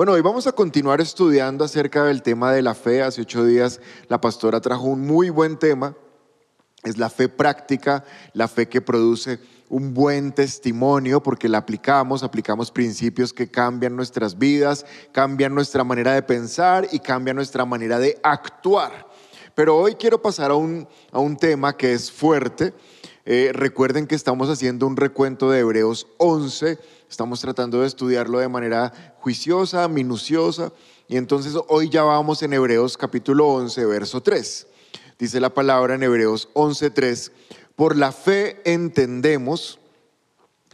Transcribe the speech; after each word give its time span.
Bueno, 0.00 0.12
hoy 0.12 0.22
vamos 0.22 0.46
a 0.46 0.52
continuar 0.52 1.02
estudiando 1.02 1.62
acerca 1.62 2.04
del 2.04 2.22
tema 2.22 2.54
de 2.54 2.62
la 2.62 2.74
fe. 2.74 3.02
Hace 3.02 3.20
ocho 3.20 3.44
días 3.44 3.82
la 4.08 4.18
pastora 4.18 4.58
trajo 4.62 4.84
un 4.84 5.02
muy 5.02 5.28
buen 5.28 5.58
tema. 5.58 5.94
Es 6.82 6.96
la 6.96 7.10
fe 7.10 7.28
práctica, 7.28 8.02
la 8.32 8.48
fe 8.48 8.66
que 8.66 8.80
produce 8.80 9.40
un 9.68 9.92
buen 9.92 10.32
testimonio 10.32 11.22
porque 11.22 11.50
la 11.50 11.58
aplicamos, 11.58 12.22
aplicamos 12.22 12.70
principios 12.70 13.34
que 13.34 13.50
cambian 13.50 13.94
nuestras 13.94 14.38
vidas, 14.38 14.86
cambian 15.12 15.54
nuestra 15.54 15.84
manera 15.84 16.14
de 16.14 16.22
pensar 16.22 16.88
y 16.90 17.00
cambian 17.00 17.36
nuestra 17.36 17.66
manera 17.66 17.98
de 17.98 18.18
actuar. 18.22 19.06
Pero 19.54 19.76
hoy 19.76 19.96
quiero 19.96 20.22
pasar 20.22 20.50
a 20.50 20.54
un, 20.54 20.88
a 21.12 21.18
un 21.18 21.36
tema 21.36 21.76
que 21.76 21.92
es 21.92 22.10
fuerte. 22.10 22.72
Eh, 23.26 23.50
recuerden 23.52 24.06
que 24.06 24.14
estamos 24.14 24.48
haciendo 24.48 24.86
un 24.86 24.96
recuento 24.96 25.50
de 25.50 25.60
Hebreos 25.60 26.06
11 26.16 26.78
Estamos 27.10 27.40
tratando 27.40 27.80
de 27.80 27.88
estudiarlo 27.88 28.38
de 28.38 28.48
manera 28.48 29.16
juiciosa, 29.18 29.88
minuciosa. 29.88 30.72
Y 31.08 31.16
entonces 31.16 31.54
hoy 31.66 31.90
ya 31.90 32.04
vamos 32.04 32.40
en 32.44 32.52
Hebreos 32.52 32.96
capítulo 32.96 33.48
11, 33.48 33.84
verso 33.86 34.22
3. 34.22 34.66
Dice 35.18 35.40
la 35.40 35.52
palabra 35.52 35.96
en 35.96 36.04
Hebreos 36.04 36.48
11, 36.52 36.90
3. 36.90 37.32
Por 37.74 37.96
la 37.96 38.12
fe 38.12 38.62
entendemos 38.64 39.80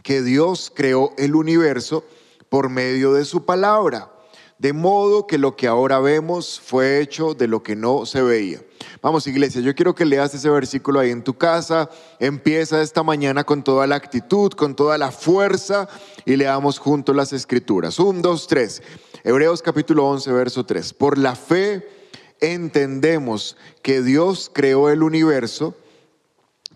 que 0.03 0.21
Dios 0.21 0.71
creó 0.75 1.15
el 1.17 1.35
universo 1.35 2.05
por 2.51 2.69
medio 2.69 3.15
de 3.15 3.25
su 3.25 3.47
palabra 3.47 4.13
de 4.59 4.73
modo 4.73 5.27
que 5.27 5.39
lo 5.39 5.57
que 5.57 5.67
ahora 5.67 6.01
vemos 6.01 6.61
fue 6.61 7.01
hecho 7.01 7.35
de 7.35 7.47
lo 7.47 7.63
que 7.63 7.77
no 7.77 8.07
se 8.07 8.23
veía. 8.23 8.63
Vamos, 9.03 9.27
iglesia, 9.27 9.61
yo 9.61 9.75
quiero 9.75 9.95
que 9.95 10.07
leas 10.07 10.35
ese 10.35 10.49
versículo 10.49 11.01
ahí 11.01 11.11
en 11.11 11.23
tu 11.23 11.35
casa. 11.35 11.91
Empieza 12.19 12.81
esta 12.81 13.03
mañana 13.03 13.45
con 13.45 13.63
toda 13.63 13.87
la 13.87 13.97
actitud, 13.97 14.53
con 14.53 14.75
toda 14.75 14.97
la 14.97 15.11
fuerza 15.11 15.87
y 16.25 16.37
leamos 16.37 16.79
juntos 16.79 17.15
las 17.15 17.33
escrituras. 17.33 17.99
Un, 17.99 18.23
dos, 18.23 18.47
tres. 18.47 18.83
Hebreos 19.23 19.61
capítulo 19.61 20.07
11, 20.07 20.33
verso 20.33 20.65
3. 20.65 20.95
Por 20.95 21.19
la 21.19 21.37
fe 21.37 21.87
entendemos 22.41 23.57
que 23.83 24.01
Dios 24.03 24.51
creó 24.53 24.89
el 24.89 25.03
universo 25.03 25.75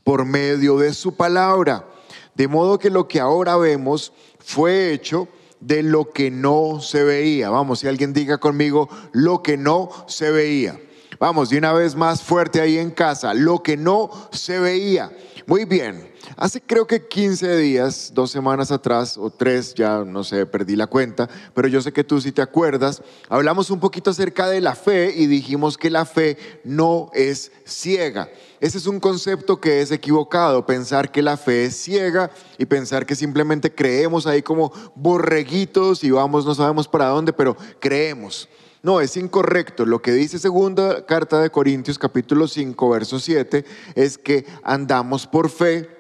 por 0.05 0.27
medio 0.27 0.77
de 0.77 0.93
su 0.93 1.15
palabra, 1.15 1.87
de 2.35 2.49
modo 2.49 2.79
que 2.79 2.91
lo 2.91 3.09
que 3.09 3.21
ahora 3.21 3.57
vemos 3.57 4.13
fue 4.39 4.93
hecho 4.93 5.29
de 5.61 5.83
lo 5.83 6.11
que 6.11 6.31
no 6.31 6.81
se 6.81 7.03
veía. 7.03 7.49
Vamos, 7.49 7.81
si 7.81 7.89
alguien 7.89 8.13
diga 8.13 8.39
conmigo, 8.39 8.89
lo 9.13 9.43
que 9.43 9.57
no 9.57 9.91
se 10.07 10.31
veía. 10.31 10.79
Vamos, 11.21 11.51
de 11.51 11.59
una 11.59 11.75
vez 11.75 11.95
más 11.95 12.23
fuerte 12.23 12.63
ahí 12.63 12.79
en 12.79 12.91
casa, 12.91 13.35
lo 13.35 13.63
que 13.63 13.77
no 13.77 14.09
se 14.33 14.59
veía. 14.59 15.13
Muy 15.47 15.67
bien, 15.67 16.11
hace 16.35 16.63
creo 16.63 16.87
que 16.87 17.07
15 17.09 17.59
días, 17.59 18.13
dos 18.15 18.31
semanas 18.31 18.73
atrás, 18.73 19.19
o 19.19 19.29
tres, 19.29 19.75
ya 19.75 19.99
no 19.99 20.25
sé, 20.25 20.47
perdí 20.47 20.77
la 20.77 20.87
cuenta, 20.87 21.29
pero 21.53 21.69
yo 21.69 21.83
sé 21.83 21.93
que 21.93 22.05
tú 22.05 22.23
sí 22.23 22.33
te 22.33 22.41
acuerdas, 22.41 23.03
hablamos 23.29 23.69
un 23.69 23.81
poquito 23.81 24.09
acerca 24.09 24.49
de 24.49 24.63
la 24.63 24.75
fe 24.75 25.13
y 25.15 25.27
dijimos 25.27 25.77
que 25.77 25.91
la 25.91 26.07
fe 26.07 26.39
no 26.65 27.11
es 27.13 27.53
ciega. 27.67 28.31
Ese 28.59 28.79
es 28.79 28.87
un 28.87 28.99
concepto 28.99 29.61
que 29.61 29.83
es 29.83 29.91
equivocado, 29.91 30.65
pensar 30.65 31.13
que 31.13 31.21
la 31.21 31.37
fe 31.37 31.67
es 31.67 31.77
ciega 31.77 32.31
y 32.57 32.65
pensar 32.65 33.05
que 33.05 33.15
simplemente 33.15 33.75
creemos 33.75 34.27
ahí 34.27 34.41
como 34.41 34.73
borreguitos 34.95 36.03
y 36.03 36.13
vamos, 36.13 36.47
no 36.47 36.55
sabemos 36.55 36.89
para 36.89 37.09
dónde, 37.09 37.35
pero 37.35 37.59
creemos. 37.79 38.49
No, 38.83 39.01
es 39.01 39.17
incorrecto. 39.17 39.85
Lo 39.85 40.01
que 40.01 40.13
dice 40.13 40.39
segunda 40.39 41.05
carta 41.05 41.41
de 41.41 41.51
Corintios 41.51 41.99
capítulo 41.99 42.49
5, 42.49 42.89
verso 42.89 43.21
7, 43.21 43.65
es 43.95 44.17
que 44.17 44.47
andamos 44.63 45.27
por 45.27 45.51
fe 45.51 45.91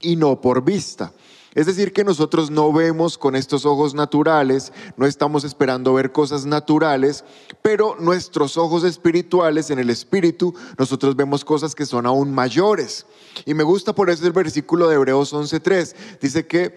y 0.00 0.14
no 0.14 0.40
por 0.40 0.62
vista. 0.62 1.12
Es 1.56 1.64
decir, 1.64 1.92
que 1.94 2.04
nosotros 2.04 2.50
no 2.50 2.70
vemos 2.70 3.16
con 3.16 3.34
estos 3.34 3.64
ojos 3.64 3.94
naturales, 3.94 4.74
no 4.98 5.06
estamos 5.06 5.42
esperando 5.42 5.94
ver 5.94 6.12
cosas 6.12 6.44
naturales, 6.44 7.24
pero 7.62 7.96
nuestros 7.98 8.58
ojos 8.58 8.84
espirituales, 8.84 9.70
en 9.70 9.78
el 9.78 9.88
espíritu, 9.88 10.54
nosotros 10.78 11.16
vemos 11.16 11.46
cosas 11.46 11.74
que 11.74 11.86
son 11.86 12.04
aún 12.04 12.32
mayores. 12.32 13.06
Y 13.46 13.54
me 13.54 13.64
gusta 13.64 13.94
por 13.94 14.10
eso 14.10 14.26
el 14.26 14.32
versículo 14.32 14.86
de 14.86 14.96
Hebreos 14.96 15.32
11.3. 15.32 15.94
Dice 16.20 16.46
que 16.46 16.76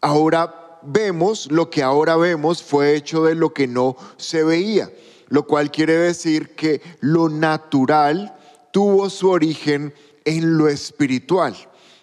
ahora 0.00 0.63
vemos, 0.86 1.50
lo 1.50 1.70
que 1.70 1.82
ahora 1.82 2.16
vemos 2.16 2.62
fue 2.62 2.94
hecho 2.94 3.24
de 3.24 3.34
lo 3.34 3.52
que 3.52 3.66
no 3.66 3.96
se 4.16 4.44
veía, 4.44 4.90
lo 5.28 5.46
cual 5.46 5.70
quiere 5.70 5.96
decir 5.96 6.54
que 6.54 6.80
lo 7.00 7.28
natural 7.28 8.36
tuvo 8.72 9.10
su 9.10 9.30
origen 9.30 9.94
en 10.24 10.58
lo 10.58 10.68
espiritual. 10.68 11.54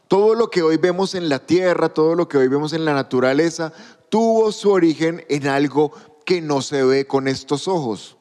Todo 0.07 0.35
lo 0.35 0.49
que 0.49 0.61
hoy 0.61 0.77
vemos 0.77 1.15
en 1.15 1.29
la 1.29 1.39
tierra, 1.45 1.89
todo 1.89 2.15
lo 2.15 2.27
que 2.27 2.37
hoy 2.37 2.47
vemos 2.47 2.73
en 2.73 2.85
la 2.85 2.93
naturaleza, 2.93 3.73
tuvo 4.09 4.51
su 4.51 4.69
origen 4.69 5.25
en 5.29 5.47
algo 5.47 5.93
que 6.25 6.41
no 6.41 6.61
se 6.61 6.83
ve 6.83 7.07
con 7.07 7.27
estos 7.27 7.67
ojos, 7.67 8.17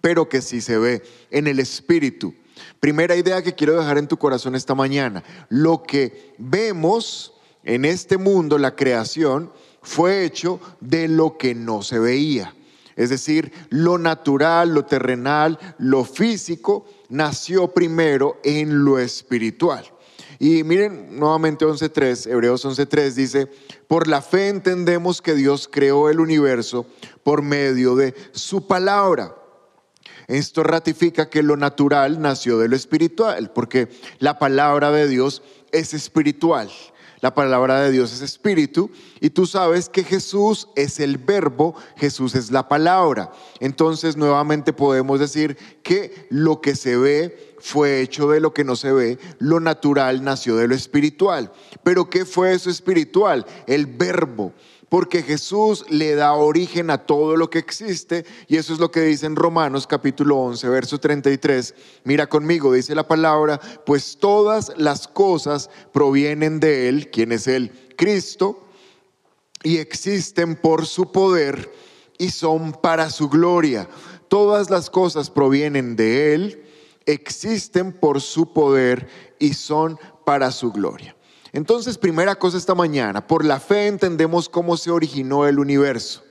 pero 0.00 0.28
que 0.28 0.42
sí 0.42 0.60
se 0.60 0.78
ve 0.78 1.02
en 1.30 1.46
el 1.46 1.60
espíritu. 1.60 2.34
Primera 2.78 3.16
idea 3.16 3.42
que 3.42 3.54
quiero 3.54 3.78
dejar 3.78 3.98
en 3.98 4.08
tu 4.08 4.18
corazón 4.18 4.54
esta 4.54 4.74
mañana, 4.74 5.24
lo 5.48 5.82
que 5.82 6.34
vemos 6.38 7.32
en 7.64 7.84
este 7.84 8.18
mundo, 8.18 8.58
la 8.58 8.76
creación, 8.76 9.50
fue 9.84 10.24
hecho 10.24 10.60
de 10.80 11.06
lo 11.06 11.38
que 11.38 11.54
no 11.54 11.82
se 11.82 11.98
veía. 12.00 12.52
Es 12.96 13.10
decir, 13.10 13.52
lo 13.70 13.98
natural, 13.98 14.74
lo 14.74 14.84
terrenal, 14.84 15.58
lo 15.78 16.04
físico 16.04 16.86
nació 17.08 17.68
primero 17.72 18.40
en 18.44 18.84
lo 18.84 18.98
espiritual. 18.98 19.84
Y 20.38 20.64
miren 20.64 21.18
nuevamente 21.18 21.64
11.3, 21.64 22.30
Hebreos 22.30 22.64
11.3 22.64 23.12
dice, 23.12 23.48
por 23.86 24.08
la 24.08 24.20
fe 24.20 24.48
entendemos 24.48 25.22
que 25.22 25.34
Dios 25.34 25.68
creó 25.70 26.10
el 26.10 26.20
universo 26.20 26.86
por 27.22 27.42
medio 27.42 27.94
de 27.94 28.14
su 28.32 28.66
palabra. 28.66 29.34
Esto 30.26 30.62
ratifica 30.62 31.28
que 31.28 31.42
lo 31.42 31.56
natural 31.56 32.20
nació 32.20 32.58
de 32.58 32.68
lo 32.68 32.76
espiritual, 32.76 33.52
porque 33.52 33.88
la 34.18 34.38
palabra 34.38 34.90
de 34.90 35.08
Dios 35.08 35.42
es 35.70 35.92
espiritual. 35.94 36.70
La 37.24 37.32
palabra 37.32 37.80
de 37.80 37.90
Dios 37.90 38.12
es 38.12 38.20
espíritu 38.20 38.90
y 39.18 39.30
tú 39.30 39.46
sabes 39.46 39.88
que 39.88 40.04
Jesús 40.04 40.68
es 40.76 41.00
el 41.00 41.16
verbo, 41.16 41.74
Jesús 41.96 42.34
es 42.34 42.50
la 42.50 42.68
palabra. 42.68 43.32
Entonces 43.60 44.18
nuevamente 44.18 44.74
podemos 44.74 45.18
decir 45.18 45.56
que 45.82 46.26
lo 46.28 46.60
que 46.60 46.76
se 46.76 46.98
ve 46.98 47.54
fue 47.60 48.02
hecho 48.02 48.28
de 48.28 48.40
lo 48.40 48.52
que 48.52 48.62
no 48.62 48.76
se 48.76 48.92
ve, 48.92 49.18
lo 49.38 49.58
natural 49.58 50.22
nació 50.22 50.56
de 50.56 50.68
lo 50.68 50.74
espiritual. 50.74 51.50
Pero 51.82 52.10
¿qué 52.10 52.26
fue 52.26 52.52
eso 52.52 52.68
espiritual? 52.68 53.46
El 53.66 53.86
verbo 53.86 54.52
porque 54.88 55.22
Jesús 55.22 55.84
le 55.88 56.14
da 56.14 56.34
origen 56.34 56.90
a 56.90 56.98
todo 56.98 57.36
lo 57.36 57.50
que 57.50 57.58
existe 57.58 58.24
y 58.46 58.56
eso 58.56 58.72
es 58.72 58.78
lo 58.78 58.90
que 58.90 59.00
dice 59.00 59.26
en 59.26 59.36
Romanos 59.36 59.86
capítulo 59.86 60.38
11, 60.38 60.68
verso 60.68 60.98
33. 60.98 61.74
Mira 62.04 62.26
conmigo, 62.26 62.72
dice 62.72 62.94
la 62.94 63.06
palabra, 63.08 63.60
pues 63.86 64.18
todas 64.18 64.72
las 64.76 65.08
cosas 65.08 65.70
provienen 65.92 66.60
de 66.60 66.88
Él, 66.88 67.10
quien 67.10 67.32
es 67.32 67.46
Él, 67.46 67.72
Cristo, 67.96 68.60
y 69.62 69.78
existen 69.78 70.56
por 70.56 70.86
su 70.86 71.10
poder 71.10 71.72
y 72.18 72.30
son 72.30 72.72
para 72.72 73.10
su 73.10 73.28
gloria. 73.28 73.88
Todas 74.28 74.70
las 74.70 74.90
cosas 74.90 75.30
provienen 75.30 75.96
de 75.96 76.34
Él, 76.34 76.64
existen 77.06 77.92
por 77.92 78.20
su 78.20 78.52
poder 78.52 79.08
y 79.38 79.54
son 79.54 79.98
para 80.24 80.50
su 80.50 80.72
gloria. 80.72 81.13
Entonces, 81.54 81.98
primera 81.98 82.34
cosa 82.34 82.58
esta 82.58 82.74
mañana, 82.74 83.24
por 83.28 83.44
la 83.44 83.60
fe 83.60 83.86
entendemos 83.86 84.48
cómo 84.48 84.76
se 84.76 84.90
originó 84.90 85.46
el 85.46 85.60
universo. 85.60 86.24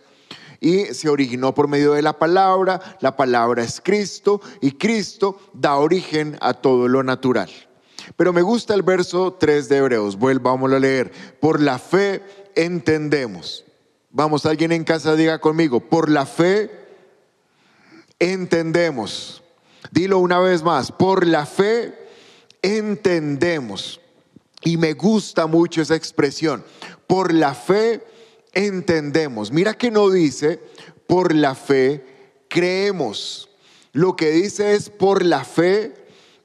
Y 0.59 0.83
se 0.87 1.07
originó 1.07 1.55
por 1.55 1.69
medio 1.69 1.93
de 1.93 2.01
la 2.01 2.19
palabra, 2.19 2.97
la 2.99 3.15
palabra 3.15 3.63
es 3.63 3.79
Cristo 3.81 4.41
y 4.59 4.73
Cristo 4.73 5.39
da 5.53 5.77
origen 5.77 6.37
a 6.41 6.53
todo 6.53 6.89
lo 6.89 7.03
natural. 7.03 7.49
Pero 8.17 8.33
me 8.33 8.41
gusta 8.41 8.73
el 8.73 8.83
verso 8.83 9.31
3 9.39 9.69
de 9.69 9.77
Hebreos, 9.77 10.17
vuelvámoslo 10.17 10.75
a 10.75 10.79
leer. 10.79 11.13
Por 11.39 11.61
la 11.61 11.79
fe 11.79 12.21
entendemos. 12.53 13.63
Vamos, 14.09 14.45
alguien 14.45 14.73
en 14.73 14.83
casa 14.83 15.15
diga 15.15 15.39
conmigo, 15.39 15.79
por 15.79 16.09
la 16.09 16.25
fe 16.25 16.69
entendemos. 18.19 19.41
Dilo 19.89 20.19
una 20.19 20.39
vez 20.39 20.63
más, 20.63 20.91
por 20.91 21.25
la 21.25 21.45
fe 21.45 21.93
entendemos. 22.61 24.01
Y 24.63 24.77
me 24.77 24.93
gusta 24.93 25.47
mucho 25.47 25.81
esa 25.81 25.95
expresión. 25.95 26.63
Por 27.07 27.33
la 27.33 27.53
fe 27.53 28.03
entendemos. 28.53 29.51
Mira 29.51 29.73
que 29.73 29.91
no 29.91 30.09
dice, 30.09 30.59
por 31.07 31.35
la 31.35 31.55
fe 31.55 32.05
creemos. 32.47 33.49
Lo 33.91 34.15
que 34.15 34.31
dice 34.31 34.73
es, 34.73 34.89
por 34.89 35.23
la 35.23 35.43
fe 35.43 35.93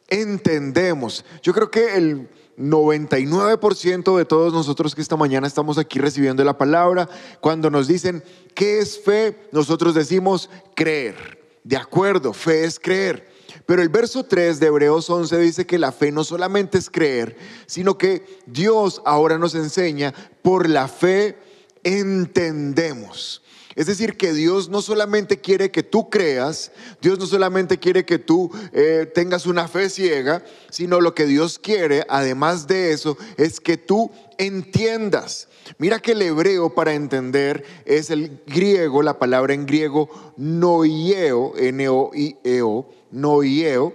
entendemos. 0.08 1.24
Yo 1.42 1.52
creo 1.52 1.70
que 1.70 1.96
el 1.96 2.28
99% 2.58 4.16
de 4.16 4.24
todos 4.24 4.52
nosotros 4.52 4.94
que 4.94 5.00
esta 5.00 5.16
mañana 5.16 5.46
estamos 5.46 5.78
aquí 5.78 5.98
recibiendo 5.98 6.42
la 6.44 6.58
palabra, 6.58 7.08
cuando 7.40 7.70
nos 7.70 7.86
dicen, 7.86 8.24
¿qué 8.54 8.80
es 8.80 9.00
fe? 9.00 9.48
Nosotros 9.52 9.94
decimos 9.94 10.50
creer. 10.74 11.38
De 11.62 11.76
acuerdo, 11.76 12.32
fe 12.32 12.64
es 12.64 12.80
creer. 12.80 13.28
Pero 13.68 13.82
el 13.82 13.90
verso 13.90 14.24
3 14.24 14.60
de 14.60 14.68
Hebreos 14.68 15.10
11 15.10 15.38
dice 15.40 15.66
que 15.66 15.76
la 15.78 15.92
fe 15.92 16.10
no 16.10 16.24
solamente 16.24 16.78
es 16.78 16.88
creer, 16.88 17.36
sino 17.66 17.98
que 17.98 18.24
Dios 18.46 19.02
ahora 19.04 19.36
nos 19.36 19.54
enseña, 19.54 20.14
por 20.40 20.70
la 20.70 20.88
fe 20.88 21.36
entendemos. 21.84 23.42
Es 23.74 23.84
decir, 23.84 24.16
que 24.16 24.32
Dios 24.32 24.70
no 24.70 24.80
solamente 24.80 25.42
quiere 25.42 25.70
que 25.70 25.82
tú 25.82 26.08
creas, 26.08 26.72
Dios 27.02 27.18
no 27.18 27.26
solamente 27.26 27.76
quiere 27.76 28.06
que 28.06 28.18
tú 28.18 28.50
eh, 28.72 29.06
tengas 29.14 29.44
una 29.44 29.68
fe 29.68 29.90
ciega, 29.90 30.42
sino 30.70 31.02
lo 31.02 31.14
que 31.14 31.26
Dios 31.26 31.58
quiere, 31.58 32.06
además 32.08 32.68
de 32.68 32.92
eso, 32.92 33.18
es 33.36 33.60
que 33.60 33.76
tú 33.76 34.10
entiendas. 34.38 35.46
Mira 35.76 35.98
que 35.98 36.12
el 36.12 36.22
hebreo 36.22 36.74
para 36.74 36.94
entender 36.94 37.64
es 37.84 38.08
el 38.08 38.40
griego, 38.46 39.02
la 39.02 39.18
palabra 39.18 39.52
en 39.52 39.66
griego 39.66 40.08
noieo, 40.38 41.52
N-O-I-E-O, 41.58 42.97
noieo, 43.10 43.94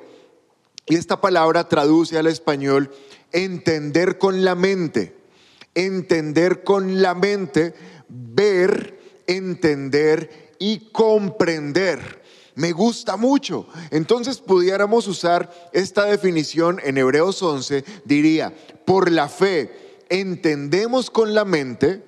y 0.86 0.96
esta 0.96 1.22
palabra 1.22 1.70
traduce 1.70 2.18
al 2.18 2.28
español 2.28 2.92
entender 3.32 4.18
con 4.18 4.44
la 4.44 4.56
mente, 4.56 5.16
entender 5.76 6.64
con 6.64 7.02
la 7.02 7.16
mente, 7.16 7.74
ver, 8.10 9.00
entender 9.28 10.54
y 10.60 10.92
comprender. 10.92 12.22
Me 12.56 12.72
gusta 12.72 13.18
mucho. 13.18 13.68
Entonces 13.90 14.38
pudiéramos 14.40 15.08
usar 15.08 15.52
esta 15.72 16.06
definición 16.06 16.80
en 16.84 16.98
Hebreos 16.98 17.42
11, 17.42 17.84
diría, 18.06 18.54
por 18.86 19.10
la 19.10 19.28
fe 19.30 19.84
entendemos 20.10 21.10
con 21.10 21.34
la 21.34 21.44
mente, 21.44 22.04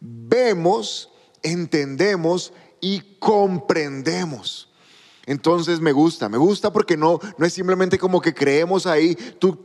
vemos, 0.00 1.10
entendemos 1.42 2.54
y 2.80 3.18
comprendemos. 3.18 4.71
Entonces 5.26 5.80
me 5.80 5.92
gusta, 5.92 6.28
me 6.28 6.38
gusta 6.38 6.72
porque 6.72 6.96
no, 6.96 7.20
no 7.38 7.46
es 7.46 7.52
simplemente 7.52 7.98
como 7.98 8.20
que 8.20 8.34
creemos 8.34 8.86
ahí, 8.86 9.14
tú 9.38 9.62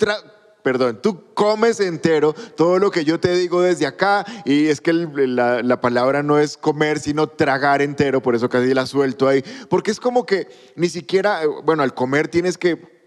perdón, 0.61 0.99
tú 1.01 1.33
comes 1.33 1.79
entero 1.79 2.33
todo 2.33 2.77
lo 2.77 2.91
que 2.91 3.05
yo 3.05 3.19
te 3.19 3.33
digo 3.33 3.61
desde 3.61 3.85
acá 3.85 4.25
y 4.43 4.67
es 4.67 4.81
que 4.81 4.91
la, 4.91 5.63
la, 5.63 5.81
palabra 5.81 6.23
no 6.23 6.39
es 6.39 6.57
comer 6.57 6.99
sino 6.99 7.27
tragar 7.27 7.81
entero, 7.81 8.21
por 8.21 8.35
eso 8.35 8.49
casi 8.49 8.73
la 8.73 8.85
suelto 8.85 9.27
ahí, 9.27 9.43
porque 9.69 9.91
es 9.91 9.99
como 9.99 10.25
que 10.25 10.47
ni 10.75 10.89
siquiera, 10.89 11.41
bueno, 11.63 11.83
al 11.83 11.93
comer 11.93 12.27
tienes 12.27 12.57
que 12.57 12.97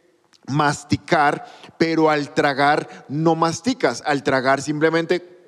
masticar, 0.46 1.46
pero 1.78 2.10
al 2.10 2.34
tragar 2.34 3.04
no 3.08 3.34
masticas, 3.34 4.02
al 4.06 4.22
tragar 4.22 4.62
simplemente 4.62 5.39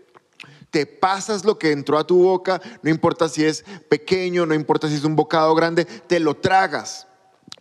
te 0.73 0.87
pasas 0.87 1.45
lo 1.45 1.59
que 1.59 1.71
entró 1.71 1.99
a 1.99 2.07
tu 2.07 2.23
boca, 2.23 2.61
no 2.83 2.91
importa 2.91 3.29
si 3.29 3.45
es 3.45 3.63
pequeño, 3.91 4.47
no 4.47 4.55
importa 4.55 4.89
si 4.89 4.95
es 4.95 5.05
un 5.05 5.15
bocado 5.15 5.55
grande, 5.55 5.85
te 5.85 6.19
lo 6.19 6.35
tragas. 6.35 7.07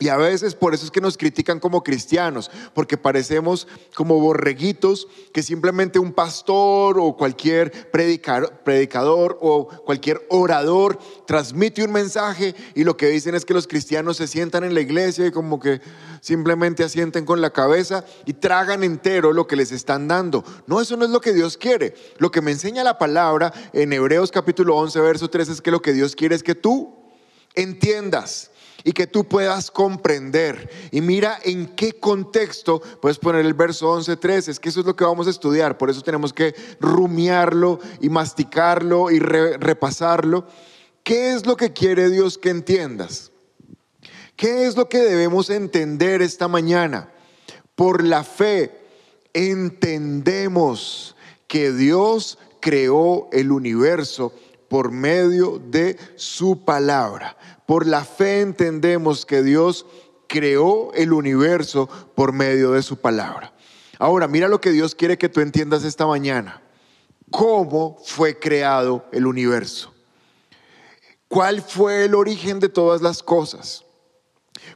Y 0.01 0.09
a 0.09 0.17
veces 0.17 0.55
por 0.55 0.73
eso 0.73 0.83
es 0.83 0.89
que 0.89 0.99
nos 0.99 1.15
critican 1.15 1.59
como 1.59 1.83
cristianos, 1.83 2.49
porque 2.73 2.97
parecemos 2.97 3.67
como 3.93 4.19
borreguitos 4.19 5.07
que 5.31 5.43
simplemente 5.43 5.99
un 5.99 6.11
pastor 6.11 6.97
o 6.99 7.15
cualquier 7.15 7.91
predicador, 7.91 9.37
o 9.41 9.67
cualquier 9.85 10.25
orador 10.31 10.97
transmite 11.27 11.83
un 11.83 11.91
mensaje 11.91 12.55
y 12.73 12.83
lo 12.83 12.97
que 12.97 13.09
dicen 13.09 13.35
es 13.35 13.45
que 13.45 13.53
los 13.53 13.67
cristianos 13.67 14.17
se 14.17 14.25
sientan 14.25 14.63
en 14.63 14.73
la 14.73 14.81
iglesia 14.81 15.27
y 15.27 15.31
como 15.31 15.59
que 15.59 15.81
simplemente 16.19 16.83
asienten 16.83 17.23
con 17.23 17.39
la 17.39 17.53
cabeza 17.53 18.03
y 18.25 18.33
tragan 18.33 18.83
entero 18.83 19.33
lo 19.33 19.45
que 19.45 19.55
les 19.55 19.71
están 19.71 20.07
dando. 20.07 20.43
No, 20.65 20.81
eso 20.81 20.97
no 20.97 21.05
es 21.05 21.11
lo 21.11 21.21
que 21.21 21.31
Dios 21.31 21.57
quiere. 21.57 21.93
Lo 22.17 22.31
que 22.31 22.41
me 22.41 22.49
enseña 22.49 22.83
la 22.83 22.97
palabra 22.97 23.53
en 23.71 23.93
Hebreos 23.93 24.31
capítulo 24.31 24.77
11, 24.77 24.99
verso 24.99 25.29
3 25.29 25.47
es 25.49 25.61
que 25.61 25.69
lo 25.69 25.83
que 25.83 25.93
Dios 25.93 26.15
quiere 26.15 26.33
es 26.33 26.41
que 26.41 26.55
tú 26.55 26.91
entiendas 27.53 28.49
y 28.83 28.91
que 28.91 29.07
tú 29.07 29.25
puedas 29.25 29.71
comprender. 29.71 30.69
Y 30.91 31.01
mira 31.01 31.37
en 31.43 31.67
qué 31.67 31.93
contexto, 31.93 32.81
puedes 33.01 33.19
poner 33.19 33.45
el 33.45 33.53
verso 33.53 33.91
11, 33.91 34.17
13, 34.17 34.51
es 34.51 34.59
que 34.59 34.69
eso 34.69 34.79
es 34.79 34.85
lo 34.85 34.95
que 34.95 35.03
vamos 35.03 35.27
a 35.27 35.31
estudiar, 35.31 35.77
por 35.77 35.89
eso 35.89 36.01
tenemos 36.01 36.33
que 36.33 36.55
rumiarlo 36.79 37.79
y 37.99 38.09
masticarlo 38.09 39.11
y 39.11 39.19
repasarlo. 39.19 40.45
¿Qué 41.03 41.33
es 41.33 41.45
lo 41.45 41.57
que 41.57 41.73
quiere 41.73 42.09
Dios 42.09 42.37
que 42.37 42.49
entiendas? 42.49 43.31
¿Qué 44.35 44.65
es 44.65 44.75
lo 44.75 44.89
que 44.89 44.99
debemos 44.99 45.49
entender 45.49 46.21
esta 46.21 46.47
mañana? 46.47 47.11
Por 47.75 48.03
la 48.03 48.23
fe 48.23 48.71
entendemos 49.33 51.15
que 51.47 51.71
Dios 51.71 52.37
creó 52.59 53.29
el 53.31 53.51
universo 53.51 54.33
por 54.69 54.91
medio 54.91 55.59
de 55.59 55.97
su 56.15 56.63
palabra. 56.63 57.35
Por 57.65 57.87
la 57.87 58.03
fe 58.03 58.41
entendemos 58.41 59.25
que 59.25 59.43
Dios 59.43 59.85
creó 60.27 60.93
el 60.93 61.13
universo 61.13 61.87
por 62.15 62.33
medio 62.33 62.71
de 62.71 62.81
su 62.81 62.97
palabra. 62.97 63.53
Ahora, 63.99 64.27
mira 64.27 64.47
lo 64.47 64.61
que 64.61 64.71
Dios 64.71 64.95
quiere 64.95 65.17
que 65.17 65.29
tú 65.29 65.41
entiendas 65.41 65.83
esta 65.83 66.07
mañana. 66.07 66.61
¿Cómo 67.29 67.97
fue 68.03 68.39
creado 68.39 69.05
el 69.11 69.25
universo? 69.25 69.93
¿Cuál 71.27 71.61
fue 71.61 72.05
el 72.05 72.15
origen 72.15 72.59
de 72.59 72.67
todas 72.67 73.01
las 73.01 73.23
cosas? 73.23 73.85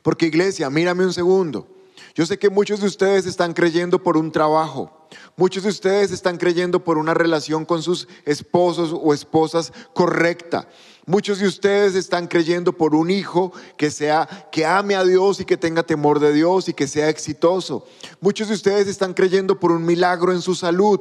Porque 0.02 0.28
iglesia, 0.28 0.70
mírame 0.70 1.06
un 1.06 1.12
segundo. 1.14 1.68
Yo 2.14 2.26
sé 2.26 2.40
que 2.40 2.50
muchos 2.50 2.80
de 2.80 2.88
ustedes 2.88 3.26
están 3.26 3.54
creyendo 3.54 4.02
por 4.02 4.16
un 4.16 4.32
trabajo. 4.32 5.08
Muchos 5.36 5.64
de 5.64 5.70
ustedes 5.70 6.12
están 6.12 6.38
creyendo 6.38 6.84
por 6.84 6.98
una 6.98 7.14
relación 7.14 7.66
con 7.66 7.84
sus 7.84 8.08
esposos 8.24 8.94
o 8.94 9.14
esposas 9.14 9.74
correcta. 9.94 10.70
Muchos 11.08 11.38
de 11.38 11.48
ustedes 11.48 11.94
están 11.94 12.28
creyendo 12.28 12.74
por 12.74 12.96
un 12.96 13.12
hijo 13.12 13.54
que 13.78 13.92
sea 13.92 14.28
que 14.52 14.66
ame 14.66 14.96
a 14.96 15.04
Dios 15.04 15.40
y 15.40 15.46
que 15.46 15.56
tenga 15.56 15.84
temor 15.84 16.20
de 16.20 16.34
Dios 16.34 16.68
y 16.68 16.74
que 16.74 16.88
sea 16.88 17.10
exitoso. 17.10 17.86
Muchos 18.22 18.48
de 18.48 18.56
ustedes 18.56 18.88
están 18.88 19.14
creyendo 19.14 19.60
por 19.60 19.72
un 19.72 19.86
milagro 19.86 20.32
en 20.32 20.42
su 20.42 20.56
salud. 20.56 21.00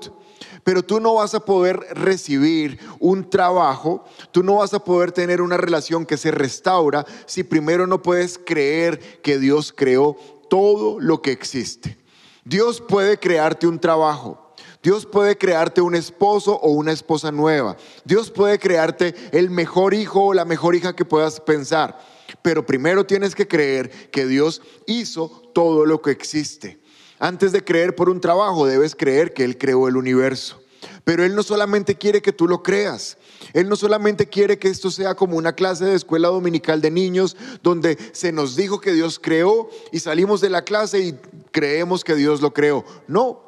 Pero 0.62 0.82
tú 0.82 1.00
no 1.00 1.14
vas 1.14 1.34
a 1.34 1.40
poder 1.40 1.78
recibir 1.92 2.78
un 2.98 3.28
trabajo, 3.28 4.04
tú 4.30 4.42
no 4.42 4.56
vas 4.56 4.74
a 4.74 4.84
poder 4.84 5.12
tener 5.12 5.40
una 5.40 5.56
relación 5.56 6.04
que 6.04 6.16
se 6.16 6.30
restaura 6.30 7.06
si 7.26 7.42
primero 7.42 7.86
no 7.86 8.02
puedes 8.02 8.38
creer 8.38 9.22
que 9.22 9.38
Dios 9.38 9.72
creó 9.74 10.16
todo 10.50 11.00
lo 11.00 11.22
que 11.22 11.32
existe. 11.32 11.96
Dios 12.44 12.82
puede 12.86 13.18
crearte 13.18 13.66
un 13.66 13.78
trabajo, 13.78 14.43
Dios 14.82 15.06
puede 15.06 15.38
crearte 15.38 15.80
un 15.80 15.94
esposo 15.94 16.54
o 16.56 16.70
una 16.70 16.92
esposa 16.92 17.32
nueva. 17.32 17.76
Dios 18.04 18.30
puede 18.30 18.58
crearte 18.58 19.14
el 19.32 19.50
mejor 19.50 19.94
hijo 19.94 20.26
o 20.26 20.34
la 20.34 20.44
mejor 20.44 20.74
hija 20.74 20.94
que 20.94 21.04
puedas 21.04 21.40
pensar. 21.40 21.98
Pero 22.42 22.66
primero 22.66 23.06
tienes 23.06 23.34
que 23.34 23.48
creer 23.48 23.90
que 24.10 24.26
Dios 24.26 24.60
hizo 24.86 25.28
todo 25.54 25.86
lo 25.86 26.02
que 26.02 26.10
existe. 26.10 26.78
Antes 27.18 27.52
de 27.52 27.64
creer 27.64 27.94
por 27.94 28.10
un 28.10 28.20
trabajo, 28.20 28.66
debes 28.66 28.94
creer 28.94 29.32
que 29.32 29.44
Él 29.44 29.56
creó 29.56 29.88
el 29.88 29.96
universo. 29.96 30.60
Pero 31.04 31.24
Él 31.24 31.34
no 31.34 31.42
solamente 31.42 31.96
quiere 31.96 32.20
que 32.20 32.32
tú 32.32 32.46
lo 32.48 32.62
creas. 32.62 33.16
Él 33.52 33.68
no 33.68 33.76
solamente 33.76 34.28
quiere 34.28 34.58
que 34.58 34.68
esto 34.68 34.90
sea 34.90 35.14
como 35.14 35.36
una 35.36 35.54
clase 35.54 35.84
de 35.84 35.94
escuela 35.94 36.28
dominical 36.28 36.80
de 36.80 36.90
niños 36.90 37.36
donde 37.62 37.96
se 38.12 38.32
nos 38.32 38.56
dijo 38.56 38.80
que 38.80 38.92
Dios 38.92 39.18
creó 39.18 39.68
y 39.92 40.00
salimos 40.00 40.40
de 40.40 40.50
la 40.50 40.64
clase 40.64 41.00
y 41.00 41.18
creemos 41.50 42.04
que 42.04 42.14
Dios 42.14 42.40
lo 42.40 42.52
creó. 42.52 42.84
No, 43.06 43.43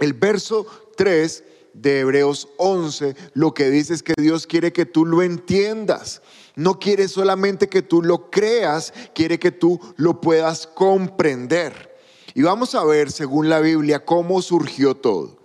el 0.00 0.14
verso 0.14 0.66
3 0.96 1.44
de 1.72 2.00
Hebreos 2.00 2.48
11 2.56 3.14
lo 3.34 3.54
que 3.54 3.70
dice 3.70 3.94
es 3.94 4.02
que 4.02 4.14
Dios 4.16 4.46
quiere 4.46 4.72
que 4.72 4.86
tú 4.86 5.06
lo 5.06 5.22
entiendas. 5.22 6.22
No 6.56 6.78
quiere 6.78 7.08
solamente 7.08 7.68
que 7.68 7.82
tú 7.82 8.02
lo 8.02 8.30
creas, 8.30 8.92
quiere 9.14 9.38
que 9.38 9.52
tú 9.52 9.80
lo 9.96 10.20
puedas 10.20 10.66
comprender. 10.66 11.96
Y 12.34 12.42
vamos 12.42 12.74
a 12.74 12.84
ver, 12.84 13.10
según 13.10 13.48
la 13.48 13.60
Biblia, 13.60 14.04
cómo 14.04 14.42
surgió 14.42 14.94
todo. 14.94 15.38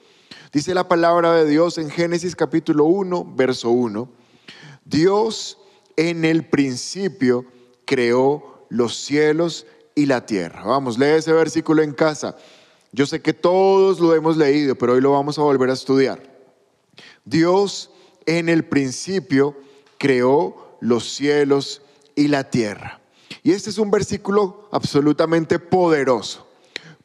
Dice 0.52 0.74
la 0.74 0.88
palabra 0.88 1.34
de 1.34 1.50
Dios 1.50 1.78
en 1.78 1.90
Génesis 1.90 2.36
capítulo 2.36 2.86
1, 2.86 3.34
verso 3.36 3.70
1. 3.70 4.10
Dios 4.86 5.58
en 5.98 6.26
el 6.26 6.48
principio 6.48 7.46
creó 7.86 8.66
los 8.70 8.96
cielos 8.98 9.66
y 9.96 10.06
la 10.06 10.26
tierra. 10.26 10.64
Vamos, 10.64 10.98
lee 10.98 11.08
ese 11.18 11.34
versículo 11.34 11.82
en 11.82 11.94
casa. 11.94 12.36
Yo 12.96 13.06
sé 13.06 13.22
que 13.22 13.34
todos 13.34 14.00
lo 14.00 14.16
hemos 14.16 14.38
leído, 14.38 14.76
pero 14.76 14.94
hoy 14.94 15.02
lo 15.02 15.12
vamos 15.12 15.38
a 15.38 15.42
volver 15.42 15.70
a 15.70 15.74
estudiar. 15.74 16.24
Dios 17.26 17.92
en 18.26 18.48
el 18.48 18.64
principio 18.64 19.58
creó 19.98 20.78
los 20.80 21.14
cielos 21.14 21.82
y 22.16 22.30
la 22.30 22.50
tierra. 22.50 23.02
Y 23.44 23.52
este 23.52 23.70
es 23.70 23.80
un 23.80 23.92
versículo 23.92 24.70
absolutamente 24.72 25.60
poderoso. 25.60 26.48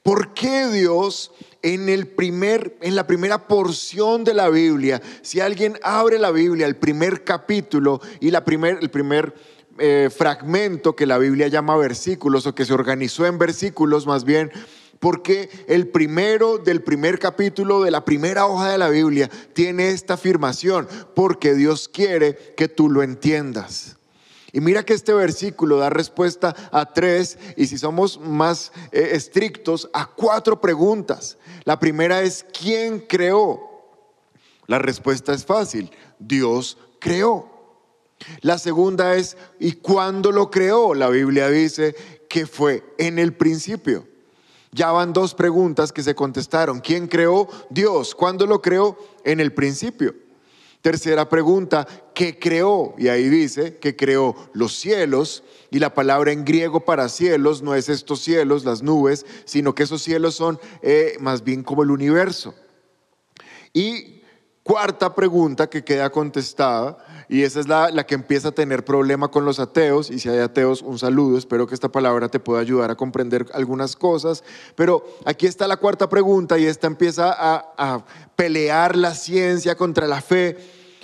¿Por 0.05 0.33
qué 0.33 0.69
Dios 0.69 1.33
en, 1.61 1.89
el 1.89 2.07
primer, 2.07 2.79
en 2.83 2.95
la 2.95 3.09
primera 3.09 3.49
porción 3.49 4.23
de 4.23 4.35
la 4.35 4.49
Biblia, 4.49 5.03
si 5.23 5.41
alguien 5.41 5.77
abre 5.83 6.21
la 6.21 6.31
Biblia, 6.31 6.67
el 6.67 6.77
primer 6.77 7.25
capítulo 7.25 8.01
y 8.21 8.31
la 8.31 8.45
primer, 8.45 8.79
el 8.81 8.91
primer 8.91 9.35
eh, 9.81 10.09
fragmento 10.17 10.95
que 10.95 11.07
la 11.07 11.19
Biblia 11.19 11.49
llama 11.49 11.77
versículos 11.77 12.47
o 12.47 12.55
que 12.55 12.65
se 12.65 12.75
organizó 12.75 13.27
en 13.27 13.39
versículos 13.39 14.07
más 14.07 14.23
bien, 14.23 14.53
porque 15.01 15.49
el 15.67 15.89
primero 15.89 16.59
del 16.59 16.83
primer 16.83 17.19
capítulo 17.19 17.83
de 17.83 17.91
la 17.91 18.05
primera 18.05 18.47
hoja 18.47 18.69
de 18.69 18.79
la 18.79 18.91
Biblia 18.91 19.31
tiene 19.55 19.91
esta 19.91 20.15
afirmación, 20.15 20.87
porque 21.15 21.55
Dios 21.55 21.89
quiere 21.89 22.37
que 22.57 22.69
tú 22.69 22.91
lo 22.91 23.03
entiendas. 23.03 23.97
Y 24.53 24.61
mira 24.61 24.85
que 24.85 24.93
este 24.93 25.15
versículo 25.15 25.79
da 25.79 25.91
respuesta 25.91 26.55
a 26.71 26.93
tres 26.93 27.39
y 27.57 27.67
si 27.67 27.79
somos 27.79 28.21
más 28.21 28.73
eh, 28.93 29.11
estrictos, 29.13 29.89
a 29.93 30.07
cuatro 30.07 30.61
preguntas. 30.61 31.39
La 31.65 31.79
primera 31.79 32.21
es, 32.23 32.45
¿quién 32.59 33.01
creó? 33.01 33.61
La 34.67 34.79
respuesta 34.79 35.33
es 35.33 35.47
fácil, 35.47 35.91
Dios 36.19 36.77
creó. 36.99 37.49
La 38.43 38.59
segunda 38.59 39.15
es, 39.17 39.39
¿y 39.59 39.73
cuándo 39.73 40.31
lo 40.31 40.51
creó? 40.51 40.95
La 40.95 41.09
Biblia 41.09 41.49
dice 41.49 41.95
que 42.29 42.45
fue 42.45 42.85
en 42.99 43.19
el 43.19 43.33
principio. 43.33 44.10
Ya 44.73 44.93
van 44.93 45.13
dos 45.13 45.35
preguntas 45.35 45.93
que 45.93 46.03
se 46.03 46.15
contestaron. 46.15 46.81
¿Quién 46.81 47.09
creó? 47.09 47.49
Dios. 47.71 48.15
¿Cuándo 48.15 48.47
lo 48.47 48.63
creó? 48.63 48.97
En 49.25 49.41
el 49.41 49.53
principio. 49.53 50.15
Tercera 50.81 51.29
pregunta, 51.29 51.87
¿qué 52.15 52.39
creó? 52.39 52.95
Y 52.97 53.09
ahí 53.09 53.29
dice 53.29 53.77
que 53.77 53.97
creó 53.97 54.35
los 54.55 54.75
cielos, 54.75 55.43
y 55.71 55.79
la 55.79 55.93
palabra 55.93 56.33
en 56.33 56.45
griego 56.45 56.81
para 56.87 57.11
cielos 57.11 57.61
no 57.61 57.75
es 57.75 57.91
estos 57.91 58.21
cielos, 58.21 58.65
las 58.65 58.83
nubes, 58.83 59.27
sino 59.45 59.75
que 59.75 59.83
esos 59.83 60.01
cielos 60.01 60.37
son 60.37 60.59
eh, 60.81 61.17
más 61.21 61.45
bien 61.45 61.63
como 61.63 61.83
el 61.83 61.91
universo. 61.91 62.55
Y 63.75 64.20
cuarta 64.63 65.15
pregunta 65.15 65.69
que 65.69 65.83
queda 65.83 66.11
contestada, 66.11 66.99
y 67.29 67.43
esa 67.43 67.61
es 67.61 67.69
la, 67.69 68.07
que 68.07 68.15
empieza 68.15 68.49
a 68.49 68.53
tener 68.53 68.85
problema 68.85 69.31
con 69.31 69.45
los 69.45 69.59
ateos, 69.59 70.11
y 70.11 70.19
si 70.19 70.29
hay 70.29 70.39
ateos, 70.39 70.83
un 70.83 70.99
saludo, 70.99 71.39
espero 71.39 71.67
que 71.67 71.75
esta 71.75 71.91
palabra 71.91 72.29
te 72.29 72.41
pueda 72.41 72.61
ayudar 72.61 72.91
a 72.91 72.97
comprender 72.97 73.47
algunas 73.55 73.97
cosas, 73.97 74.45
pero 74.75 75.05
aquí 75.25 75.47
está 75.47 75.67
la 75.67 75.77
cuarta 75.77 76.09
pregunta 76.09 76.59
y 76.59 76.67
esta 76.67 76.87
empieza 76.87 77.33
a, 77.33 77.73
a 77.77 78.05
pelear 78.37 78.97
la 78.97 79.15
ciencia 79.15 79.77
contra 79.77 80.07
la 80.07 80.21
fe, 80.21 80.59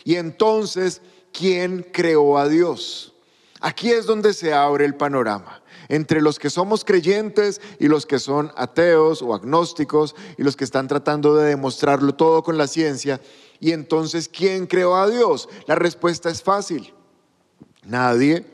y 0.04 0.16
entonces, 0.16 1.00
¿quién 1.32 1.86
creó 1.92 2.38
a 2.38 2.48
Dios? 2.48 3.14
Aquí 3.60 3.90
es 3.90 4.06
donde 4.06 4.34
se 4.34 4.52
abre 4.52 4.84
el 4.84 4.94
panorama 4.94 5.62
entre 5.88 6.20
los 6.20 6.38
que 6.38 6.50
somos 6.50 6.84
creyentes 6.84 7.60
y 7.78 7.88
los 7.88 8.06
que 8.06 8.18
son 8.18 8.52
ateos 8.56 9.22
o 9.22 9.34
agnósticos 9.34 10.14
y 10.36 10.42
los 10.42 10.56
que 10.56 10.64
están 10.64 10.88
tratando 10.88 11.36
de 11.36 11.48
demostrarlo 11.48 12.14
todo 12.14 12.42
con 12.42 12.58
la 12.58 12.66
ciencia. 12.66 13.20
Y 13.60 13.72
entonces, 13.72 14.28
¿quién 14.28 14.66
creó 14.66 14.96
a 14.96 15.08
Dios? 15.08 15.48
La 15.66 15.74
respuesta 15.74 16.30
es 16.30 16.42
fácil. 16.42 16.92
Nadie. 17.84 18.44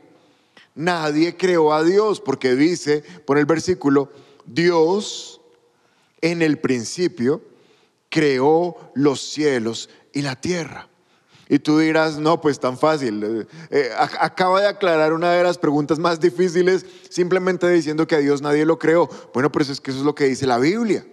Nadie 0.74 1.36
creó 1.36 1.72
a 1.72 1.82
Dios 1.82 2.20
porque 2.20 2.54
dice, 2.54 3.04
por 3.26 3.38
el 3.38 3.46
versículo, 3.46 4.10
Dios 4.46 5.40
en 6.20 6.40
el 6.40 6.58
principio 6.58 7.42
creó 8.08 8.76
los 8.94 9.20
cielos 9.20 9.90
y 10.12 10.22
la 10.22 10.36
tierra. 10.36 10.88
Y 11.48 11.58
tú 11.58 11.78
dirás, 11.78 12.18
no, 12.18 12.40
pues 12.40 12.58
tan 12.58 12.78
fácil. 12.78 13.22
Eh, 13.22 13.46
eh, 13.70 13.90
acaba 13.98 14.62
de 14.62 14.68
aclarar 14.68 15.12
una 15.12 15.32
de 15.32 15.42
las 15.42 15.58
preguntas 15.58 15.98
más 15.98 16.18
difíciles 16.18 16.86
simplemente 17.10 17.68
diciendo 17.68 18.06
que 18.06 18.14
a 18.14 18.20
Dios 18.20 18.40
nadie 18.40 18.64
lo 18.64 18.78
creó. 18.78 19.08
Bueno, 19.34 19.50
eso 19.60 19.72
es 19.72 19.80
que 19.80 19.90
eso 19.90 20.00
es 20.00 20.06
lo 20.06 20.14
que 20.14 20.24
dice 20.24 20.46
la 20.46 20.58
Biblia. 20.58 21.04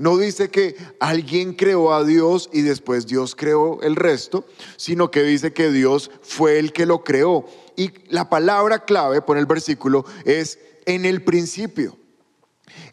No 0.00 0.16
dice 0.16 0.48
que 0.48 0.76
alguien 0.98 1.52
creó 1.52 1.92
a 1.92 2.04
Dios 2.04 2.48
y 2.54 2.62
después 2.62 3.06
Dios 3.06 3.36
creó 3.36 3.82
el 3.82 3.96
resto, 3.96 4.46
sino 4.78 5.10
que 5.10 5.22
dice 5.22 5.52
que 5.52 5.70
Dios 5.70 6.10
fue 6.22 6.58
el 6.58 6.72
que 6.72 6.86
lo 6.86 7.04
creó. 7.04 7.44
Y 7.76 7.92
la 8.08 8.30
palabra 8.30 8.86
clave, 8.86 9.20
por 9.20 9.36
el 9.36 9.44
versículo, 9.44 10.06
es 10.24 10.58
en 10.86 11.04
el 11.04 11.22
principio. 11.22 11.98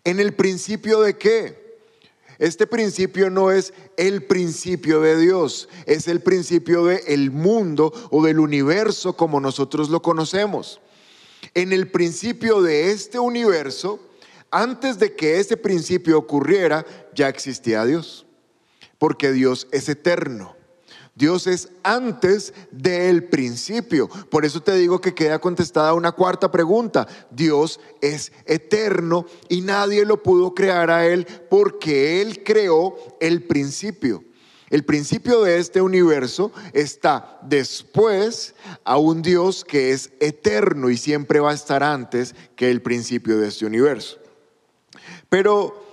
¿En 0.03 0.19
el 0.19 0.33
principio 0.33 0.99
de 0.99 1.17
qué? 1.17 1.79
Este 2.39 2.67
principio 2.67 3.29
no 3.29 3.51
es 3.51 3.73
el 3.95 4.25
principio 4.25 4.99
de 4.99 5.17
Dios, 5.17 5.69
es 5.85 6.09
el 6.09 6.19
principio 6.19 6.83
del 6.83 7.31
mundo 7.31 7.93
o 8.11 8.21
del 8.21 8.37
universo 8.37 9.15
como 9.15 9.39
nosotros 9.39 9.87
lo 9.87 10.01
conocemos. 10.01 10.81
En 11.53 11.71
el 11.71 11.89
principio 11.89 12.61
de 12.61 12.91
este 12.91 13.17
universo, 13.17 14.01
antes 14.51 14.99
de 14.99 15.15
que 15.15 15.39
ese 15.39 15.57
principio 15.57 16.17
ocurriera, 16.17 16.85
ya 17.13 17.29
existía 17.29 17.85
Dios, 17.85 18.25
porque 18.97 19.31
Dios 19.31 19.67
es 19.71 19.89
eterno. 19.89 20.55
Dios 21.17 21.47
es 21.47 21.69
antes 21.81 22.53
del 22.69 23.23
principio. 23.23 24.07
Por 24.07 24.45
eso 24.45 24.61
te 24.61 24.75
digo 24.75 25.01
que 25.01 25.15
queda 25.15 25.39
contestada 25.39 25.95
una 25.95 26.11
cuarta 26.11 26.51
pregunta. 26.51 27.07
Dios 27.31 27.79
es 28.01 28.31
eterno 28.45 29.25
y 29.49 29.61
nadie 29.61 30.05
lo 30.05 30.21
pudo 30.21 30.53
crear 30.53 30.91
a 30.91 31.07
Él 31.07 31.25
porque 31.49 32.21
Él 32.21 32.43
creó 32.43 32.95
el 33.19 33.43
principio. 33.47 34.23
El 34.69 34.85
principio 34.85 35.41
de 35.41 35.57
este 35.57 35.81
universo 35.81 36.51
está 36.73 37.39
después 37.41 38.53
a 38.83 38.97
un 38.97 39.23
Dios 39.23 39.65
que 39.65 39.93
es 39.93 40.11
eterno 40.19 40.91
y 40.91 40.97
siempre 40.97 41.39
va 41.39 41.49
a 41.49 41.55
estar 41.55 41.81
antes 41.81 42.35
que 42.55 42.69
el 42.69 42.83
principio 42.83 43.39
de 43.39 43.47
este 43.47 43.65
universo. 43.65 44.19
Pero 45.29 45.83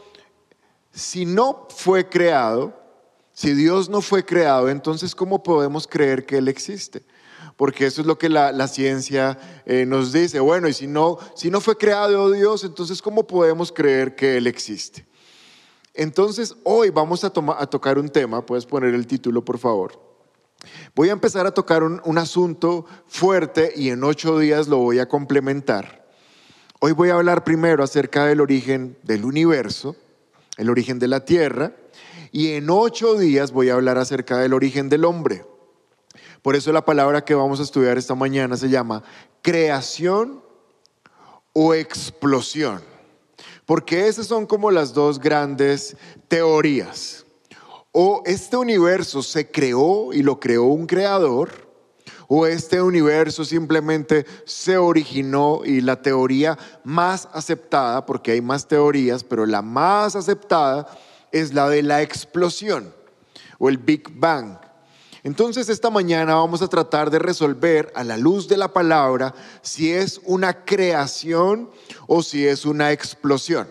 si 0.93 1.27
no 1.27 1.67
fue 1.71 2.09
creado, 2.09 2.73
si 3.33 3.53
Dios 3.53 3.89
no 3.89 4.01
fue 4.01 4.25
creado, 4.25 4.69
entonces 4.69 5.15
¿cómo 5.15 5.43
podemos 5.43 5.89
creer 5.89 6.25
que 6.25 6.39
Él 6.39 6.49
existe? 6.49 7.05
Porque 7.57 7.87
eso 7.87 8.01
es 8.01 8.07
lo 8.07 8.19
que 8.19 8.29
la, 8.29 8.69
ciencia 8.69 9.39
eh, 9.67 9.87
nos 9.87 10.13
dice. 10.13 10.41
Bueno, 10.41 10.69
y 10.69 10.73
si 10.73 10.87
no, 10.87 11.19
si 11.35 11.51
no 11.51 11.61
fue 11.61 11.77
creado 11.77 12.31
Dios, 12.31 12.65
entonces 12.65 13.03
¿cómo 13.03 13.27
podemos 13.27 13.73
creer 13.73 14.15
que 14.15 14.37
Él 14.37 14.47
existe? 14.47 15.07
Entonces 15.95 16.57
hoy 16.65 16.91
vamos 16.91 17.23
a, 17.25 17.29
a 17.29 17.67
tocar 17.67 17.99
un 17.99 18.09
tema, 18.09 18.45
puedes 18.45 18.67
poner 18.67 18.95
el 18.95 19.07
título 19.07 19.45
por 19.45 19.59
favor. 19.59 20.01
Voy 20.95 21.11
a 21.11 21.13
empezar 21.13 21.47
a 21.47 21.53
tocar 21.53 21.83
un 21.83 22.19
asunto 22.19 22.87
fuerte 23.07 23.73
y 23.77 23.91
en 23.91 24.03
ocho 24.03 24.39
días 24.39 24.67
lo 24.67 24.79
voy 24.79 24.99
a 24.99 25.07
complementar. 25.07 26.04
Hoy 26.87 26.93
voy 26.93 27.09
a 27.09 27.15
hablar 27.15 27.45
primero 27.45 27.83
acerca 27.83 28.27
del 28.27 28.43
origen 28.43 28.99
del 29.05 29.25
universo, 29.25 29.97
el 30.59 30.69
origen 30.69 30.99
de 30.99 31.09
la 31.09 31.25
tierra, 31.25 31.73
y 32.31 32.53
en 32.53 32.69
ocho 32.69 33.17
días 33.17 33.53
voy 33.53 33.71
a 33.71 33.73
hablar 33.73 33.97
acerca 33.97 34.37
del 34.37 34.53
origen 34.53 34.91
del 34.91 35.07
hombre. 35.07 35.47
Por 36.43 36.57
eso 36.57 36.75
la 36.75 36.85
palabra 36.85 37.25
que 37.25 37.35
vamos 37.35 37.59
a 37.59 37.63
estudiar 37.63 37.97
esta 37.97 38.15
mañana 38.15 38.59
se 38.59 38.69
llama 38.69 39.03
creación 39.41 40.43
o 41.55 41.73
explosión, 41.73 42.83
porque 43.65 44.07
esas 44.07 44.27
son 44.27 44.45
como 44.45 44.71
las 44.71 44.93
dos 44.93 45.19
grandes 45.19 45.97
teorías. 46.29 47.25
O 47.93 48.23
este 48.27 48.59
universo 48.59 49.23
se 49.23 49.51
creó 49.51 50.13
y 50.13 50.23
lo 50.23 50.39
creó 50.39 50.65
un 50.65 50.87
creador, 50.87 51.64
o 52.37 52.47
este 52.47 52.83
universo 52.83 53.45
simplemente 53.45 54.27
se 54.45 54.77
originó 54.77 55.61
y 55.65 55.81
la 55.81 56.03
teoría 56.03 56.59
más 56.83 57.29
aceptada, 57.33 58.05
porque 58.05 58.33
hay 58.33 58.41
más 58.41 58.67
teorías, 58.67 59.23
pero 59.23 59.47
la 59.47 59.63
más 59.63 60.17
aceptada 60.17 60.89
es 61.31 61.55
la 61.55 61.69
de 61.69 61.85
la 61.85 62.03
explosión 62.03 62.93
o 63.57 63.69
el 63.69 63.79
Big 63.79 64.11
Bang. 64.19 64.59
Entonces 65.23 65.69
esta 65.69 65.91
mañana 65.91 66.35
vamos 66.35 66.61
a 66.61 66.67
tratar 66.67 67.09
de 67.09 67.21
resolver 67.21 67.93
a 67.95 68.03
la 68.03 68.17
luz 68.17 68.49
de 68.49 68.57
la 68.57 68.73
palabra 68.73 69.33
si 69.63 69.93
es 69.93 70.21
una 70.25 70.65
creación 70.65 71.71
o 72.09 72.21
si 72.21 72.49
es 72.49 72.67
una 72.67 72.91
explosión. 72.91 73.69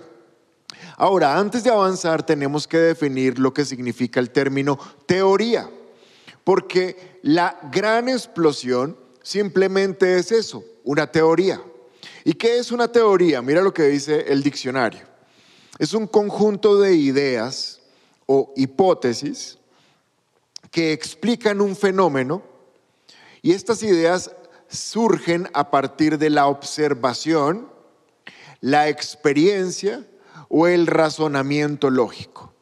Ahora, 0.96 1.38
antes 1.38 1.65
de 1.65 1.70
avanzar 1.70 2.25
tenemos 2.25 2.65
que 2.65 2.77
definir 2.77 3.39
lo 3.39 3.53
que 3.53 3.65
significa 3.65 4.22
el 4.22 4.29
término 4.29 4.79
teoría. 5.05 5.70
Porque 6.46 7.12
la 7.24 7.58
gran 7.72 8.10
explosión 8.10 8.98
simplemente 9.22 10.18
es 10.18 10.32
eso, 10.34 10.63
una 10.84 11.10
teoría. 11.10 11.62
¿Y 12.25 12.34
qué 12.34 12.58
es 12.58 12.70
una 12.70 12.89
teoría? 12.89 13.42
Mira 13.42 13.62
lo 13.62 13.74
que 13.74 13.84
dice 13.84 14.25
el 14.27 14.44
diccionario. 14.44 15.01
Es 15.80 15.94
un 15.94 16.06
conjunto 16.06 16.80
de 16.80 16.96
ideas 16.96 17.82
o 18.25 18.51
hipótesis 18.58 19.58
que 20.70 20.92
explican 20.92 21.62
un 21.62 21.77
fenómeno 21.77 22.44
y 23.42 23.53
estas 23.53 23.82
ideas 23.84 24.36
surgen 24.68 25.50
a 25.53 25.72
partir 25.72 26.18
de 26.18 26.30
la 26.30 26.48
observación, 26.48 27.70
la 28.60 28.89
experiencia 28.89 30.06
o 30.50 30.68
el 30.68 30.88
razonamiento 30.88 31.89
lógico. 31.89 32.52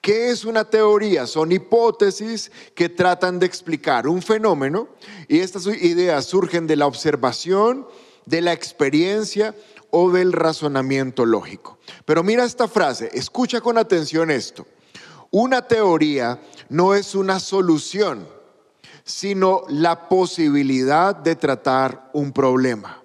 ¿Qué 0.00 0.30
es 0.30 0.46
una 0.46 0.64
teoría? 0.64 1.26
Son 1.26 1.52
hipótesis 1.52 2.50
que 2.74 2.88
tratan 2.88 3.38
de 3.38 3.46
explicar 3.46 4.06
un 4.06 4.22
fenómeno 4.22 4.88
y 5.28 5.40
estas 5.40 5.66
ideas 5.66 6.24
surgen 6.24 6.66
de 6.66 6.76
la 6.76 6.86
observación, 6.86 7.86
de 8.24 8.40
la 8.40 8.54
experiencia 8.54 9.54
o 9.90 10.10
del 10.10 10.32
razonamiento 10.32 11.26
lógico. 11.26 11.78
Pero 12.06 12.22
mira 12.22 12.44
esta 12.44 12.66
frase, 12.66 13.10
escucha 13.12 13.60
con 13.60 13.76
atención 13.76 14.30
esto. 14.30 14.66
Una 15.30 15.68
teoría 15.68 16.40
no 16.70 16.94
es 16.94 17.14
una 17.14 17.38
solución, 17.38 18.26
sino 19.04 19.64
la 19.68 20.08
posibilidad 20.08 21.14
de 21.14 21.36
tratar 21.36 22.10
un 22.14 22.32
problema. 22.32 23.02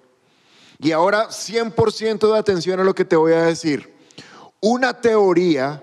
Y 0.78 0.92
ahora 0.92 1.28
100% 1.28 2.32
de 2.32 2.38
atención 2.38 2.80
a 2.80 2.84
lo 2.84 2.94
que 2.94 3.04
te 3.04 3.16
voy 3.16 3.32
a 3.32 3.42
decir. 3.42 3.94
Una 4.60 5.00
teoría 5.00 5.82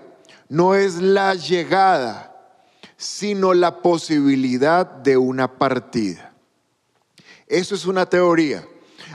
no 0.54 0.76
es 0.76 1.02
la 1.02 1.34
llegada, 1.34 2.32
sino 2.96 3.54
la 3.54 3.82
posibilidad 3.82 4.86
de 4.86 5.16
una 5.16 5.58
partida. 5.58 6.32
Eso 7.48 7.74
es 7.74 7.86
una 7.86 8.06
teoría. 8.06 8.64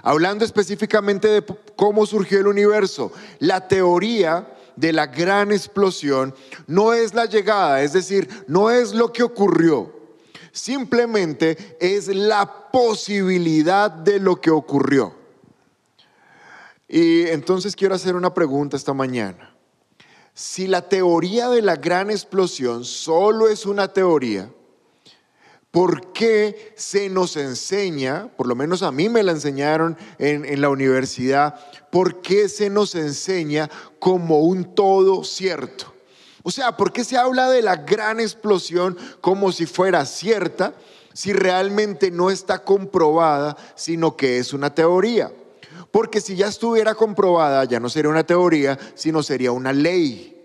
Hablando 0.04 0.44
específicamente 0.44 1.30
de 1.30 1.46
cómo 1.78 2.06
surgió 2.06 2.40
el 2.40 2.48
universo, 2.48 3.14
la 3.40 3.70
teoría 3.70 4.54
de 4.76 4.92
la 4.92 5.08
gran 5.08 5.54
explosión 5.54 6.36
no 6.68 6.92
es 6.92 7.14
la 7.14 7.26
llegada, 7.26 7.82
es 7.84 7.94
decir, 7.94 8.28
no 8.48 8.70
es 8.70 8.94
lo 8.94 9.14
que 9.14 9.24
ocurrió, 9.24 9.94
simplemente 10.52 11.78
es 11.80 12.10
la 12.10 12.70
posibilidad 12.70 13.90
de 13.90 14.20
lo 14.20 14.42
que 14.42 14.52
ocurrió. 14.52 15.16
Y 16.86 17.28
entonces 17.28 17.78
quiero 17.78 17.96
hacer 17.96 18.16
una 18.16 18.34
pregunta 18.34 18.76
esta 18.76 18.94
mañana. 18.94 19.49
Si 20.40 20.68
la 20.68 20.88
teoría 20.88 21.50
de 21.50 21.62
la 21.62 21.76
gran 21.76 22.10
explosión 22.10 22.86
solo 22.86 23.50
es 23.50 23.66
una 23.66 23.90
teoría, 23.90 24.50
¿por 25.70 26.14
qué 26.14 26.74
se 26.78 27.10
nos 27.10 27.36
enseña, 27.36 28.30
por 28.38 28.48
lo 28.48 28.56
menos 28.56 28.82
a 28.82 28.90
mí 28.94 29.10
me 29.10 29.22
la 29.22 29.34
enseñaron 29.34 29.98
en, 30.18 30.46
en 30.46 30.62
la 30.62 30.70
universidad, 30.70 31.60
por 31.92 32.22
qué 32.22 32.48
se 32.48 32.70
nos 32.70 32.96
enseña 32.96 33.70
como 34.00 34.40
un 34.40 34.76
todo 34.76 35.26
cierto? 35.26 35.94
O 36.42 36.52
sea, 36.52 36.78
¿por 36.78 36.94
qué 36.94 37.04
se 37.04 37.18
habla 37.18 37.50
de 37.50 37.62
la 37.62 37.76
gran 37.76 38.22
explosión 38.22 38.98
como 39.20 39.52
si 39.52 39.66
fuera 39.66 40.06
cierta 40.06 40.74
si 41.12 41.34
realmente 41.34 42.12
no 42.12 42.30
está 42.30 42.64
comprobada, 42.64 43.58
sino 43.76 44.16
que 44.16 44.38
es 44.38 44.54
una 44.54 44.74
teoría? 44.74 45.34
Porque 45.92 46.22
si 46.22 46.36
ya 46.36 46.48
estuviera 46.48 46.96
comprobada, 46.96 47.64
ya 47.66 47.80
no 47.80 47.90
sería 47.90 48.12
una 48.12 48.26
teoría, 48.26 48.78
sino 48.96 49.24
sería 49.24 49.52
una 49.52 49.74
ley. 49.74 50.36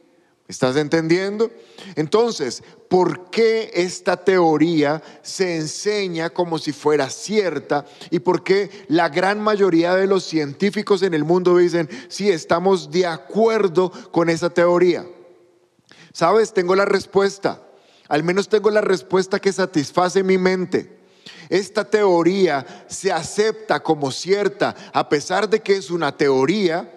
¿Estás 0.46 0.76
entendiendo? 0.76 1.50
Entonces, 1.96 2.62
¿por 2.88 3.30
qué 3.30 3.70
esta 3.72 4.18
teoría 4.18 5.02
se 5.22 5.56
enseña 5.56 6.28
como 6.30 6.58
si 6.58 6.72
fuera 6.72 7.08
cierta? 7.08 7.86
¿Y 8.10 8.18
por 8.18 8.44
qué 8.44 8.70
la 8.88 9.08
gran 9.08 9.40
mayoría 9.40 9.94
de 9.94 10.06
los 10.06 10.24
científicos 10.24 11.02
en 11.02 11.14
el 11.14 11.24
mundo 11.24 11.56
dicen, 11.56 11.88
sí, 12.08 12.30
estamos 12.30 12.90
de 12.90 13.06
acuerdo 13.06 13.90
con 14.10 14.28
esa 14.28 14.50
teoría? 14.50 15.06
¿Sabes? 16.12 16.52
Tengo 16.52 16.76
la 16.76 16.84
respuesta. 16.84 17.62
Al 18.08 18.22
menos 18.22 18.50
tengo 18.50 18.70
la 18.70 18.82
respuesta 18.82 19.40
que 19.40 19.50
satisface 19.50 20.22
mi 20.22 20.36
mente. 20.36 21.03
Esta 21.48 21.84
teoría 21.84 22.64
se 22.88 23.12
acepta 23.12 23.80
como 23.80 24.10
cierta 24.10 24.74
a 24.92 25.08
pesar 25.08 25.48
de 25.48 25.60
que 25.60 25.76
es 25.76 25.90
una 25.90 26.16
teoría 26.16 26.90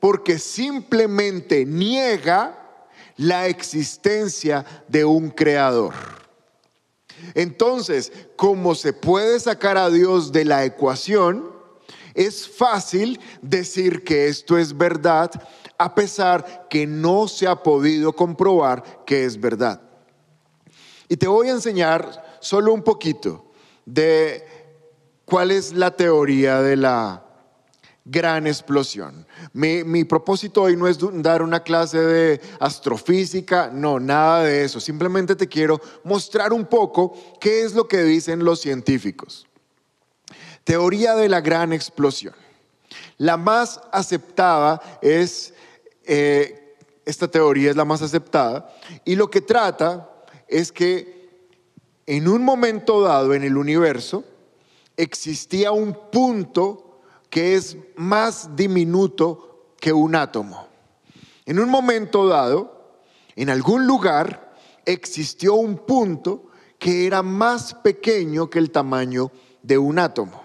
porque 0.00 0.38
simplemente 0.38 1.64
niega 1.64 2.82
la 3.16 3.46
existencia 3.46 4.64
de 4.88 5.04
un 5.04 5.30
creador. 5.30 5.94
Entonces, 7.34 8.12
como 8.36 8.74
se 8.74 8.92
puede 8.92 9.40
sacar 9.40 9.78
a 9.78 9.88
Dios 9.88 10.32
de 10.32 10.44
la 10.44 10.64
ecuación, 10.64 11.50
es 12.14 12.48
fácil 12.48 13.20
decir 13.42 14.04
que 14.04 14.28
esto 14.28 14.58
es 14.58 14.76
verdad 14.76 15.30
a 15.78 15.94
pesar 15.94 16.66
que 16.70 16.86
no 16.86 17.28
se 17.28 17.46
ha 17.46 17.62
podido 17.62 18.12
comprobar 18.14 19.04
que 19.04 19.24
es 19.24 19.38
verdad. 19.38 19.80
Y 21.08 21.16
te 21.16 21.28
voy 21.28 21.48
a 21.48 21.52
enseñar 21.52 22.38
solo 22.40 22.72
un 22.72 22.82
poquito 22.82 23.45
de 23.86 24.44
cuál 25.24 25.50
es 25.50 25.72
la 25.72 25.96
teoría 25.96 26.60
de 26.60 26.76
la 26.76 27.22
gran 28.04 28.46
explosión. 28.46 29.26
Mi, 29.52 30.04
propósito 30.04 30.62
hoy 30.62 30.76
no 30.76 30.86
es 30.86 30.98
dar 31.22 31.42
una 31.42 31.60
clase 31.60 31.98
de 31.98 32.40
astrofísica, 32.60 33.70
no, 33.72 33.98
nada 33.98 34.44
de 34.44 34.64
eso. 34.64 34.80
Simplemente 34.80 35.34
te 35.34 35.48
quiero 35.48 35.80
mostrar 36.04 36.52
un 36.52 36.66
poco 36.66 37.16
qué 37.40 37.64
es 37.64 37.74
lo 37.74 37.88
que 37.88 38.02
dicen 38.02 38.44
los 38.44 38.60
científicos. 38.60 39.46
Teoría 40.62 41.14
de 41.14 41.28
la 41.28 41.40
gran 41.40 41.72
explosión. 41.72 42.34
La 43.18 43.36
más 43.36 43.80
aceptada 43.92 44.80
es, 45.00 45.54
eh, 46.04 46.76
esta 47.04 47.28
teoría 47.28 47.70
es 47.70 47.76
la 47.76 47.84
más 47.84 48.02
aceptada, 48.02 48.72
y 49.04 49.16
lo 49.16 49.30
que 49.30 49.40
trata 49.40 50.10
es 50.48 50.70
que 50.70 51.15
en 52.06 52.28
un 52.28 52.42
momento 52.44 53.00
dado 53.00 53.34
en 53.34 53.42
el 53.42 53.56
universo 53.56 54.24
existía 54.96 55.72
un 55.72 56.10
punto 56.10 57.00
que 57.28 57.54
es 57.56 57.76
más 57.96 58.54
diminuto 58.56 59.74
que 59.78 59.92
un 59.92 60.14
átomo. 60.14 60.68
En 61.44 61.58
un 61.58 61.68
momento 61.68 62.26
dado, 62.26 63.00
en 63.34 63.50
algún 63.50 63.86
lugar, 63.86 64.54
existió 64.84 65.54
un 65.54 65.78
punto 65.78 66.46
que 66.78 67.06
era 67.06 67.22
más 67.22 67.74
pequeño 67.74 68.48
que 68.48 68.58
el 68.58 68.70
tamaño 68.70 69.30
de 69.62 69.76
un 69.78 69.98
átomo. 69.98 70.44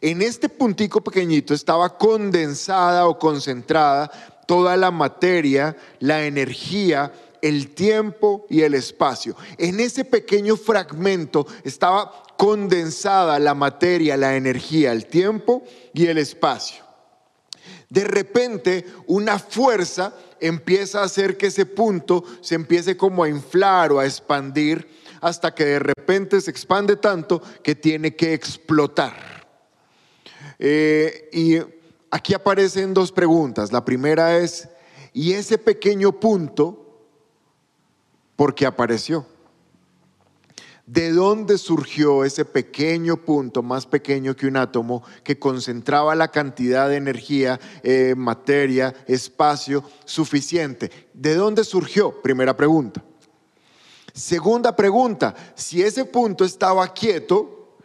En 0.00 0.22
este 0.22 0.48
puntico 0.48 1.02
pequeñito 1.02 1.54
estaba 1.54 1.96
condensada 1.96 3.06
o 3.06 3.18
concentrada 3.18 4.10
toda 4.46 4.76
la 4.76 4.90
materia, 4.90 5.76
la 5.98 6.24
energía, 6.24 7.12
el 7.46 7.74
tiempo 7.74 8.46
y 8.50 8.62
el 8.62 8.74
espacio. 8.74 9.36
En 9.58 9.78
ese 9.78 10.04
pequeño 10.04 10.56
fragmento 10.56 11.46
estaba 11.64 12.24
condensada 12.36 13.38
la 13.38 13.54
materia, 13.54 14.16
la 14.16 14.36
energía, 14.36 14.92
el 14.92 15.06
tiempo 15.06 15.62
y 15.94 16.06
el 16.06 16.18
espacio. 16.18 16.84
De 17.88 18.04
repente, 18.04 18.84
una 19.06 19.38
fuerza 19.38 20.12
empieza 20.40 21.00
a 21.00 21.04
hacer 21.04 21.36
que 21.36 21.46
ese 21.46 21.66
punto 21.66 22.24
se 22.40 22.56
empiece 22.56 22.96
como 22.96 23.22
a 23.22 23.28
inflar 23.28 23.92
o 23.92 24.00
a 24.00 24.04
expandir 24.04 24.88
hasta 25.20 25.54
que 25.54 25.64
de 25.64 25.78
repente 25.78 26.40
se 26.40 26.50
expande 26.50 26.96
tanto 26.96 27.40
que 27.62 27.74
tiene 27.74 28.14
que 28.14 28.34
explotar. 28.34 29.46
Eh, 30.58 31.28
y 31.32 31.58
aquí 32.10 32.34
aparecen 32.34 32.92
dos 32.92 33.12
preguntas. 33.12 33.72
La 33.72 33.84
primera 33.84 34.36
es, 34.36 34.68
¿y 35.12 35.32
ese 35.32 35.56
pequeño 35.56 36.18
punto 36.18 36.85
porque 38.36 38.66
apareció. 38.66 39.26
¿De 40.86 41.10
dónde 41.10 41.58
surgió 41.58 42.24
ese 42.24 42.44
pequeño 42.44 43.16
punto, 43.16 43.60
más 43.60 43.86
pequeño 43.86 44.36
que 44.36 44.46
un 44.46 44.56
átomo, 44.56 45.02
que 45.24 45.36
concentraba 45.36 46.14
la 46.14 46.28
cantidad 46.28 46.88
de 46.88 46.94
energía, 46.94 47.58
eh, 47.82 48.14
materia, 48.16 48.94
espacio 49.08 49.82
suficiente? 50.04 51.08
¿De 51.12 51.34
dónde 51.34 51.64
surgió? 51.64 52.22
Primera 52.22 52.56
pregunta. 52.56 53.02
Segunda 54.14 54.76
pregunta, 54.76 55.34
si 55.56 55.82
ese 55.82 56.04
punto 56.04 56.44
estaba 56.44 56.86
quieto, 56.94 57.78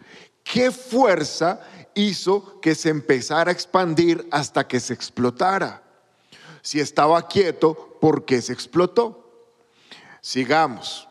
¿qué 0.44 0.70
fuerza 0.70 1.60
hizo 1.96 2.62
que 2.62 2.76
se 2.76 2.90
empezara 2.90 3.50
a 3.50 3.54
expandir 3.54 4.28
hasta 4.30 4.68
que 4.68 4.80
se 4.80 4.94
explotara? 4.94 5.84
Si 6.62 6.80
estaba 6.80 7.28
quieto, 7.28 7.98
¿por 8.00 8.26
qué 8.26 8.44
se 8.44 8.54
explotó? 8.54 9.21
Sigamos. 10.22 11.08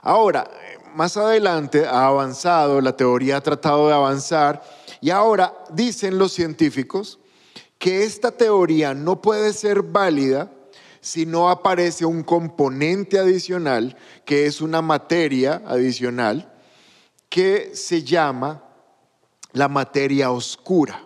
Ahora, 0.00 0.48
más 0.94 1.16
adelante 1.16 1.84
ha 1.84 2.06
avanzado, 2.06 2.80
la 2.80 2.96
teoría 2.96 3.38
ha 3.38 3.40
tratado 3.40 3.88
de 3.88 3.94
avanzar 3.94 4.62
y 5.00 5.10
ahora 5.10 5.52
dicen 5.70 6.16
los 6.16 6.32
científicos 6.32 7.18
que 7.78 8.04
esta 8.04 8.30
teoría 8.30 8.94
no 8.94 9.20
puede 9.20 9.52
ser 9.52 9.82
válida 9.82 10.50
si 11.00 11.26
no 11.26 11.50
aparece 11.50 12.04
un 12.04 12.22
componente 12.22 13.18
adicional, 13.18 13.96
que 14.24 14.46
es 14.46 14.60
una 14.60 14.80
materia 14.80 15.62
adicional, 15.66 16.52
que 17.28 17.72
se 17.74 18.02
llama 18.02 18.62
la 19.52 19.68
materia 19.68 20.30
oscura 20.30 21.05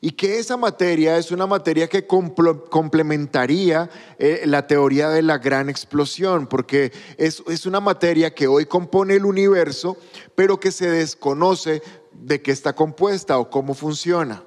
y 0.00 0.12
que 0.12 0.38
esa 0.38 0.56
materia 0.56 1.18
es 1.18 1.30
una 1.30 1.46
materia 1.46 1.86
que 1.86 2.06
complementaría 2.06 3.90
eh, 4.18 4.42
la 4.46 4.66
teoría 4.66 5.10
de 5.10 5.20
la 5.20 5.38
gran 5.38 5.68
explosión, 5.68 6.46
porque 6.46 6.90
es, 7.18 7.42
es 7.46 7.66
una 7.66 7.80
materia 7.80 8.34
que 8.34 8.46
hoy 8.46 8.64
compone 8.64 9.16
el 9.16 9.26
universo, 9.26 9.98
pero 10.34 10.58
que 10.58 10.72
se 10.72 10.88
desconoce 10.90 11.82
de 12.12 12.40
qué 12.40 12.50
está 12.50 12.72
compuesta 12.72 13.38
o 13.38 13.50
cómo 13.50 13.74
funciona. 13.74 14.42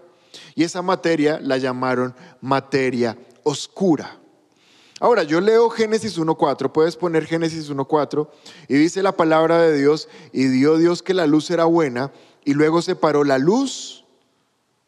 Y 0.56 0.64
esa 0.64 0.82
materia 0.82 1.40
la 1.40 1.58
llamaron 1.58 2.16
materia 2.42 3.16
oscura. 3.44 4.20
Ahora, 5.00 5.22
yo 5.24 5.40
leo 5.40 5.70
Génesis 5.70 6.18
1.4, 6.18 6.72
puedes 6.72 6.96
poner 6.96 7.26
Génesis 7.26 7.70
1.4, 7.70 8.28
y 8.70 8.76
dice 8.76 9.04
la 9.04 9.12
palabra 9.12 9.62
de 9.62 9.78
Dios, 9.78 10.08
y 10.32 10.46
dio 10.46 10.78
Dios 10.78 11.04
que 11.04 11.14
la 11.14 11.28
luz 11.28 11.52
era 11.52 11.66
buena, 11.66 12.12
y 12.46 12.54
luego 12.54 12.82
separó 12.82 13.24
la 13.24 13.38
luz 13.38 14.03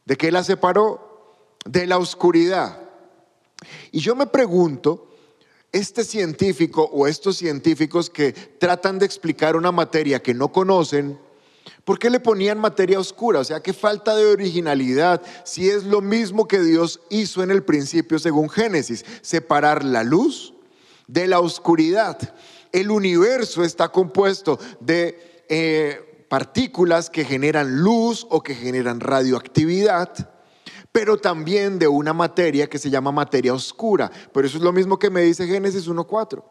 ¿De 0.06 0.16
qué 0.16 0.32
la 0.32 0.44
separó? 0.44 1.58
De 1.66 1.88
la 1.88 1.98
oscuridad. 1.98 2.80
Y 3.92 4.00
yo 4.00 4.16
me 4.16 4.28
pregunto, 4.28 5.10
este 5.72 6.04
científico 6.04 6.90
o 6.94 7.08
estos 7.08 7.38
científicos 7.38 8.10
que 8.10 8.32
tratan 8.32 9.00
de 9.00 9.06
explicar 9.06 9.56
una 9.56 9.72
materia 9.72 10.22
que 10.22 10.34
no 10.34 10.52
conocen, 10.52 11.20
¿por 11.84 12.00
qué 12.00 12.10
le 12.10 12.20
ponían 12.20 12.60
materia 12.60 13.00
oscura? 13.00 13.40
O 13.40 13.44
sea, 13.44 13.62
qué 13.62 13.74
falta 13.74 14.16
de 14.16 14.26
originalidad, 14.26 15.22
si 15.44 15.70
es 15.70 15.84
lo 15.84 16.02
mismo 16.02 16.48
que 16.48 16.62
Dios 16.62 17.02
hizo 17.10 17.44
en 17.44 17.52
el 17.52 17.64
principio 17.64 18.20
según 18.20 18.50
Génesis, 18.50 19.04
separar 19.22 19.84
la 19.84 20.04
luz 20.04 20.54
de 21.08 21.28
la 21.28 21.40
oscuridad. 21.40 22.36
El 22.72 22.92
universo 22.92 23.64
está 23.64 23.90
compuesto 23.90 24.60
de 24.80 25.44
eh, 25.50 26.05
partículas 26.28 27.10
que 27.10 27.26
generan 27.26 27.82
luz 27.82 28.26
o 28.30 28.42
que 28.42 28.56
generan 28.56 29.00
radioactividad, 29.00 30.30
pero 30.92 31.18
también 31.18 31.78
de 31.78 31.88
una 31.88 32.14
materia 32.14 32.68
que 32.68 32.80
se 32.80 32.90
llama 32.90 33.12
materia 33.12 33.54
oscura. 33.54 34.12
Pero 34.34 34.48
eso 34.48 34.58
es 34.58 34.64
lo 34.64 34.72
mismo 34.72 34.98
que 34.98 35.10
me 35.10 35.22
dice 35.22 35.48
Génesis 35.48 35.88
1.4. 35.88 36.44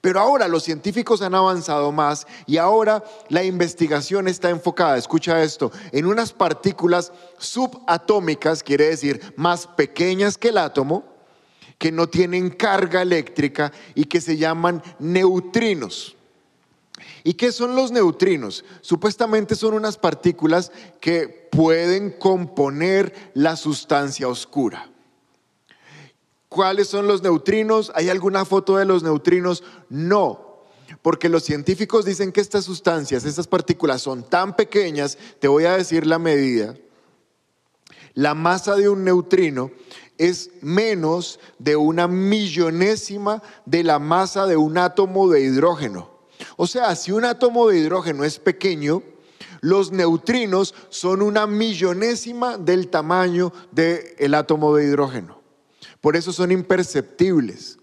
Pero 0.00 0.20
ahora 0.20 0.48
los 0.48 0.62
científicos 0.62 1.22
han 1.22 1.34
avanzado 1.34 1.92
más 1.92 2.26
y 2.46 2.56
ahora 2.56 3.02
la 3.28 3.44
investigación 3.44 4.28
está 4.28 4.50
enfocada, 4.50 4.96
escucha 4.96 5.42
esto, 5.42 5.72
en 5.92 6.06
unas 6.06 6.32
partículas 6.32 7.12
subatómicas, 7.38 8.62
quiere 8.62 8.88
decir 8.88 9.34
más 9.36 9.66
pequeñas 9.66 10.38
que 10.38 10.48
el 10.48 10.58
átomo, 10.58 11.04
que 11.78 11.92
no 11.92 12.08
tienen 12.08 12.50
carga 12.50 13.02
eléctrica 13.02 13.72
y 13.94 14.04
que 14.04 14.20
se 14.20 14.36
llaman 14.36 14.82
neutrinos. 14.98 16.17
¿Y 17.24 17.34
qué 17.34 17.52
son 17.52 17.76
los 17.76 17.92
neutrinos? 17.92 18.64
Supuestamente 18.80 19.54
son 19.54 19.74
unas 19.74 19.96
partículas 19.96 20.72
que 21.00 21.48
pueden 21.50 22.10
componer 22.10 23.30
la 23.34 23.56
sustancia 23.56 24.28
oscura. 24.28 24.90
¿Cuáles 26.48 26.88
son 26.88 27.06
los 27.06 27.22
neutrinos? 27.22 27.92
¿Hay 27.94 28.08
alguna 28.08 28.44
foto 28.44 28.76
de 28.76 28.84
los 28.84 29.02
neutrinos? 29.02 29.62
No, 29.90 30.64
porque 31.02 31.28
los 31.28 31.44
científicos 31.44 32.04
dicen 32.04 32.32
que 32.32 32.40
estas 32.40 32.64
sustancias, 32.64 33.24
estas 33.24 33.46
partículas 33.46 34.00
son 34.00 34.22
tan 34.22 34.56
pequeñas, 34.56 35.18
te 35.38 35.48
voy 35.48 35.64
a 35.64 35.76
decir 35.76 36.06
la 36.06 36.18
medida. 36.18 36.74
La 38.14 38.34
masa 38.34 38.74
de 38.76 38.88
un 38.88 39.04
neutrino 39.04 39.70
es 40.16 40.50
menos 40.60 41.38
de 41.58 41.76
una 41.76 42.08
millonésima 42.08 43.42
de 43.64 43.84
la 43.84 43.98
masa 43.98 44.46
de 44.46 44.56
un 44.56 44.78
átomo 44.78 45.28
de 45.28 45.42
hidrógeno. 45.42 46.17
O 46.60 46.66
sea, 46.66 46.96
si 46.96 47.12
un 47.12 47.24
átomo 47.24 47.68
de 47.68 47.78
hidrógeno 47.78 48.24
es 48.24 48.40
pequeño, 48.40 49.04
los 49.60 49.92
neutrinos 49.92 50.74
son 50.88 51.22
una 51.22 51.46
millonésima 51.46 52.58
del 52.58 52.88
tamaño 52.88 53.52
del 53.70 54.34
átomo 54.34 54.74
de 54.74 54.86
hidrógeno. 54.86 55.40
Por 56.00 56.16
eso 56.16 56.32
son 56.32 56.50
imperceptibles. 56.50 57.78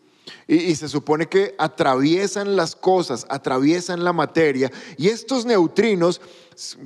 Y, 0.46 0.76
se 0.76 0.90
supone 0.90 1.28
que 1.28 1.56
atraviesan 1.58 2.58
las 2.58 2.76
cosas, 2.76 3.26
atraviesan 3.30 4.04
la 4.04 4.12
materia. 4.12 4.70
Y 4.98 5.08
estos 5.08 5.46
neutrinos 5.46 6.20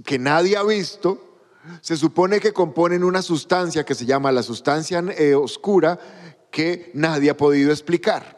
que 0.05 0.19
nadie 0.19 0.57
ha 0.57 0.63
visto, 0.63 1.39
se 1.81 1.97
supone 1.97 2.39
que 2.39 2.53
componen 2.53 3.03
una 3.03 3.23
sustancia 3.23 3.83
que 3.83 3.95
se 3.95 4.05
llama 4.05 4.31
la 4.31 4.43
sustancia 4.43 5.03
eh, 5.17 5.33
oscura 5.33 5.99
que 6.51 6.91
nadie 6.93 7.31
ha 7.31 7.37
podido 7.37 7.71
explicar. 7.71 8.37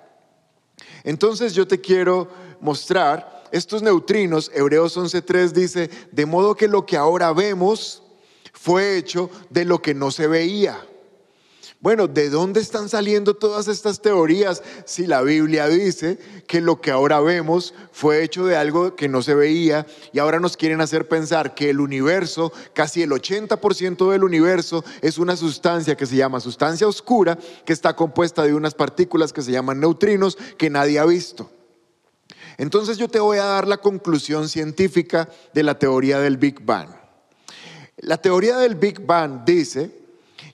Entonces 1.03 1.53
yo 1.53 1.67
te 1.67 1.81
quiero 1.81 2.29
mostrar 2.61 3.40
estos 3.51 3.81
neutrinos, 3.81 4.51
Hebreos 4.53 4.97
11.3 4.97 5.51
dice, 5.51 5.89
de 6.11 6.25
modo 6.25 6.55
que 6.55 6.67
lo 6.67 6.85
que 6.85 6.97
ahora 6.97 7.33
vemos 7.33 8.03
fue 8.53 8.97
hecho 8.97 9.29
de 9.49 9.65
lo 9.65 9.81
que 9.81 9.93
no 9.93 10.11
se 10.11 10.27
veía. 10.27 10.79
Bueno, 11.81 12.07
¿de 12.07 12.29
dónde 12.29 12.59
están 12.59 12.89
saliendo 12.89 13.33
todas 13.33 13.67
estas 13.67 14.03
teorías 14.03 14.61
si 14.85 15.07
la 15.07 15.23
Biblia 15.23 15.67
dice 15.67 16.19
que 16.45 16.61
lo 16.61 16.79
que 16.79 16.91
ahora 16.91 17.19
vemos 17.21 17.73
fue 17.91 18.21
hecho 18.23 18.45
de 18.45 18.55
algo 18.55 18.95
que 18.95 19.09
no 19.09 19.23
se 19.23 19.33
veía 19.33 19.87
y 20.13 20.19
ahora 20.19 20.39
nos 20.39 20.57
quieren 20.57 20.79
hacer 20.79 21.07
pensar 21.07 21.55
que 21.55 21.71
el 21.71 21.79
universo, 21.79 22.53
casi 22.73 23.01
el 23.01 23.09
80% 23.09 24.11
del 24.11 24.23
universo, 24.23 24.85
es 25.01 25.17
una 25.17 25.35
sustancia 25.35 25.97
que 25.97 26.05
se 26.05 26.17
llama 26.17 26.39
sustancia 26.39 26.87
oscura, 26.87 27.39
que 27.65 27.73
está 27.73 27.95
compuesta 27.95 28.43
de 28.43 28.53
unas 28.53 28.75
partículas 28.75 29.33
que 29.33 29.41
se 29.41 29.51
llaman 29.51 29.79
neutrinos 29.79 30.37
que 30.59 30.69
nadie 30.69 30.99
ha 30.99 31.05
visto? 31.05 31.49
Entonces 32.57 32.97
yo 32.97 33.07
te 33.07 33.19
voy 33.19 33.37
a 33.37 33.45
dar 33.45 33.67
la 33.67 33.77
conclusión 33.77 34.49
científica 34.49 35.29
de 35.53 35.63
la 35.63 35.77
teoría 35.77 36.19
del 36.19 36.37
Big 36.37 36.61
Bang. 36.61 36.89
La 37.97 38.17
teoría 38.17 38.57
del 38.57 38.75
Big 38.75 39.05
Bang 39.05 39.43
dice 39.45 39.91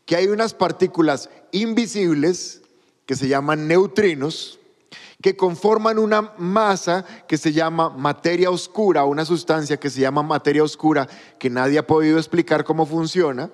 que 0.05 0.15
hay 0.15 0.27
unas 0.27 0.53
partículas 0.53 1.29
invisibles 1.51 2.61
que 3.05 3.15
se 3.15 3.27
llaman 3.27 3.67
neutrinos, 3.67 4.59
que 5.21 5.35
conforman 5.35 5.97
una 5.97 6.33
masa 6.37 7.05
que 7.27 7.37
se 7.37 7.53
llama 7.53 7.89
materia 7.89 8.51
oscura, 8.51 9.05
una 9.05 9.25
sustancia 9.25 9.77
que 9.77 9.89
se 9.89 10.01
llama 10.01 10.21
materia 10.23 10.63
oscura, 10.63 11.07
que 11.39 11.49
nadie 11.49 11.79
ha 11.79 11.87
podido 11.87 12.17
explicar 12.17 12.63
cómo 12.63 12.85
funciona, 12.85 13.49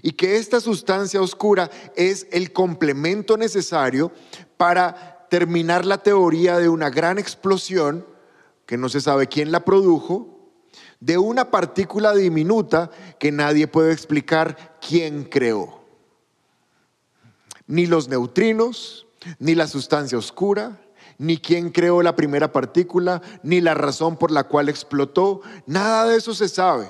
y 0.00 0.12
que 0.12 0.36
esta 0.36 0.60
sustancia 0.60 1.20
oscura 1.20 1.70
es 1.96 2.26
el 2.30 2.52
complemento 2.52 3.36
necesario 3.36 4.12
para 4.56 5.17
terminar 5.28 5.84
la 5.84 5.98
teoría 5.98 6.58
de 6.58 6.68
una 6.68 6.90
gran 6.90 7.18
explosión, 7.18 8.06
que 8.66 8.76
no 8.76 8.88
se 8.88 9.00
sabe 9.00 9.26
quién 9.26 9.52
la 9.52 9.64
produjo, 9.64 10.38
de 11.00 11.18
una 11.18 11.50
partícula 11.50 12.14
diminuta 12.14 12.90
que 13.18 13.32
nadie 13.32 13.66
puede 13.66 13.92
explicar 13.92 14.78
quién 14.86 15.24
creó. 15.24 15.80
Ni 17.66 17.86
los 17.86 18.08
neutrinos, 18.08 19.06
ni 19.38 19.54
la 19.54 19.66
sustancia 19.66 20.18
oscura, 20.18 20.80
ni 21.18 21.38
quién 21.38 21.70
creó 21.70 22.02
la 22.02 22.16
primera 22.16 22.52
partícula, 22.52 23.20
ni 23.42 23.60
la 23.60 23.74
razón 23.74 24.16
por 24.16 24.30
la 24.30 24.44
cual 24.44 24.68
explotó, 24.68 25.42
nada 25.66 26.06
de 26.06 26.16
eso 26.16 26.34
se 26.34 26.48
sabe. 26.48 26.88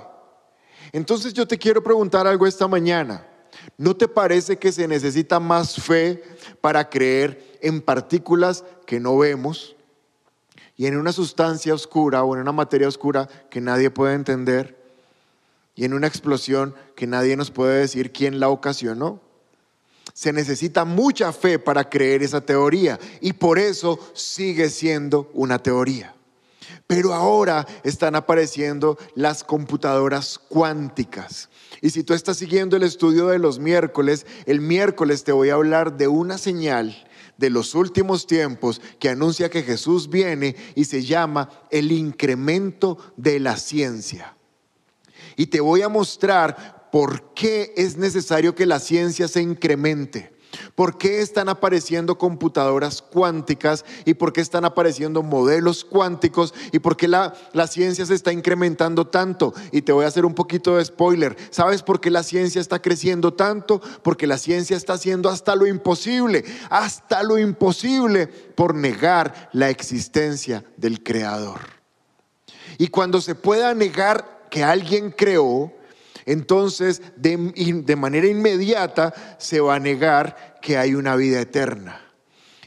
Entonces 0.93 1.33
yo 1.33 1.47
te 1.47 1.59
quiero 1.59 1.83
preguntar 1.83 2.27
algo 2.27 2.47
esta 2.47 2.69
mañana. 2.69 3.27
¿No 3.77 3.97
te 3.97 4.09
parece 4.09 4.57
que 4.57 4.73
se 4.73 4.89
necesita 4.89 5.41
más 5.41 5.77
fe 5.77 6.23
para 6.61 6.89
creer 6.89 7.59
en 7.61 7.81
partículas 7.81 8.65
que 8.87 9.01
no 9.01 9.19
vemos? 9.19 9.77
y 10.79 10.87
en 10.87 10.97
una 10.97 11.13
sustancia 11.13 11.75
oscura 11.75 12.23
o 12.23 12.35
en 12.35 12.41
una 12.41 12.53
materia 12.53 12.89
oscura 12.89 13.29
que 13.51 13.61
nadie 13.61 13.91
puede 13.91 14.15
entender 14.15 14.79
y 15.75 15.85
en 15.85 15.93
una 15.93 16.07
explosión 16.07 16.75
que 16.95 17.07
nadie 17.07 17.37
nos 17.37 17.51
puede 17.51 17.81
decir 17.81 18.13
quién 18.13 18.41
la 18.41 18.49
ocasionó. 18.49 19.21
Se 20.15 20.33
necesita 20.33 20.85
mucha 20.85 21.33
fe 21.33 21.59
para 21.59 21.91
creer 21.91 22.23
esa 22.23 22.41
teoría 22.41 22.99
y 23.21 23.33
por 23.33 23.59
eso 23.59 23.99
sigue 24.15 24.71
siendo 24.71 25.31
una 25.35 25.59
teoría. 25.59 26.15
Pero 26.89 27.13
ahora 27.15 27.67
están 27.85 28.17
apareciendo 28.17 28.99
las 29.15 29.45
computadoras 29.45 30.39
cuánticas. 30.39 31.51
Y 31.83 31.91
si 31.91 32.03
tú 32.03 32.15
estás 32.15 32.39
siguiendo 32.39 32.77
el 32.77 32.83
estudio 32.83 33.29
de 33.29 33.39
los 33.39 33.59
miércoles, 33.59 34.27
el 34.47 34.61
miércoles 34.61 35.23
te 35.23 35.31
voy 35.31 35.51
a 35.51 35.55
hablar 35.55 35.97
de 35.99 36.09
una 36.09 36.39
señal 36.39 37.07
de 37.37 37.51
los 37.51 37.75
últimos 37.75 38.27
tiempos 38.27 38.81
que 38.99 39.11
anuncia 39.11 39.51
que 39.51 39.63
Jesús 39.63 40.09
viene 40.09 40.57
y 40.75 40.87
se 40.87 41.05
llama 41.05 41.51
el 41.71 41.93
incremento 41.93 42.97
de 43.17 43.39
la 43.39 43.59
ciencia. 43.59 44.35
Y 45.37 45.47
te 45.47 45.61
voy 45.61 45.83
a 45.83 45.91
mostrar 45.91 46.89
por 46.91 47.35
qué 47.35 47.75
es 47.77 47.99
necesario 47.99 48.55
que 48.55 48.65
la 48.65 48.81
ciencia 48.81 49.29
se 49.29 49.43
incremente. 49.43 50.38
¿Por 50.79 50.97
qué 50.97 51.23
están 51.23 51.49
apareciendo 51.49 52.19
computadoras 52.19 53.03
cuánticas 53.03 53.85
y 54.05 54.15
por 54.15 54.33
qué 54.33 54.41
están 54.41 54.65
apareciendo 54.65 55.25
modelos 55.25 55.85
cuánticos 55.85 56.55
y 56.71 56.79
por 56.79 56.97
qué 56.97 57.09
la, 57.09 57.35
la, 57.53 57.67
ciencia 57.67 58.07
se 58.07 58.15
está 58.15 58.33
incrementando 58.33 59.05
tanto? 59.05 59.53
Y 59.73 59.83
te 59.83 59.91
voy 59.91 60.05
a 60.05 60.07
hacer 60.07 60.25
un 60.25 60.35
poquito 60.37 60.77
de 60.77 60.85
spoiler. 60.85 61.37
¿Sabes 61.51 61.83
por 61.83 62.01
qué 62.01 62.13
la 62.13 62.23
ciencia 62.23 62.61
está 62.61 62.81
creciendo 62.81 63.35
tanto? 63.35 63.83
Porque 64.05 64.29
la 64.29 64.39
ciencia 64.39 64.77
está 64.77 64.93
haciendo 64.93 65.29
hasta 65.29 65.57
lo 65.57 65.67
imposible, 65.67 66.45
hasta 66.71 67.25
lo 67.25 67.39
imposible 67.39 68.29
por 68.29 68.77
negar 68.77 69.51
la 69.53 69.71
existencia 69.71 70.63
del 70.77 71.03
Creador. 71.03 71.59
Y 72.79 72.87
cuando 72.87 73.21
se 73.21 73.35
pueda 73.35 73.75
negar 73.75 74.47
que 74.49 74.63
alguien 74.63 75.11
creó, 75.11 75.73
entonces 76.29 77.01
de, 77.17 77.97
manera 77.97 78.27
inmediata 78.27 79.15
se 79.39 79.61
va 79.61 79.77
a 79.77 79.81
negar 79.81 80.59
que 80.61 80.77
hay 80.77 80.95
una 80.95 81.17
vida 81.17 81.41
eterna. 81.41 82.03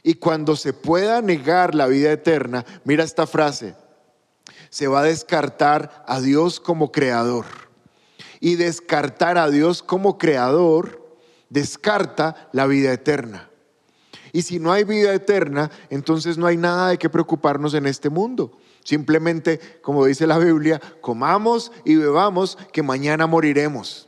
Y 0.01 0.15
cuando 0.15 0.55
se 0.55 0.73
pueda 0.73 1.21
negar 1.21 1.75
la 1.75 1.85
vida 1.85 2.11
eterna, 2.11 2.65
mira 2.85 3.03
esta 3.03 3.27
frase, 3.27 3.75
se 4.71 4.87
va 4.87 5.01
a 5.01 5.03
descartar 5.03 6.03
a 6.07 6.19
Dios 6.19 6.59
como 6.59 6.91
creador. 6.91 7.45
Y 8.39 8.55
descartar 8.55 9.37
a 9.37 9.47
Dios 9.51 9.83
como 9.83 10.17
creador 10.17 11.19
descarta 11.51 12.49
la 12.53 12.65
vida 12.65 12.91
eterna. 12.91 13.51
Y 14.33 14.41
si 14.41 14.57
no 14.57 14.71
hay 14.71 14.85
vida 14.85 15.13
eterna, 15.13 15.69
entonces 15.91 16.39
no 16.39 16.47
hay 16.47 16.57
nada 16.57 16.89
de 16.89 16.97
qué 16.97 17.11
preocuparnos 17.11 17.75
en 17.75 17.85
este 17.85 18.09
mundo. 18.09 18.57
Simplemente, 18.83 19.59
como 19.81 20.05
dice 20.05 20.27
la 20.27 20.37
Biblia, 20.37 20.81
comamos 21.01 21.71
y 21.85 21.95
bebamos 21.95 22.57
que 22.71 22.83
mañana 22.83 23.27
moriremos. 23.27 24.07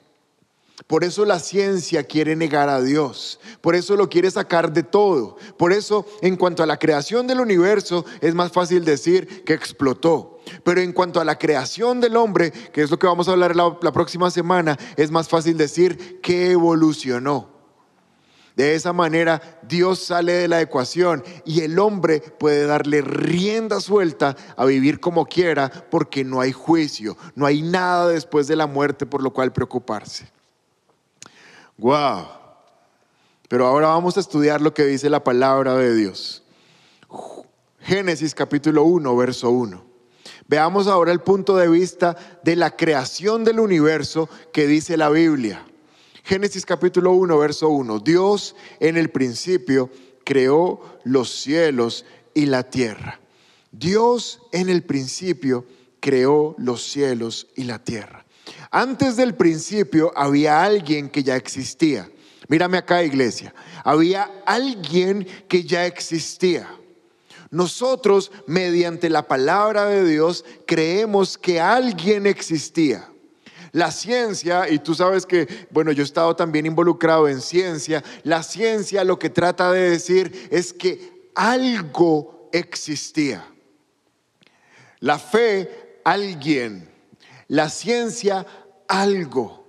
Por 0.88 1.03
eso 1.03 1.23
la 1.23 1.39
ciencia 1.39 2.03
quiere 2.03 2.36
negar 2.36 2.67
a 2.67 2.81
Dios. 2.81 3.39
Por 3.62 3.75
eso 3.75 3.95
lo 3.95 4.09
quiere 4.09 4.29
sacar 4.31 4.73
de 4.73 4.83
todo. 4.83 5.38
Por 5.57 5.71
eso 5.71 6.05
en 6.21 6.36
cuanto 6.36 6.63
a 6.63 6.65
la 6.65 6.77
creación 6.77 7.27
del 7.27 7.39
universo 7.39 8.05
es 8.21 8.33
más 8.33 8.51
fácil 8.51 8.83
decir 8.83 9.43
que 9.43 9.53
explotó. 9.53 10.39
Pero 10.63 10.81
en 10.81 10.91
cuanto 10.91 11.21
a 11.21 11.25
la 11.25 11.38
creación 11.38 12.01
del 12.01 12.17
hombre, 12.17 12.51
que 12.51 12.81
es 12.81 12.91
lo 12.91 12.99
que 12.99 13.07
vamos 13.07 13.27
a 13.27 13.31
hablar 13.31 13.55
la, 13.55 13.93
próxima 13.93 14.29
semana, 14.29 14.77
es 14.97 15.09
más 15.09 15.29
fácil 15.29 15.57
decir 15.57 16.19
que 16.21 16.51
evolucionó. 16.51 17.52
De 18.55 18.75
esa 18.75 18.93
manera 18.93 19.41
Dios 19.63 19.99
sale 19.99 20.33
de 20.33 20.47
la 20.47 20.61
ecuación 20.61 21.23
y 21.43 21.61
el 21.61 21.79
hombre 21.79 22.19
puede 22.19 22.67
darle 22.67 23.01
rienda 23.01 23.79
suelta 23.79 24.35
a 24.55 24.65
vivir 24.65 24.99
como 24.99 25.25
quiera 25.25 25.69
porque 25.89 26.23
no 26.23 26.39
hay 26.39 26.51
juicio, 26.51 27.17
no 27.35 27.47
hay 27.47 27.63
nada 27.63 28.09
después 28.09 28.47
de 28.47 28.55
la 28.55 28.67
muerte 28.67 29.05
por 29.07 29.23
lo 29.23 29.31
cual 29.31 29.51
preocuparse. 29.51 30.31
Wow. 31.77 32.27
Pero 33.49 33.65
ahora 33.65 33.87
vamos 33.87 34.17
a 34.17 34.19
estudiar 34.19 34.61
lo 34.61 34.73
que 34.73 34.85
dice 34.85 35.09
la 35.09 35.23
palabra 35.23 35.75
de 35.75 35.95
Dios. 35.95 36.43
Génesis 37.79 38.33
capítulo 38.35 38.83
1, 38.83 39.15
verso 39.17 39.49
1. 39.49 39.83
Veamos 40.47 40.87
ahora 40.87 41.11
el 41.11 41.21
punto 41.21 41.55
de 41.57 41.67
vista 41.67 42.15
de 42.43 42.55
la 42.55 42.75
creación 42.75 43.43
del 43.43 43.59
universo 43.59 44.29
que 44.51 44.67
dice 44.67 44.95
la 44.95 45.09
Biblia. 45.09 45.65
Génesis 46.25 46.65
capítulo 46.65 47.12
1, 47.12 47.38
verso 47.38 47.67
1. 47.67 47.99
Dios 47.99 48.55
en 48.79 48.95
el 48.95 49.09
principio 49.09 49.89
creó 50.23 50.79
los 51.03 51.29
cielos 51.29 52.05
y 52.33 52.45
la 52.45 52.63
tierra. 52.63 53.19
Dios 53.73 54.39
en 54.53 54.69
el 54.69 54.83
principio 54.83 55.65
creó 55.99 56.55
los 56.57 56.81
cielos 56.81 57.47
y 57.57 57.65
la 57.65 57.83
tierra. 57.83 58.25
Antes 58.71 59.17
del 59.17 59.36
principio 59.36 60.13
había 60.15 60.63
alguien 60.63 61.09
que 61.09 61.23
ya 61.23 61.36
existía. 61.36 62.09
Mírame 62.47 62.77
acá, 62.77 63.03
iglesia. 63.03 63.53
Había 63.83 64.31
alguien 64.45 65.27
que 65.49 65.63
ya 65.63 65.86
existía. 65.86 66.69
Nosotros, 67.51 68.31
mediante 68.47 69.09
la 69.09 69.27
palabra 69.27 69.88
de 69.88 70.07
Dios, 70.07 70.45
creemos 70.65 71.38
que 71.38 71.59
alguien 71.59 72.27
existía. 72.27 73.12
La 73.73 73.91
ciencia, 73.91 74.69
y 74.69 74.77
tú 74.77 74.93
sabes 74.93 75.25
que, 75.25 75.67
bueno, 75.71 75.91
yo 75.91 76.03
he 76.03 76.05
estado 76.05 76.36
también 76.36 76.67
involucrado 76.67 77.27
en 77.27 77.41
ciencia, 77.41 78.03
la 78.23 78.43
ciencia 78.43 79.03
lo 79.03 79.17
que 79.17 79.31
trata 79.31 79.71
de 79.71 79.89
decir 79.89 80.47
es 80.51 80.71
que 80.71 81.31
algo 81.33 82.49
existía. 82.51 83.47
La 84.99 85.17
fe, 85.17 85.99
alguien. 86.03 86.88
La 87.47 87.67
ciencia, 87.67 88.45
algo. 88.88 89.67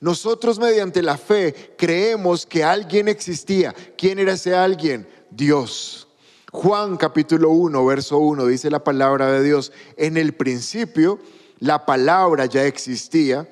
Nosotros 0.00 0.58
mediante 0.58 1.02
la 1.02 1.18
fe 1.18 1.74
creemos 1.76 2.46
que 2.46 2.64
alguien 2.64 3.08
existía. 3.08 3.74
¿Quién 3.96 4.18
era 4.18 4.32
ese 4.32 4.54
alguien? 4.54 5.06
Dios. 5.30 6.08
Juan 6.50 6.96
capítulo 6.96 7.50
1, 7.50 7.84
verso 7.84 8.16
1 8.18 8.46
dice 8.46 8.70
la 8.70 8.84
palabra 8.84 9.30
de 9.30 9.42
Dios, 9.42 9.70
en 9.98 10.16
el 10.16 10.32
principio 10.32 11.18
la 11.58 11.86
palabra 11.86 12.46
ya 12.46 12.64
existía, 12.64 13.48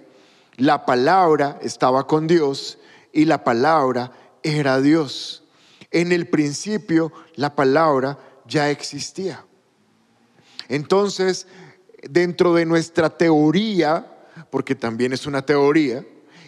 la 0.57 0.85
palabra 0.85 1.59
estaba 1.63 2.07
con 2.07 2.27
Dios 2.27 2.79
y 3.13 3.25
la 3.25 3.45
palabra 3.45 4.13
era 4.43 4.81
Dios. 4.81 5.45
En 5.91 6.13
el 6.13 6.29
principio 6.29 7.13
la 7.35 7.55
palabra 7.55 8.19
ya 8.47 8.71
existía. 8.71 9.45
Entonces, 10.69 11.47
dentro 12.03 12.55
de 12.55 12.65
nuestra 12.65 13.11
teoría, 13.11 14.07
porque 14.51 14.75
también 14.75 15.13
es 15.13 15.27
una 15.27 15.45
teoría, 15.45 16.05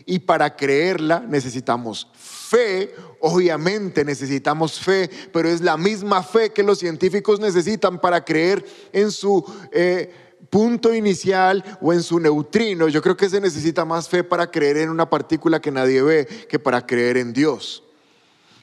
y 0.06 0.18
para 0.18 0.54
creerla 0.54 1.20
necesitamos 1.20 2.10
fe, 2.14 2.94
obviamente 3.20 4.04
necesitamos 4.04 4.78
fe, 4.78 5.10
pero 5.32 5.48
es 5.48 5.60
la 5.60 5.76
misma 5.76 6.22
fe 6.22 6.50
que 6.50 6.62
los 6.62 6.78
científicos 6.78 7.40
necesitan 7.40 8.00
para 8.00 8.24
creer 8.24 8.64
en 8.92 9.10
su 9.10 9.44
eh, 9.72 10.23
punto 10.54 10.94
inicial 10.94 11.64
o 11.80 11.92
en 11.92 12.00
su 12.00 12.20
neutrino. 12.20 12.86
Yo 12.86 13.02
creo 13.02 13.16
que 13.16 13.28
se 13.28 13.40
necesita 13.40 13.84
más 13.84 14.08
fe 14.08 14.22
para 14.22 14.48
creer 14.48 14.76
en 14.76 14.88
una 14.88 15.10
partícula 15.10 15.60
que 15.60 15.72
nadie 15.72 16.00
ve 16.00 16.26
que 16.48 16.60
para 16.60 16.86
creer 16.86 17.16
en 17.16 17.32
Dios. 17.32 17.82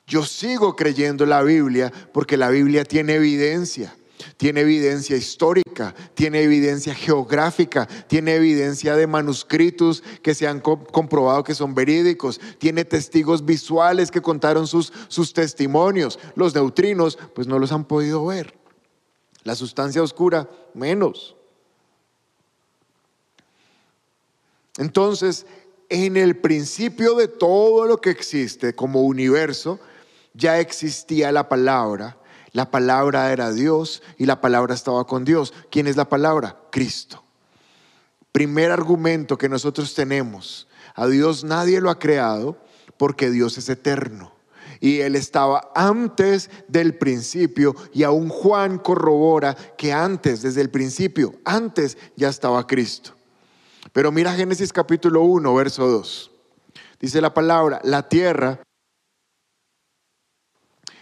Yo 0.08 0.24
sigo 0.24 0.78
creyendo 0.78 1.26
la 1.26 1.44
Biblia 1.44 1.92
porque 2.14 2.38
la 2.38 2.50
Biblia 2.50 2.86
tiene 2.86 3.16
evidencia 3.16 3.94
tiene 4.38 4.62
evidencia 4.62 5.18
histórica, 5.18 5.96
tiene 6.14 6.44
evidencia 6.44 6.94
geográfica, 6.94 7.88
tiene 8.08 8.36
evidencia 8.36 8.96
de 8.96 9.08
manuscritos 9.08 10.04
que 10.22 10.36
se 10.36 10.48
han 10.48 10.60
comprobado 10.60 11.44
que 11.44 11.56
son 11.56 11.74
verídicos, 11.74 12.40
tiene 12.60 12.86
testigos 12.86 13.44
visuales 13.44 14.12
que 14.12 14.22
contaron 14.22 14.68
sus, 14.68 14.94
sus 15.08 15.34
testimonios. 15.34 16.20
Los 16.36 16.54
neutrinos 16.54 17.18
pues 17.34 17.48
no 17.48 17.58
los 17.58 17.72
han 17.72 17.86
podido 17.86 18.24
ver. 18.28 18.54
La 19.44 19.56
sustancia 19.56 20.04
oscura 20.04 20.48
menos. 20.76 21.36
Entonces, 24.78 25.46
en 25.90 26.18
el 26.18 26.38
principio 26.38 27.16
de 27.16 27.28
todo 27.28 27.86
lo 27.86 27.98
que 27.98 28.10
existe 28.10 28.74
como 28.74 29.02
universo, 29.02 29.80
ya 30.34 30.60
existía 30.60 31.32
la 31.32 31.50
palabra 31.50 32.18
la 32.54 32.70
palabra 32.70 33.32
era 33.32 33.52
Dios 33.52 34.04
y 34.18 34.26
la 34.26 34.42
palabra 34.42 34.74
estaba 34.74 35.06
con 35.06 35.24
Dios. 35.24 35.54
¿Quién 35.70 35.88
es 35.88 35.96
la 35.96 36.10
palabra? 36.10 36.60
Cristo. 36.70 37.24
Primer 38.32 38.72
argumento 38.72 39.38
que 39.38 39.50
nosotros 39.50 39.94
tenemos. 39.94 40.68
A 40.96 41.08
Dios 41.08 41.44
nadie 41.44 41.80
lo 41.80 41.90
ha 41.90 42.00
creado 42.00 42.58
porque 42.98 43.30
Dios 43.30 43.58
es 43.58 43.70
eterno. 43.70 44.34
Y 44.82 45.00
Él 45.00 45.16
estaba 45.16 45.72
antes 45.76 46.50
del 46.68 46.98
principio 46.98 47.76
y 47.94 48.04
aún 48.04 48.30
Juan 48.30 48.80
corrobora 48.80 49.56
que 49.78 49.94
antes, 49.94 50.42
desde 50.42 50.62
el 50.62 50.72
principio, 50.72 51.36
antes 51.46 51.98
ya 52.18 52.30
estaba 52.30 52.68
Cristo. 52.68 53.14
Pero 53.94 54.12
mira 54.12 54.34
Génesis 54.34 54.72
capítulo 54.72 55.22
1, 55.24 55.54
verso 55.54 55.88
2. 55.88 56.32
Dice 57.00 57.20
la 57.20 57.34
palabra, 57.34 57.82
la 57.84 58.08
tierra 58.08 58.62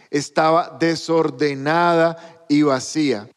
estaba 0.09 0.77
desordenada 0.79 2.45
y 2.49 2.63
vacía. 2.63 3.29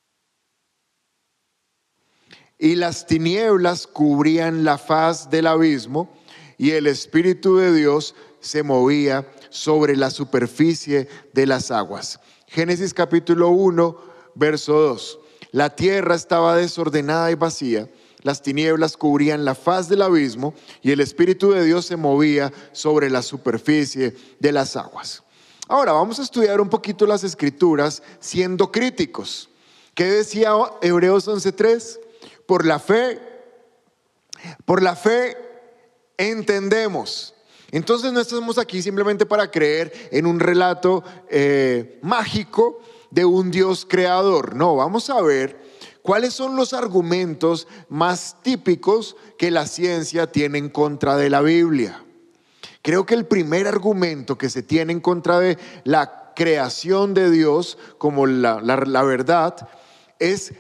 Y 2.59 2.77
las 2.77 3.07
tinieblas 3.07 3.87
cubrían 3.87 4.65
la 4.65 4.79
faz 4.79 5.29
del 5.29 5.49
abismo 5.49 6.17
y 6.57 6.71
el 6.71 6.87
Espíritu 6.87 7.57
de 7.57 7.75
Dios 7.75 8.15
se 8.41 8.63
movía 8.63 9.27
sobre 9.51 9.97
la 9.97 10.11
superficie 10.11 11.09
de 11.33 11.47
las 11.47 11.71
aguas. 11.71 12.21
Génesis 12.47 12.95
capítulo 12.95 13.49
1, 13.49 13.99
verso 14.35 14.73
2. 14.75 15.19
La 15.51 15.75
tierra 15.75 16.15
estaba 16.15 16.57
desordenada 16.57 17.31
y 17.31 17.35
vacía, 17.35 17.89
las 18.23 18.43
tinieblas 18.43 18.97
cubrían 18.97 19.45
la 19.45 19.55
faz 19.55 19.89
del 19.89 20.03
abismo 20.03 20.55
y 20.81 20.93
el 20.93 21.01
Espíritu 21.01 21.51
de 21.51 21.65
Dios 21.65 21.87
se 21.87 21.97
movía 21.97 22.53
sobre 22.73 23.11
la 23.11 23.23
superficie 23.23 24.15
de 24.39 24.53
las 24.53 24.77
aguas. 24.77 25.23
Ahora 25.69 25.93
vamos 25.93 26.19
a 26.19 26.23
estudiar 26.23 26.61
un 26.61 26.69
poquito 26.69 27.07
las 27.07 27.25
escrituras 27.25 28.03
siendo 28.21 28.71
críticos. 28.71 29.49
¿Qué 29.95 30.05
decía 30.05 30.53
Hebreos 30.81 31.29
11.3? 31.29 31.99
Por 32.47 32.67
la 32.67 32.79
fe, 32.79 33.21
por 34.65 34.83
la 34.83 34.97
fe 34.97 35.37
entendemos. 36.17 37.35
Entonces 37.71 38.13
no 38.13 38.21
estamos 38.21 38.59
aquí 38.59 38.83
simplemente 38.83 39.25
para 39.25 39.51
creer 39.51 40.11
en 40.11 40.27
un 40.27 40.41
relato 40.41 41.03
eh, 41.31 41.99
mágico 42.03 42.81
de 43.11 43.25
un 43.25 43.51
Dios 43.51 43.87
creador. 43.89 44.55
No, 44.55 44.77
vamos 44.77 45.09
a 45.11 45.21
ver 45.23 45.62
cuáles 46.03 46.35
son 46.35 46.57
los 46.57 46.73
argumentos 46.73 47.69
más 47.89 48.37
típicos 48.43 49.17
que 49.39 49.51
la 49.51 49.67
ciencia 49.67 50.31
tiene 50.31 50.59
en 50.59 50.69
contra 50.69 51.17
de 51.17 51.31
la 51.31 51.41
Biblia. 51.41 52.05
Creo 52.83 53.07
que 53.07 53.15
el 53.15 53.27
primer 53.27 53.67
argumento 53.67 54.37
que 54.37 54.51
se 54.51 54.63
tiene 54.63 54.93
en 54.93 55.01
contra 55.01 55.39
de 55.39 55.57
la 55.85 56.33
creación 56.35 57.15
de 57.15 57.31
Dios 57.31 57.79
como 57.99 58.27
la, 58.27 58.57
verdad 59.05 59.69
es 60.19 60.53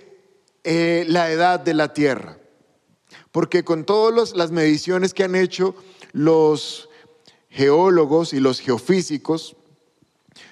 eh, 0.64 1.04
la 1.08 1.30
edad 1.30 1.60
de 1.60 1.74
la 1.74 1.92
tierra. 1.92 2.38
Porque 3.32 3.64
con 3.64 3.84
todas 3.84 4.34
las 4.36 4.50
mediciones 4.52 5.14
que 5.14 5.24
han 5.24 5.34
hecho 5.34 5.74
los 6.12 6.88
geólogos 7.48 8.32
y 8.32 8.40
los 8.40 8.60
geofísicos, 8.60 9.56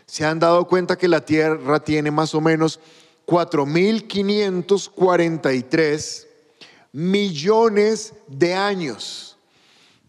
se 0.07 0.24
han 0.24 0.40
dado 0.40 0.66
cuenta 0.66 0.98
que 0.98 1.09
la 1.09 1.24
Tierra 1.24 1.81
tiene 1.85 2.11
más 2.11 2.35
o 2.35 2.40
menos 2.40 2.81
4.543 3.30 6.26
millones 6.90 8.12
de 8.26 8.54
años. 8.54 9.38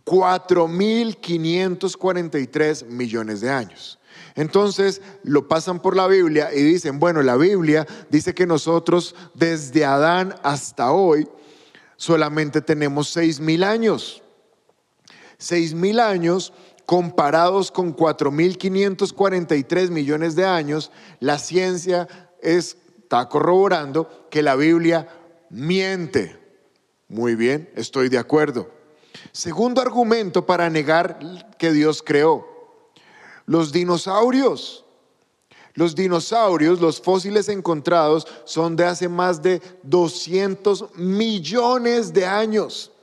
4.543 0.05 2.85
millones 2.87 3.41
de 3.41 3.51
años. 3.51 3.99
Entonces 4.33 5.03
lo 5.23 5.47
pasan 5.47 5.83
por 5.83 5.95
la 5.95 6.07
Biblia 6.07 6.49
y 6.51 6.63
dicen, 6.63 6.97
bueno, 6.97 7.21
la 7.21 7.37
Biblia 7.37 7.85
dice 8.09 8.33
que 8.33 8.47
nosotros 8.47 9.13
desde 9.35 9.85
Adán 9.85 10.33
hasta 10.41 10.91
hoy 10.91 11.29
solamente 11.97 12.61
tenemos 12.61 13.15
6.000 13.15 13.63
años. 13.63 14.23
6.000 15.39 15.99
años 15.99 16.53
comparados 16.87 17.69
con 17.69 17.95
4.543 17.95 19.91
millones 19.91 20.35
de 20.35 20.45
años, 20.45 20.89
la 21.19 21.37
ciencia 21.37 22.07
está 23.11 23.27
corroborando 23.27 24.29
que 24.29 24.41
la 24.41 24.55
Biblia 24.55 25.05
miente. 25.49 26.39
Muy 27.09 27.35
bien, 27.35 27.69
estoy 27.75 28.07
de 28.07 28.17
acuerdo. 28.17 28.71
Segundo 29.33 29.81
argumento 29.81 30.45
para 30.45 30.69
negar 30.69 31.19
que 31.57 31.73
Dios 31.73 32.01
creó. 32.01 32.47
Los 33.45 33.73
dinosaurios. 33.73 34.85
Los 35.73 35.93
dinosaurios, 35.93 36.79
los 36.79 37.01
fósiles 37.01 37.49
encontrados, 37.49 38.25
son 38.45 38.77
de 38.77 38.85
hace 38.85 39.09
más 39.09 39.41
de 39.41 39.61
200 39.83 40.95
millones 40.95 42.13
de 42.13 42.25
años. 42.25 42.93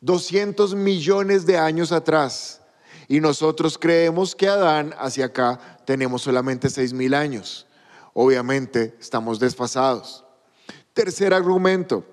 200 0.00 0.74
millones 0.74 1.46
de 1.46 1.56
años 1.56 1.92
atrás. 1.92 2.60
Y 3.06 3.20
nosotros 3.20 3.78
creemos 3.78 4.34
que 4.34 4.48
Adán 4.48 4.96
hacia 4.98 5.26
acá 5.26 5.78
tenemos 5.84 6.22
solamente 6.22 6.68
6 6.68 6.92
mil 6.92 7.14
años. 7.14 7.67
Obviamente 8.20 8.96
estamos 8.98 9.38
desfasados. 9.38 10.24
Tercer 10.92 11.32
argumento, 11.32 12.04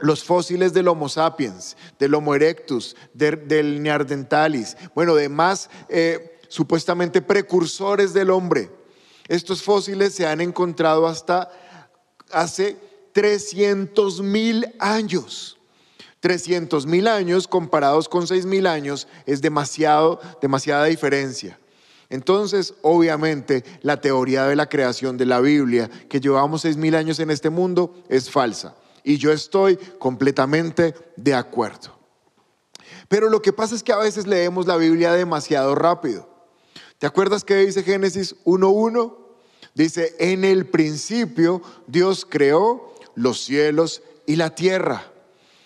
los 0.00 0.24
fósiles 0.24 0.72
del 0.72 0.88
Homo 0.88 1.08
sapiens, 1.08 1.76
del 1.96 2.14
Homo 2.14 2.34
erectus, 2.34 2.96
del 3.12 3.80
Neanderthalis, 3.80 4.76
bueno, 4.96 5.14
de 5.14 5.28
más 5.28 5.70
eh, 5.88 6.40
supuestamente 6.48 7.22
precursores 7.22 8.12
del 8.12 8.30
hombre. 8.30 8.68
Estos 9.28 9.62
fósiles 9.62 10.12
se 10.12 10.26
han 10.26 10.40
encontrado 10.40 11.06
hasta 11.06 11.48
hace 12.32 12.76
300 13.12 14.22
mil 14.22 14.66
años. 14.80 15.56
300 16.18 16.84
mil 16.86 17.06
años 17.06 17.46
comparados 17.46 18.08
con 18.08 18.26
6 18.26 18.44
mil 18.46 18.66
años 18.66 19.06
es 19.24 19.40
demasiado, 19.40 20.20
demasiada 20.42 20.86
diferencia. 20.86 21.60
Entonces, 22.14 22.74
obviamente, 22.82 23.64
la 23.82 24.00
teoría 24.00 24.46
de 24.46 24.54
la 24.54 24.68
creación 24.68 25.16
de 25.16 25.26
la 25.26 25.40
Biblia, 25.40 25.90
que 26.08 26.20
llevamos 26.20 26.62
6 26.62 26.76
mil 26.76 26.94
años 26.94 27.18
en 27.18 27.28
este 27.28 27.50
mundo, 27.50 27.92
es 28.08 28.30
falsa. 28.30 28.76
Y 29.02 29.16
yo 29.16 29.32
estoy 29.32 29.76
completamente 29.98 30.94
de 31.16 31.34
acuerdo. 31.34 31.98
Pero 33.08 33.28
lo 33.28 33.42
que 33.42 33.52
pasa 33.52 33.74
es 33.74 33.82
que 33.82 33.92
a 33.92 33.96
veces 33.96 34.28
leemos 34.28 34.64
la 34.68 34.76
Biblia 34.76 35.12
demasiado 35.12 35.74
rápido. 35.74 36.28
¿Te 36.98 37.08
acuerdas 37.08 37.42
que 37.42 37.56
dice 37.56 37.82
Génesis 37.82 38.36
1.1? 38.44 39.16
Dice, 39.74 40.14
en 40.20 40.44
el 40.44 40.66
principio 40.66 41.62
Dios 41.88 42.24
creó 42.30 42.94
los 43.16 43.44
cielos 43.44 44.04
y 44.24 44.36
la 44.36 44.54
tierra. 44.54 45.02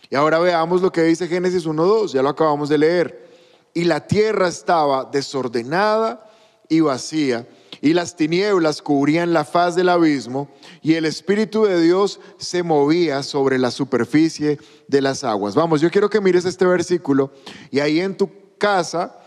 Y 0.09 0.17
ahora 0.17 0.39
veamos 0.39 0.81
lo 0.81 0.93
que 0.93 1.03
dice 1.03 1.29
Génesis 1.29 1.67
1.2, 1.67 2.15
ya 2.15 2.23
lo 2.23 2.31
acabamos 2.31 2.71
de 2.71 2.79
leer. 2.79 3.29
Y 3.75 3.85
la 3.85 4.07
tierra 4.07 4.49
estaba 4.49 5.05
desordenada 5.05 6.25
y 6.69 6.81
vacía, 6.81 7.47
y 7.81 7.95
las 7.95 8.17
tinieblas 8.17 8.83
cubrían 8.83 9.33
la 9.33 9.45
faz 9.45 9.75
del 9.75 9.89
abismo, 9.89 10.49
y 10.83 10.95
el 10.95 11.05
Espíritu 11.05 11.65
de 11.65 11.81
Dios 11.81 12.21
se 12.39 12.63
movía 12.63 13.23
sobre 13.23 13.59
la 13.59 13.71
superficie 13.71 14.59
de 14.87 15.01
las 15.01 15.25
aguas. 15.25 15.55
Vamos, 15.55 15.81
yo 15.81 15.91
quiero 15.91 16.11
que 16.11 16.21
mires 16.21 16.45
este 16.45 16.67
versículo 16.67 17.31
y 17.71 17.81
ahí 17.81 18.01
en 18.01 18.17
tu 18.17 18.31
casa 18.59 19.19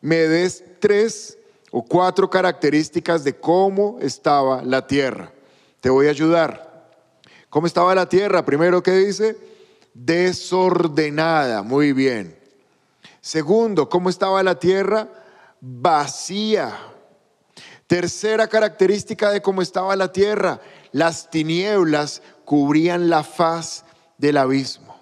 me 0.00 0.16
des 0.16 0.64
tres 0.80 1.38
o 1.70 1.84
cuatro 1.84 2.28
características 2.28 3.22
de 3.22 3.36
cómo 3.36 3.98
estaba 4.00 4.62
la 4.62 4.86
tierra. 4.86 5.32
Te 5.80 5.90
voy 5.90 6.06
a 6.06 6.10
ayudar. 6.10 6.70
¿Cómo 7.48 7.66
estaba 7.66 7.94
la 7.94 8.08
tierra? 8.08 8.44
Primero, 8.44 8.82
¿qué 8.82 8.92
dice? 8.92 9.36
Desordenada. 9.94 11.62
Muy 11.62 11.92
bien. 11.92 12.36
Segundo, 13.20 13.88
¿cómo 13.88 14.08
estaba 14.08 14.42
la 14.42 14.58
tierra? 14.58 15.08
Vacía. 15.60 16.89
Tercera 17.90 18.46
característica 18.46 19.32
de 19.32 19.42
cómo 19.42 19.62
estaba 19.62 19.96
la 19.96 20.12
tierra. 20.12 20.60
Las 20.92 21.28
tinieblas 21.28 22.22
cubrían 22.44 23.10
la 23.10 23.24
faz 23.24 23.84
del 24.16 24.36
abismo. 24.36 24.96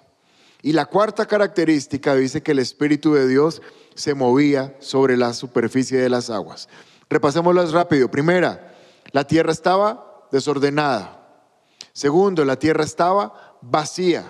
Y 0.63 0.71
la 0.71 0.87
cuarta 0.87 1.27
característica 1.27 2.15
dice 2.15 2.41
que 2.41 2.53
el 2.53 2.57
Espíritu 2.57 3.13
de 3.13 3.27
Dios 3.27 3.61
se 3.93 4.15
movía 4.15 4.75
sobre 4.79 5.17
la 5.17 5.35
superficie 5.35 5.99
de 5.99 6.09
las 6.09 6.31
aguas. 6.31 6.67
Repasémoslas 7.11 7.73
rápido. 7.73 8.09
Primera, 8.09 8.73
la 9.11 9.23
tierra 9.27 9.51
estaba 9.51 10.25
desordenada. 10.31 11.45
Segundo, 11.93 12.43
la 12.43 12.57
tierra 12.57 12.85
estaba 12.85 13.59
vacía. 13.61 14.25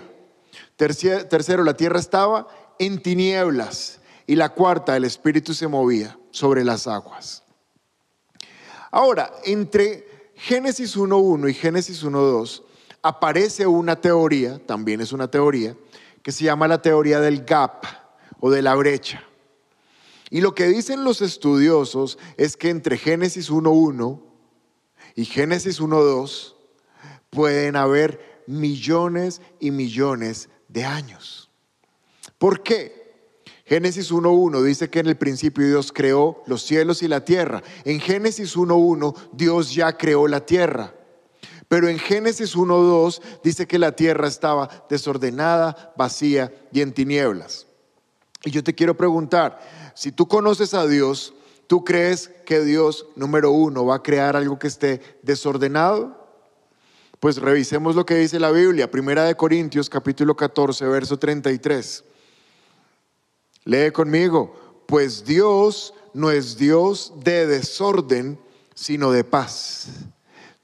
Tercero, 0.76 1.64
la 1.64 1.76
tierra 1.76 2.00
estaba 2.00 2.50
en 2.78 3.02
tinieblas. 3.02 4.02
Y 4.28 4.36
la 4.36 4.50
cuarta, 4.50 4.98
el 4.98 5.06
Espíritu 5.06 5.54
se 5.54 5.70
movía 5.70 6.20
sobre 6.32 6.66
las 6.66 6.88
aguas. 6.88 7.44
Ahora, 8.92 9.32
entre 9.46 10.32
Génesis 10.36 10.98
1.1 10.98 11.50
y 11.50 11.54
Génesis 11.54 12.04
1.2 12.04 12.64
aparece 13.02 13.68
una 13.68 13.96
teoría, 13.96 14.60
también 14.66 15.02
es 15.02 15.12
una 15.12 15.30
teoría, 15.30 15.76
que 16.24 16.32
se 16.32 16.46
llama 16.46 16.68
la 16.68 16.82
teoría 16.82 17.20
del 17.20 17.46
gap 17.46 17.86
o 18.40 18.50
de 18.50 18.62
la 18.62 18.76
brecha. 18.76 19.24
Y 20.30 20.42
lo 20.42 20.54
que 20.54 20.68
dicen 20.68 21.04
los 21.04 21.22
estudiosos 21.22 22.20
es 22.38 22.56
que 22.56 22.70
entre 22.70 22.98
Génesis 22.98 23.52
1.1 23.52 24.22
y 25.16 25.26
Génesis 25.26 25.82
1.2 25.82 26.56
pueden 27.30 27.76
haber 27.76 28.44
millones 28.48 29.42
y 29.60 29.72
millones 29.72 30.50
de 30.68 30.86
años. 30.86 31.50
¿Por 32.38 32.64
qué? 32.64 32.99
Génesis 33.70 34.12
1.1 34.12 34.64
dice 34.64 34.90
que 34.90 34.98
en 34.98 35.06
el 35.06 35.16
principio 35.16 35.64
Dios 35.68 35.92
creó 35.92 36.42
los 36.48 36.64
cielos 36.64 37.04
y 37.04 37.08
la 37.08 37.24
tierra. 37.24 37.62
En 37.84 38.00
Génesis 38.00 38.58
1.1 38.58 39.16
Dios 39.32 39.76
ya 39.76 39.96
creó 39.96 40.28
la 40.28 40.44
tierra. 40.44 40.96
Pero 41.68 41.88
en 41.88 42.00
Génesis 42.00 42.56
1.2 42.56 43.22
dice 43.44 43.68
que 43.68 43.78
la 43.78 43.92
tierra 43.92 44.28
estaba 44.28 44.88
desordenada, 44.90 45.94
vacía 45.96 46.52
y 46.72 46.82
en 46.82 46.94
tinieblas. 46.94 47.68
Y 48.44 48.50
yo 48.50 48.64
te 48.64 48.74
quiero 48.74 48.98
preguntar, 48.98 49.60
si 49.94 50.12
tú 50.12 50.28
conoces 50.28 50.74
a 50.74 50.88
Dios, 50.88 51.36
¿tú 51.68 51.84
crees 51.84 52.32
que 52.48 52.62
Dios, 52.62 53.06
número 53.16 53.52
uno, 53.52 53.86
va 53.86 53.98
a 53.98 54.04
crear 54.04 54.36
algo 54.36 54.58
que 54.58 54.66
esté 54.66 55.20
desordenado? 55.22 56.28
Pues 57.20 57.38
revisemos 57.38 57.96
lo 57.96 58.04
que 58.04 58.16
dice 58.16 58.40
la 58.40 58.50
Biblia, 58.50 58.90
Primera 58.90 59.26
de 59.26 59.36
Corintios 59.36 59.92
capítulo 59.92 60.36
14, 60.36 60.88
verso 60.88 61.20
33. 61.20 62.06
Lee 63.70 63.92
conmigo, 63.92 64.52
pues 64.88 65.24
Dios 65.24 65.94
no 66.16 66.32
es 66.32 66.58
Dios 66.58 67.14
de 67.24 67.46
desorden, 67.46 68.40
sino 68.74 69.12
de 69.12 69.24
paz. 69.24 69.90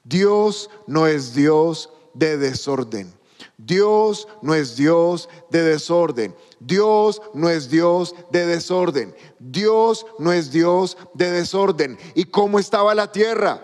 Dios 0.02 0.68
no 0.88 1.06
es 1.06 1.32
Dios 1.32 1.88
de 2.14 2.36
desorden. 2.36 3.14
Dios 3.58 4.26
no 4.42 4.56
es 4.56 4.74
Dios 4.74 5.28
de 5.50 5.62
desorden. 5.62 6.34
Dios 6.58 7.22
no 7.32 7.48
es 7.48 7.70
Dios 7.70 8.12
de 8.32 8.44
desorden. 8.44 9.14
Dios 9.38 10.04
no 10.18 10.32
es 10.32 10.50
Dios 10.50 10.98
de 11.14 11.30
desorden. 11.30 11.98
¿Y 12.16 12.24
cómo 12.24 12.58
estaba 12.58 12.92
la 12.92 13.12
tierra? 13.12 13.62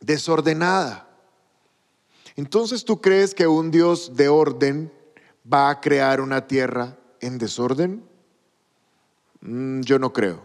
Desordenada. 0.00 1.08
Entonces 2.36 2.84
tú 2.84 3.00
crees 3.00 3.34
que 3.34 3.46
un 3.46 3.70
Dios 3.70 4.14
de 4.14 4.28
orden 4.28 4.92
va 5.50 5.70
a 5.70 5.80
crear 5.80 6.20
una 6.20 6.46
tierra 6.46 6.97
en 7.20 7.38
desorden? 7.38 8.04
Mm, 9.40 9.80
yo 9.80 9.98
no 9.98 10.12
creo. 10.12 10.40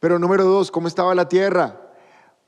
Pero 0.00 0.18
número 0.18 0.44
dos, 0.44 0.70
¿cómo 0.70 0.88
estaba 0.88 1.14
la 1.14 1.28
tierra? 1.28 1.80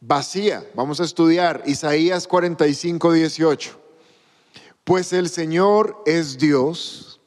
Vacía. 0.00 0.64
Vamos 0.74 1.00
a 1.00 1.04
estudiar 1.04 1.62
Isaías 1.66 2.26
45, 2.26 3.12
18. 3.12 3.80
Pues 4.84 5.12
el 5.12 5.28
Señor 5.28 6.02
es 6.06 6.38
Dios, 6.38 7.20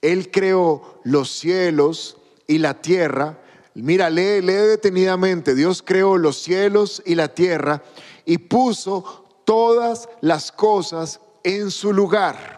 Él 0.00 0.30
creó 0.30 1.00
los 1.04 1.30
cielos 1.30 2.16
y 2.46 2.58
la 2.58 2.80
tierra. 2.80 3.38
Mira, 3.74 4.10
lee, 4.10 4.40
lee 4.40 4.52
detenidamente. 4.52 5.54
Dios 5.54 5.82
creó 5.82 6.16
los 6.16 6.38
cielos 6.38 7.02
y 7.04 7.14
la 7.14 7.28
tierra 7.28 7.82
y 8.24 8.38
puso 8.38 9.42
todas 9.44 10.08
las 10.20 10.50
cosas 10.50 11.20
en 11.44 11.70
su 11.70 11.92
lugar. 11.92 12.57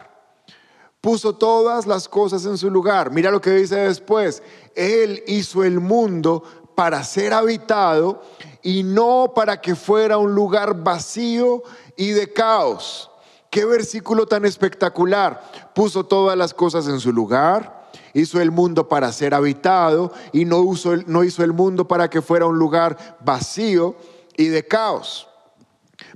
Puso 1.01 1.33
todas 1.33 1.87
las 1.87 2.07
cosas 2.07 2.45
en 2.45 2.59
su 2.59 2.69
lugar. 2.69 3.11
Mira 3.11 3.31
lo 3.31 3.41
que 3.41 3.49
dice 3.49 3.75
después. 3.75 4.43
Él 4.75 5.23
hizo 5.25 5.63
el 5.63 5.79
mundo 5.79 6.43
para 6.75 7.03
ser 7.03 7.33
habitado 7.33 8.21
y 8.61 8.83
no 8.83 9.33
para 9.35 9.59
que 9.59 9.75
fuera 9.75 10.17
un 10.17 10.35
lugar 10.35 10.83
vacío 10.83 11.63
y 11.97 12.09
de 12.09 12.31
caos. 12.31 13.09
Qué 13.49 13.65
versículo 13.65 14.27
tan 14.27 14.45
espectacular. 14.45 15.71
Puso 15.73 16.05
todas 16.05 16.37
las 16.37 16.53
cosas 16.53 16.87
en 16.87 16.99
su 16.99 17.11
lugar, 17.11 17.89
hizo 18.13 18.39
el 18.39 18.51
mundo 18.51 18.87
para 18.87 19.11
ser 19.11 19.33
habitado 19.33 20.13
y 20.31 20.45
no, 20.45 20.63
hizo 20.63 21.43
el 21.43 21.53
mundo 21.53 21.87
para 21.87 22.09
que 22.09 22.21
fuera 22.21 22.45
un 22.45 22.57
lugar 22.57 23.17
vacío 23.21 23.95
y 24.37 24.47
de 24.47 24.65
caos. 24.65 25.27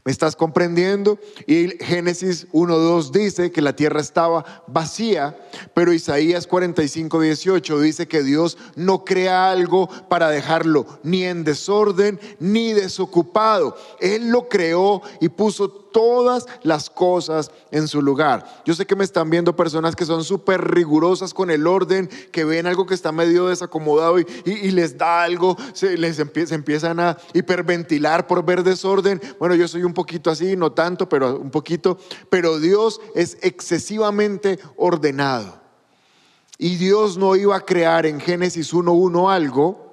¿Me 0.06 0.12
estás 0.12 0.36
comprendiendo? 0.36 1.18
Y 1.48 1.84
Génesis 1.84 2.48
1.2 2.52 3.10
dice 3.10 3.52
que 3.52 3.64
la 3.64 3.76
tierra 3.76 4.00
estaba 4.00 4.64
vacía, 4.68 5.36
pero 5.74 5.94
Isaías 5.94 6.46
45, 6.46 7.22
18 7.22 7.80
dice 7.80 8.08
que 8.08 8.22
Dios 8.22 8.56
no 8.76 9.04
crea 9.04 9.50
algo 9.50 9.90
para 10.08 10.30
dejarlo 10.30 10.86
ni 11.02 11.24
en 11.24 11.44
desorden 11.44 12.20
ni 12.40 12.74
desocupado. 12.74 13.76
Él 14.00 14.30
lo 14.30 14.48
creó 14.48 15.02
y 15.22 15.30
puso 15.30 15.85
todas 15.96 16.46
las 16.62 16.90
cosas 16.90 17.52
en 17.72 17.88
su 17.88 18.02
lugar. 18.02 18.46
Yo 18.66 18.74
sé 18.74 18.86
que 18.86 18.98
me 18.98 19.06
están 19.06 19.30
viendo 19.30 19.56
personas 19.56 19.96
que 19.96 20.06
son 20.06 20.26
súper 20.26 20.62
rigurosas 20.74 21.34
con 21.34 21.50
el 21.50 21.66
orden, 21.66 22.10
que 22.34 22.44
ven 22.44 22.68
algo 22.68 22.86
que 22.86 22.94
está 22.94 23.14
medio 23.14 23.48
desacomodado 23.48 24.20
y, 24.20 24.26
les 24.72 24.98
da 24.98 25.24
algo, 25.24 25.56
se, 25.72 25.98
les 25.98 26.20
empiezan 26.20 27.00
a 27.00 27.18
hiperventilar 27.34 28.28
por 28.28 28.44
ver 28.44 28.62
desorden. 28.64 29.22
Bueno, 29.40 29.56
yo 29.56 29.70
soy 29.70 29.86
un 29.86 29.94
poquito 29.94 30.30
así, 30.30 30.58
no 30.58 30.74
tanto, 30.74 31.08
pero 31.08 31.40
un 31.40 31.50
poquito. 31.50 31.98
Pero 32.30 32.60
Dios 32.60 33.00
es 33.16 33.38
excesivamente 33.42 34.60
ordenado. 34.76 35.62
Y 36.58 36.76
Dios 36.76 37.18
no 37.18 37.38
iba 37.38 37.56
a 37.56 37.62
crear 37.62 38.06
en 38.06 38.20
Génesis 38.20 38.74
1.1 38.74 39.34
algo 39.34 39.85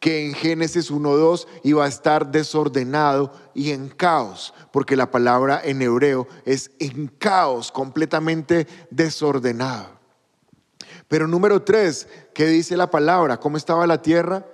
que 0.00 0.26
en 0.26 0.34
Génesis 0.34 0.90
1.2 0.90 1.46
iba 1.64 1.84
a 1.84 1.88
estar 1.88 2.30
desordenado 2.30 3.32
y 3.54 3.70
en 3.70 3.88
caos, 3.88 4.52
porque 4.72 4.96
la 4.96 5.10
palabra 5.10 5.60
en 5.64 5.82
hebreo 5.82 6.28
es 6.44 6.70
en 6.78 7.08
caos, 7.08 7.72
completamente 7.72 8.66
desordenado. 8.90 9.96
Pero 11.08 11.26
número 11.26 11.62
tres, 11.62 12.08
¿qué 12.34 12.46
dice 12.46 12.76
la 12.76 12.90
palabra? 12.90 13.38
¿Cómo 13.38 13.56
estaba 13.56 13.86
la 13.86 14.02
tierra? 14.02 14.46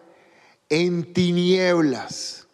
En 0.69 1.13
tinieblas. 1.13 2.47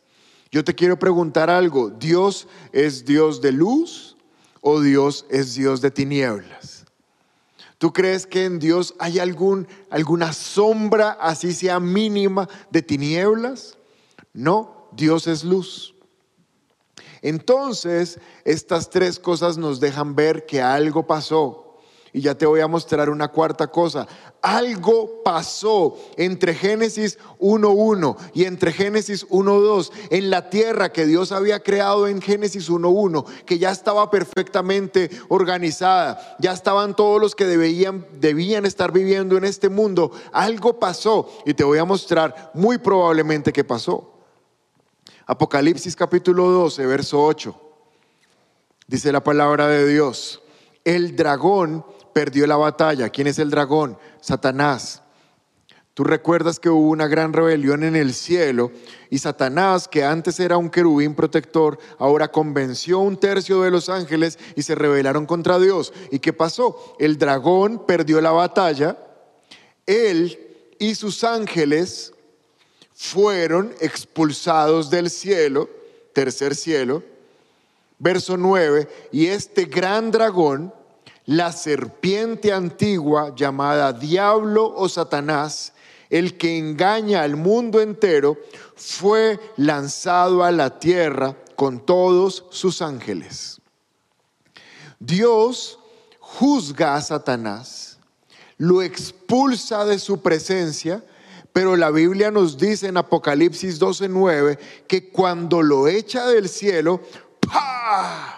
Yo 0.50 0.64
te 0.64 0.74
quiero 0.74 0.98
preguntar 0.98 1.50
algo, 1.50 1.90
¿Dios 1.90 2.48
es 2.72 3.04
Dios 3.04 3.42
de 3.42 3.52
luz 3.52 4.16
o 4.60 4.80
Dios 4.80 5.26
es 5.30 5.54
Dios 5.54 5.80
de 5.80 5.90
tinieblas? 5.90 6.77
¿Tú 7.78 7.92
crees 7.92 8.26
que 8.26 8.44
en 8.44 8.58
Dios 8.58 8.94
hay 8.98 9.20
algún, 9.20 9.68
alguna 9.88 10.32
sombra, 10.32 11.12
así 11.12 11.54
sea 11.54 11.78
mínima, 11.78 12.48
de 12.70 12.82
tinieblas? 12.82 13.78
No, 14.32 14.88
Dios 14.92 15.28
es 15.28 15.44
luz. 15.44 15.94
Entonces, 17.22 18.18
estas 18.44 18.90
tres 18.90 19.18
cosas 19.20 19.58
nos 19.58 19.78
dejan 19.78 20.16
ver 20.16 20.44
que 20.44 20.60
algo 20.60 21.06
pasó. 21.06 21.67
Y 22.12 22.22
ya 22.22 22.34
te 22.34 22.46
voy 22.46 22.60
a 22.60 22.66
mostrar 22.66 23.10
una 23.10 23.28
cuarta 23.28 23.66
cosa. 23.66 24.06
Algo 24.40 25.22
pasó 25.22 25.96
entre 26.16 26.54
Génesis 26.54 27.18
1.1 27.38 28.16
y 28.34 28.44
entre 28.44 28.72
Génesis 28.72 29.26
1.2 29.28 29.90
en 30.10 30.30
la 30.30 30.48
tierra 30.48 30.92
que 30.92 31.06
Dios 31.06 31.32
había 31.32 31.62
creado 31.62 32.08
en 32.08 32.22
Génesis 32.22 32.70
1.1, 32.70 33.24
que 33.44 33.58
ya 33.58 33.70
estaba 33.70 34.10
perfectamente 34.10 35.10
organizada, 35.28 36.36
ya 36.38 36.52
estaban 36.52 36.96
todos 36.96 37.20
los 37.20 37.34
que 37.34 37.46
debían, 37.46 38.06
debían 38.20 38.64
estar 38.64 38.92
viviendo 38.92 39.36
en 39.36 39.44
este 39.44 39.68
mundo. 39.68 40.12
Algo 40.32 40.78
pasó 40.78 41.30
y 41.44 41.54
te 41.54 41.64
voy 41.64 41.78
a 41.78 41.84
mostrar 41.84 42.52
muy 42.54 42.78
probablemente 42.78 43.52
qué 43.52 43.64
pasó. 43.64 44.14
Apocalipsis 45.26 45.94
capítulo 45.94 46.48
12, 46.48 46.86
verso 46.86 47.22
8. 47.22 47.54
Dice 48.86 49.12
la 49.12 49.22
palabra 49.22 49.68
de 49.68 49.86
Dios. 49.86 50.42
El 50.84 51.16
dragón 51.16 51.84
perdió 52.18 52.48
la 52.48 52.56
batalla. 52.56 53.10
¿Quién 53.10 53.28
es 53.28 53.38
el 53.38 53.48
dragón? 53.48 53.96
Satanás. 54.20 55.02
Tú 55.94 56.02
recuerdas 56.02 56.58
que 56.58 56.68
hubo 56.68 56.90
una 56.90 57.06
gran 57.06 57.32
rebelión 57.32 57.84
en 57.84 57.94
el 57.94 58.12
cielo 58.12 58.72
y 59.08 59.18
Satanás, 59.18 59.86
que 59.86 60.02
antes 60.02 60.40
era 60.40 60.56
un 60.56 60.68
querubín 60.68 61.14
protector, 61.14 61.78
ahora 61.96 62.26
convenció 62.26 62.98
un 62.98 63.20
tercio 63.20 63.62
de 63.62 63.70
los 63.70 63.88
ángeles 63.88 64.36
y 64.56 64.62
se 64.62 64.74
rebelaron 64.74 65.26
contra 65.26 65.60
Dios. 65.60 65.92
¿Y 66.10 66.18
qué 66.18 66.32
pasó? 66.32 66.96
El 66.98 67.18
dragón 67.18 67.86
perdió 67.86 68.20
la 68.20 68.32
batalla, 68.32 68.98
él 69.86 70.40
y 70.80 70.96
sus 70.96 71.22
ángeles 71.22 72.12
fueron 72.96 73.72
expulsados 73.80 74.90
del 74.90 75.08
cielo, 75.08 75.70
tercer 76.12 76.56
cielo, 76.56 77.04
verso 78.00 78.36
9, 78.36 78.88
y 79.12 79.26
este 79.26 79.66
gran 79.66 80.10
dragón 80.10 80.72
la 81.28 81.52
serpiente 81.52 82.54
antigua 82.54 83.34
llamada 83.36 83.92
diablo 83.92 84.72
o 84.74 84.88
Satanás, 84.88 85.74
el 86.08 86.38
que 86.38 86.56
engaña 86.56 87.20
al 87.20 87.36
mundo 87.36 87.82
entero, 87.82 88.38
fue 88.74 89.38
lanzado 89.58 90.42
a 90.42 90.50
la 90.50 90.78
tierra 90.78 91.36
con 91.54 91.84
todos 91.84 92.46
sus 92.48 92.80
ángeles. 92.80 93.60
Dios 94.98 95.78
juzga 96.18 96.94
a 96.94 97.02
Satanás, 97.02 97.98
lo 98.56 98.80
expulsa 98.80 99.84
de 99.84 99.98
su 99.98 100.22
presencia, 100.22 101.04
pero 101.52 101.76
la 101.76 101.90
Biblia 101.90 102.30
nos 102.30 102.56
dice 102.56 102.86
en 102.88 102.96
Apocalipsis 102.96 103.78
12:9 103.78 104.58
que 104.86 105.10
cuando 105.10 105.60
lo 105.60 105.88
echa 105.88 106.26
del 106.26 106.48
cielo, 106.48 107.02
¡pah! 107.40 108.37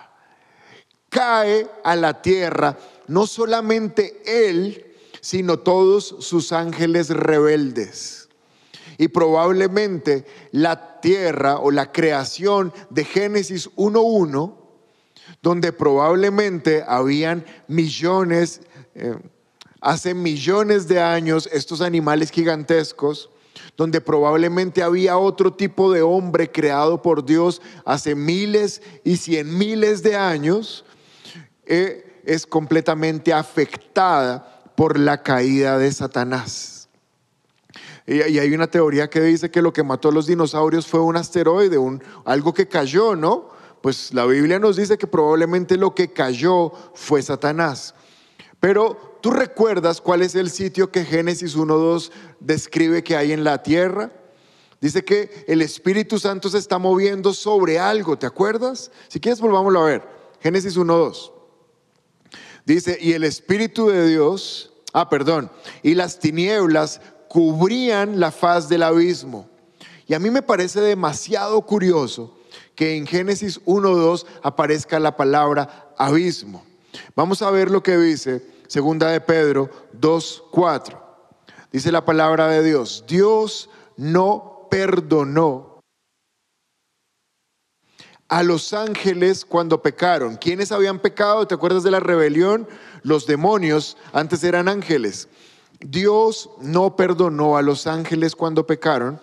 Cae 1.11 1.69
a 1.85 1.97
la 1.97 2.23
tierra, 2.23 2.79
no 3.09 3.27
solamente 3.27 4.23
él, 4.25 4.87
sino 5.21 5.59
todos 5.59 6.17
sus 6.21 6.53
ángeles 6.53 7.11
rebeldes. 7.11 8.29
Y 8.97 9.09
probablemente 9.09 10.25
la 10.53 11.01
tierra 11.01 11.59
o 11.59 11.71
la 11.71 11.93
creación 11.93 12.73
de 12.91 13.05
Génesis 13.05 13.71
1.1, 13.77 14.57
donde 15.43 15.73
probablemente 15.73 16.85
habían 16.87 17.45
millones, 17.67 18.61
eh, 18.95 19.17
hace 19.81 20.15
millones 20.15 20.87
de 20.87 21.01
años, 21.01 21.49
estos 21.53 21.81
animales 21.81 22.31
gigantescos, 22.31 23.31
donde 23.77 24.01
probablemente 24.01 24.83
había 24.83 25.17
otro 25.17 25.53
tipo 25.53 25.91
de 25.93 26.03
hombre 26.03 26.51
creado 26.51 27.01
por 27.01 27.25
Dios 27.25 27.63
hace 27.85 28.15
miles 28.15 28.83
y 29.05 29.17
cien 29.17 29.57
miles 29.57 30.03
de 30.03 30.17
años, 30.17 30.85
es 32.25 32.47
completamente 32.47 33.33
afectada 33.33 34.63
por 34.75 34.99
la 34.99 35.23
caída 35.23 35.79
de 35.79 35.93
Satanás. 35.93 36.89
Y, 38.07 38.23
hay 38.23 38.53
una 38.55 38.67
teoría 38.67 39.09
que 39.09 39.21
dice 39.21 39.51
que 39.51 39.63
lo 39.63 39.73
que 39.73 39.85
mató 39.85 40.09
a 40.09 40.13
los 40.13 40.27
dinosaurios 40.27 40.87
fue 40.87 41.01
un 41.01 41.17
asteroide, 41.17 41.79
un, 41.79 42.03
algo 42.25 42.53
que 42.53 42.67
cayó, 42.67 43.15
¿no? 43.15 43.51
Pues 43.83 44.13
la 44.13 44.27
Biblia 44.27 44.59
nos 44.59 44.77
dice 44.77 44.99
que 44.99 45.07
probablemente 45.07 45.77
lo 45.77 45.95
que 45.95 46.13
cayó 46.13 46.73
fue 46.95 47.23
Satanás. 47.23 47.95
Pero 48.59 49.19
¿tú 49.23 49.31
recuerdas 49.31 50.01
cuál 50.01 50.23
es 50.23 50.35
el 50.35 50.51
sitio 50.51 50.91
que 50.91 51.05
Génesis 51.05 51.57
1.2 51.57 52.11
describe 52.41 53.05
que 53.05 53.17
hay 53.17 53.33
en 53.33 53.45
la 53.45 53.63
tierra? 53.63 54.13
Dice 54.81 55.05
que 55.05 55.45
el 55.47 55.63
Espíritu 55.63 56.19
Santo 56.19 56.49
se 56.49 56.59
está 56.59 56.79
moviendo 56.79 57.33
sobre 57.33 57.79
algo, 57.79 58.19
¿te 58.19 58.27
acuerdas? 58.27 58.91
Si 59.09 59.21
quieres, 59.21 59.41
volvámoslo 59.41 59.81
a 59.83 59.85
ver. 59.85 60.09
Génesis 60.41 60.77
1.2. 60.77 61.40
Dice, 62.65 62.99
y 63.01 63.13
el 63.13 63.25
Espíritu 63.25 63.89
de 63.89 64.09
Dios, 64.09 64.73
ah, 64.93 65.09
perdón, 65.09 65.51
y 65.83 65.95
las 65.95 66.19
tinieblas 66.19 67.01
cubrían 67.29 68.21
la 68.21 68.31
faz 68.31 68.69
del 68.69 68.83
abismo. 68.83 69.49
Y 70.07 70.15
a 70.15 70.19
mí 70.19 70.31
me 70.31 70.43
parece 70.43 70.81
demasiado 70.81 71.61
curioso 71.63 72.37
que 72.75 72.97
en 72.97 73.07
Génesis 73.07 73.61
1.2 73.65 74.27
aparezca 74.43 74.99
la 74.99 75.17
palabra 75.17 75.93
abismo. 75.97 76.65
Vamos 77.15 77.43
a 77.43 77.51
ver 77.51 77.71
lo 77.71 77.83
que 77.83 77.97
dice 77.97 78.45
segunda 78.67 79.11
de 79.11 79.21
Pedro 79.21 79.71
2.4. 80.01 80.99
Dice 81.73 81.93
la 81.93 82.05
palabra 82.05 82.49
de 82.49 82.63
Dios, 82.63 83.05
Dios 83.07 83.71
no 83.97 84.67
perdonó 84.71 85.70
a 88.31 88.45
los 88.45 88.73
ángeles 88.73 89.45
cuando 89.45 89.83
pecaron. 89.83 90.37
¿Quiénes 90.37 90.71
habían 90.71 91.01
pecado? 91.01 91.47
¿Te 91.49 91.55
acuerdas 91.57 91.83
de 91.83 91.91
la 91.91 91.99
rebelión? 91.99 92.67
Los 93.03 93.27
demonios 93.27 93.97
antes 94.13 94.45
eran 94.45 94.69
ángeles. 94.69 95.29
Dios 95.81 96.49
no 96.61 96.95
perdonó 96.95 97.57
a 97.57 97.63
los 97.63 97.89
ángeles 97.89 98.37
cuando 98.37 98.67
pecaron, 98.67 99.21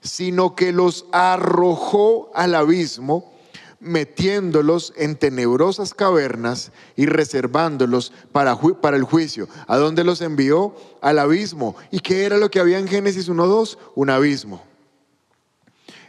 sino 0.00 0.56
que 0.56 0.72
los 0.72 1.06
arrojó 1.12 2.32
al 2.34 2.56
abismo, 2.56 3.32
metiéndolos 3.78 4.92
en 4.96 5.14
tenebrosas 5.14 5.94
cavernas 5.94 6.72
y 6.96 7.06
reservándolos 7.06 8.12
para, 8.32 8.58
para 8.80 8.96
el 8.96 9.04
juicio. 9.04 9.48
¿A 9.68 9.76
dónde 9.76 10.02
los 10.02 10.20
envió? 10.20 10.74
Al 11.00 11.20
abismo. 11.20 11.76
¿Y 11.92 12.00
qué 12.00 12.24
era 12.24 12.38
lo 12.38 12.50
que 12.50 12.58
había 12.58 12.80
en 12.80 12.88
Génesis 12.88 13.30
1.2? 13.30 13.78
Un 13.94 14.10
abismo. 14.10 14.64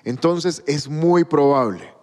Entonces 0.03 0.63
es 0.65 0.87
muy 0.87 1.23
probable 1.25 1.98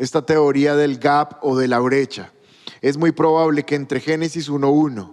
esta 0.00 0.24
teoría 0.24 0.74
del 0.74 0.98
gap 0.98 1.34
o 1.42 1.56
de 1.58 1.68
la 1.68 1.78
brecha. 1.78 2.32
Es 2.80 2.96
muy 2.96 3.12
probable 3.12 3.64
que 3.64 3.74
entre 3.74 4.00
Génesis 4.00 4.50
1.1 4.50 5.12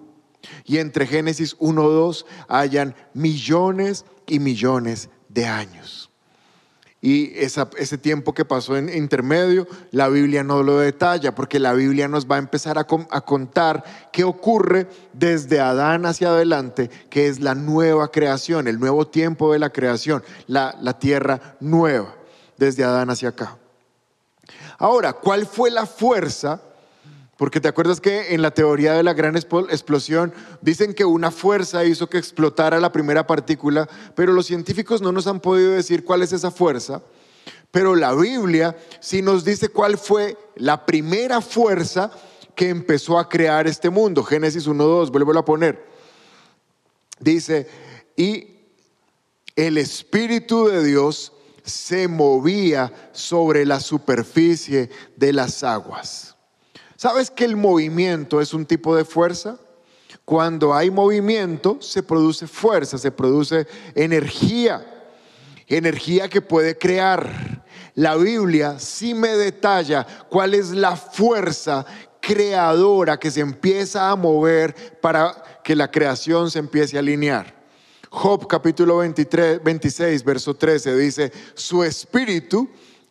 y 0.64 0.78
entre 0.78 1.06
Génesis 1.06 1.58
1.2 1.58 2.26
hayan 2.48 2.96
millones 3.14 4.06
y 4.26 4.40
millones 4.40 5.10
de 5.28 5.46
años. 5.46 6.10
Y 7.02 7.34
ese 7.36 7.98
tiempo 7.98 8.34
que 8.34 8.46
pasó 8.46 8.78
en 8.78 8.88
intermedio, 8.90 9.68
la 9.92 10.08
Biblia 10.08 10.44
no 10.44 10.64
lo 10.64 10.80
detalla, 10.80 11.36
porque 11.36 11.60
la 11.60 11.74
Biblia 11.74 12.08
nos 12.08 12.26
va 12.26 12.38
a 12.38 12.40
empezar 12.40 12.80
a, 12.80 12.86
contar 12.86 13.84
qué 14.14 14.24
ocurre 14.24 14.88
desde 15.12 15.60
Adán 15.60 16.06
hacia 16.06 16.30
adelante, 16.30 16.90
que 17.10 17.28
es 17.28 17.42
la 17.42 17.56
nueva 17.56 18.10
creación, 18.10 18.70
el 18.70 18.80
nuevo 18.80 19.06
tiempo 19.06 19.52
de 19.52 19.60
la 19.60 19.70
creación, 19.70 20.24
la, 20.48 20.78
la 20.82 20.98
tierra 20.98 21.58
nueva, 21.60 22.16
desde 22.58 22.86
Adán 22.86 23.10
hacia 23.10 23.30
acá. 23.30 23.58
Ahora, 24.78 25.14
¿cuál 25.14 25.46
fue 25.46 25.72
la 25.72 25.86
fuerza? 25.86 26.62
Porque 27.38 27.62
te 27.62 27.68
acuerdas 27.68 28.02
que 28.02 28.34
en 28.34 28.42
la 28.42 28.52
teoría 28.52 28.94
de 28.94 29.04
la 29.04 29.14
gran 29.14 29.36
explosión 29.36 30.34
dicen 30.62 30.94
que 30.94 31.06
una 31.06 31.30
fuerza 31.30 31.86
hizo 31.86 32.10
que 32.10 32.18
explotara 32.18 32.80
la 32.80 32.92
primera 32.92 33.28
partícula, 33.28 33.88
pero 34.16 34.34
los 34.34 34.48
científicos 34.48 35.02
no 35.02 35.12
nos 35.12 35.28
han 35.28 35.40
podido 35.40 35.72
decir 35.72 36.04
cuál 36.04 36.24
es 36.24 36.34
esa 36.34 36.50
fuerza. 36.50 37.02
Pero 37.70 37.96
la 37.96 38.14
Biblia 38.14 38.76
sí 39.00 39.22
nos 39.22 39.46
dice 39.46 39.70
cuál 39.70 39.98
fue 39.98 40.36
la 40.56 40.86
primera 40.86 41.42
fuerza 41.42 42.12
que 42.56 42.70
empezó 42.70 43.20
a 43.20 43.30
crear 43.30 43.68
este 43.68 43.92
mundo. 43.92 44.24
Génesis 44.24 44.68
1.2, 44.68 45.12
vuelvo 45.12 45.38
a 45.38 45.46
poner. 45.46 45.86
Dice, 47.20 47.68
y 48.16 48.56
el 49.56 49.78
Espíritu 49.78 50.68
de 50.68 50.84
Dios 50.84 51.34
se 51.68 52.08
movía 52.08 52.92
sobre 53.12 53.66
la 53.66 53.80
superficie 53.80 54.90
de 55.16 55.34
las 55.34 55.64
aguas. 55.64 56.36
¿Sabes 56.96 57.30
que 57.30 57.46
el 57.46 57.56
movimiento 57.56 58.42
es 58.42 58.54
un 58.54 58.66
tipo 58.66 58.96
de 58.96 59.06
fuerza? 59.06 59.60
Cuando 60.26 60.74
hay 60.74 60.90
movimiento 60.90 61.78
se 61.82 62.02
produce 62.02 62.48
fuerza, 62.48 62.98
se 62.98 63.12
produce 63.12 63.68
energía, 63.94 65.14
energía 65.68 66.30
que 66.30 66.42
puede 66.42 66.78
crear. 66.78 67.66
La 67.96 68.16
Biblia 68.16 68.80
sí 68.80 69.14
me 69.14 69.30
detalla 69.30 70.08
cuál 70.30 70.54
es 70.54 70.72
la 70.72 70.96
fuerza 70.96 71.86
creadora 72.22 73.18
que 73.18 73.30
se 73.30 73.42
empieza 73.42 74.10
a 74.10 74.16
mover 74.16 75.00
para 75.02 75.62
que 75.64 75.76
la 75.76 75.92
creación 75.92 76.50
se 76.50 76.60
empiece 76.60 76.96
a 76.96 77.00
alinear. 77.00 77.57
Job 78.10 78.48
capítulo 78.48 78.98
23, 78.98 79.64
26, 79.64 80.24
verso 80.24 80.54
13 80.56 80.96
dice, 80.96 81.32
su 81.56 81.84
espíritu 81.84 82.70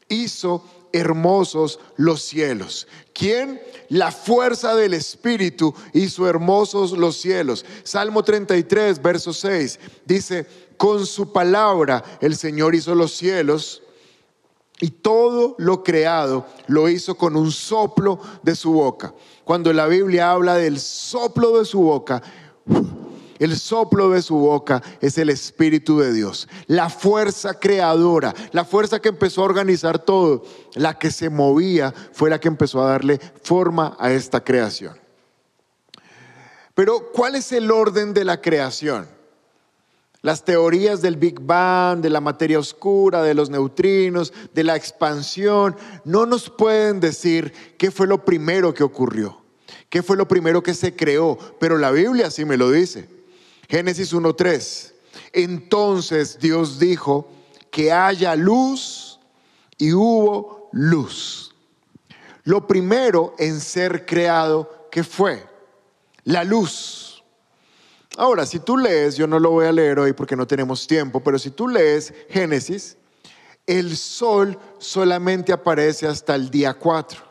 hizo 0.08 0.64
hermosos 0.92 1.78
los 1.96 2.22
cielos. 2.22 2.86
¿Quién? 3.12 3.60
La 3.88 4.10
fuerza 4.10 4.74
del 4.74 4.94
Espíritu 4.94 5.74
hizo 5.92 6.28
hermosos 6.28 6.92
los 6.92 7.16
cielos. 7.16 7.64
Salmo 7.84 8.24
33, 8.24 9.00
verso 9.00 9.32
6 9.32 9.78
dice, 10.04 10.46
con 10.76 11.06
su 11.06 11.32
palabra 11.32 12.02
el 12.20 12.36
Señor 12.36 12.74
hizo 12.74 12.94
los 12.94 13.12
cielos 13.12 13.82
y 14.80 14.90
todo 14.90 15.54
lo 15.58 15.82
creado 15.82 16.46
lo 16.66 16.88
hizo 16.88 17.16
con 17.16 17.36
un 17.36 17.52
soplo 17.52 18.20
de 18.42 18.54
su 18.54 18.72
boca. 18.72 19.14
Cuando 19.44 19.72
la 19.72 19.86
Biblia 19.86 20.32
habla 20.32 20.56
del 20.56 20.80
soplo 20.80 21.58
de 21.58 21.64
su 21.64 21.80
boca, 21.80 22.22
el 23.38 23.58
soplo 23.58 24.10
de 24.10 24.22
su 24.22 24.36
boca 24.36 24.82
es 25.00 25.18
el 25.18 25.30
Espíritu 25.30 25.98
de 25.98 26.12
Dios, 26.12 26.48
la 26.66 26.88
fuerza 26.88 27.58
creadora, 27.58 28.34
la 28.52 28.64
fuerza 28.64 29.00
que 29.00 29.08
empezó 29.08 29.42
a 29.42 29.46
organizar 29.46 29.98
todo, 29.98 30.44
la 30.74 30.98
que 30.98 31.10
se 31.10 31.30
movía 31.30 31.92
fue 32.12 32.30
la 32.30 32.40
que 32.40 32.48
empezó 32.48 32.82
a 32.82 32.90
darle 32.90 33.20
forma 33.42 33.96
a 33.98 34.12
esta 34.12 34.42
creación. 34.42 34.96
Pero 36.74 37.10
¿cuál 37.12 37.36
es 37.36 37.52
el 37.52 37.70
orden 37.70 38.12
de 38.12 38.24
la 38.24 38.40
creación? 38.42 39.08
Las 40.20 40.44
teorías 40.44 41.02
del 41.02 41.16
Big 41.16 41.40
Bang, 41.40 42.00
de 42.00 42.10
la 42.10 42.20
materia 42.20 42.58
oscura, 42.58 43.22
de 43.22 43.32
los 43.32 43.48
neutrinos, 43.48 44.32
de 44.52 44.64
la 44.64 44.76
expansión, 44.76 45.76
no 46.04 46.26
nos 46.26 46.50
pueden 46.50 47.00
decir 47.00 47.52
qué 47.78 47.90
fue 47.90 48.06
lo 48.06 48.24
primero 48.24 48.74
que 48.74 48.82
ocurrió, 48.82 49.40
qué 49.88 50.02
fue 50.02 50.16
lo 50.16 50.28
primero 50.28 50.62
que 50.62 50.74
se 50.74 50.94
creó, 50.94 51.38
pero 51.58 51.78
la 51.78 51.92
Biblia 51.92 52.30
sí 52.30 52.44
me 52.44 52.56
lo 52.56 52.70
dice. 52.70 53.15
Génesis 53.68 54.12
1.3. 54.12 54.92
Entonces 55.32 56.38
Dios 56.38 56.78
dijo 56.78 57.28
que 57.70 57.92
haya 57.92 58.34
luz 58.36 59.18
y 59.78 59.92
hubo 59.92 60.68
luz. 60.72 61.54
Lo 62.44 62.66
primero 62.66 63.34
en 63.38 63.60
ser 63.60 64.06
creado, 64.06 64.88
que 64.90 65.02
fue? 65.02 65.44
La 66.24 66.44
luz. 66.44 67.22
Ahora, 68.16 68.46
si 68.46 68.60
tú 68.60 68.78
lees, 68.78 69.16
yo 69.16 69.26
no 69.26 69.38
lo 69.38 69.50
voy 69.50 69.66
a 69.66 69.72
leer 69.72 69.98
hoy 69.98 70.12
porque 70.12 70.36
no 70.36 70.46
tenemos 70.46 70.86
tiempo, 70.86 71.20
pero 71.20 71.38
si 71.38 71.50
tú 71.50 71.68
lees 71.68 72.14
Génesis, 72.30 72.96
el 73.66 73.96
sol 73.96 74.58
solamente 74.78 75.52
aparece 75.52 76.06
hasta 76.06 76.34
el 76.34 76.50
día 76.50 76.72
4. 76.72 77.25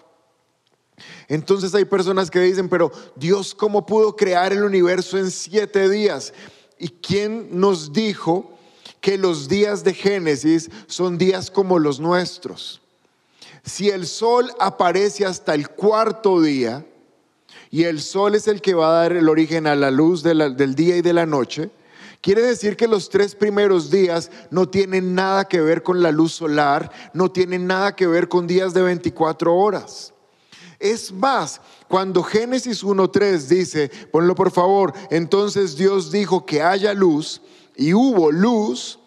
Entonces 1.28 1.73
hay 1.73 1.86
personas 1.86 2.30
que 2.30 2.39
dicen, 2.39 2.69
pero 2.69 2.91
Dios, 3.15 3.55
¿cómo 3.55 3.86
pudo 3.86 4.15
crear 4.15 4.53
el 4.53 4.63
universo 4.63 5.17
en 5.17 5.32
siete 5.32 5.89
días? 5.89 6.34
¿Y 6.78 6.89
quién 6.89 7.49
nos 7.51 7.93
dijo 7.93 8.51
que 9.01 9.17
los 9.17 9.47
días 9.47 9.84
de 9.84 9.93
Génesis 9.93 10.69
son 10.88 11.17
días 11.17 11.49
como 11.49 11.80
los 11.80 11.99
nuestros? 11.99 12.82
Si 13.63 13.89
el 13.89 14.05
sol 14.05 14.51
aparece 14.59 15.26
hasta 15.26 15.55
el 15.55 15.69
cuarto 15.69 16.41
día, 16.41 16.86
y 17.71 17.84
el 17.84 18.01
sol 18.01 18.36
es 18.36 18.47
el 18.47 18.61
que 18.61 18.73
va 18.73 18.89
a 18.89 19.01
dar 19.01 19.13
el 19.13 19.28
origen 19.28 19.67
a 19.67 19.76
la 19.76 19.91
luz 19.91 20.21
del 20.23 20.76
día 20.76 20.97
y 20.97 21.01
de 21.01 21.13
la 21.13 21.26
noche, 21.26 21.69
Quiere 22.26 22.41
decir 22.41 22.76
que 22.76 22.88
los 22.88 23.11
tres 23.11 23.36
primeros 23.36 23.91
días 23.91 24.32
no 24.49 24.67
tienen 24.67 25.13
nada 25.13 25.47
que 25.47 25.61
ver 25.61 25.84
con 25.84 26.01
la 26.01 26.09
luz 26.09 26.32
solar, 26.32 26.91
no 27.13 27.32
tienen 27.32 27.67
nada 27.67 27.95
que 27.95 28.07
ver 28.07 28.28
con 28.28 28.47
días 28.47 28.73
de 28.73 28.82
24 28.82 29.55
horas. 29.55 30.14
Es 30.86 31.11
más, 31.11 31.61
cuando 31.88 32.21
Génesis 32.21 32.83
1.3 32.83 33.47
dice, 33.47 33.89
ponlo 34.11 34.36
por 34.36 34.51
favor, 34.51 34.93
entonces 35.09 35.75
Dios 35.75 36.11
dijo 36.11 36.45
que 36.45 36.61
haya 36.61 36.93
luz 36.93 37.41
y 37.75 37.95
hubo 37.95 38.31
luz, 38.31 38.99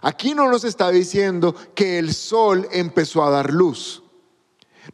aquí 0.00 0.32
no 0.32 0.50
nos 0.50 0.64
está 0.64 0.90
diciendo 0.90 1.54
que 1.74 1.98
el 1.98 2.14
sol 2.14 2.66
empezó 2.72 3.22
a 3.22 3.28
dar 3.28 3.52
luz. 3.52 4.02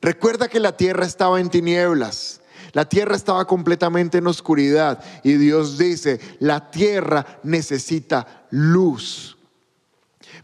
Recuerda 0.01 0.49
que 0.49 0.59
la 0.59 0.76
tierra 0.76 1.07
estaba 1.07 1.40
en 1.40 1.49
tinieblas. 1.49 2.40
La 2.72 2.88
tierra 2.88 3.14
estaba 3.14 3.45
completamente 3.45 4.18
en 4.18 4.26
oscuridad 4.26 5.01
y 5.22 5.34
Dios 5.34 5.78
dice, 5.78 6.18
la 6.40 6.72
tierra 6.72 7.38
necesita 7.45 8.49
luz. 8.51 9.38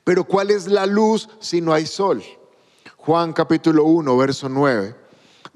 Pero 0.04 0.22
¿cuál 0.22 0.52
es 0.52 0.68
la 0.68 0.86
luz 0.86 1.28
si 1.40 1.60
no 1.60 1.72
hay 1.72 1.86
sol? 1.86 2.22
Juan 2.98 3.32
capítulo 3.32 3.82
1, 3.82 4.16
verso 4.16 4.48
9 4.48 5.07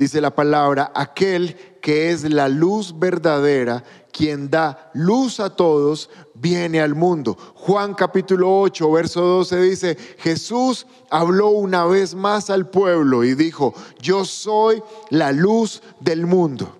dice 0.02 0.20
la 0.20 0.34
palabra, 0.34 0.92
aquel 0.94 1.56
que 1.80 2.10
es 2.10 2.28
la 2.28 2.48
luz 2.48 2.98
verdadera, 2.98 3.82
quien 4.12 4.50
da 4.50 4.90
luz 4.94 5.40
a 5.40 5.50
todos, 5.50 6.10
viene 6.34 6.80
al 6.80 6.94
mundo. 6.94 7.36
Juan 7.54 7.94
capítulo 7.94 8.60
8, 8.60 8.90
verso 8.90 9.22
12 9.22 9.60
dice, 9.62 9.96
Jesús 10.18 10.86
habló 11.10 11.48
una 11.48 11.84
vez 11.86 12.14
más 12.14 12.50
al 12.50 12.68
pueblo 12.68 13.24
y 13.24 13.34
dijo, 13.34 13.74
yo 14.00 14.24
soy 14.24 14.82
la 15.10 15.32
luz 15.32 15.82
del 16.00 16.26
mundo. 16.26 16.76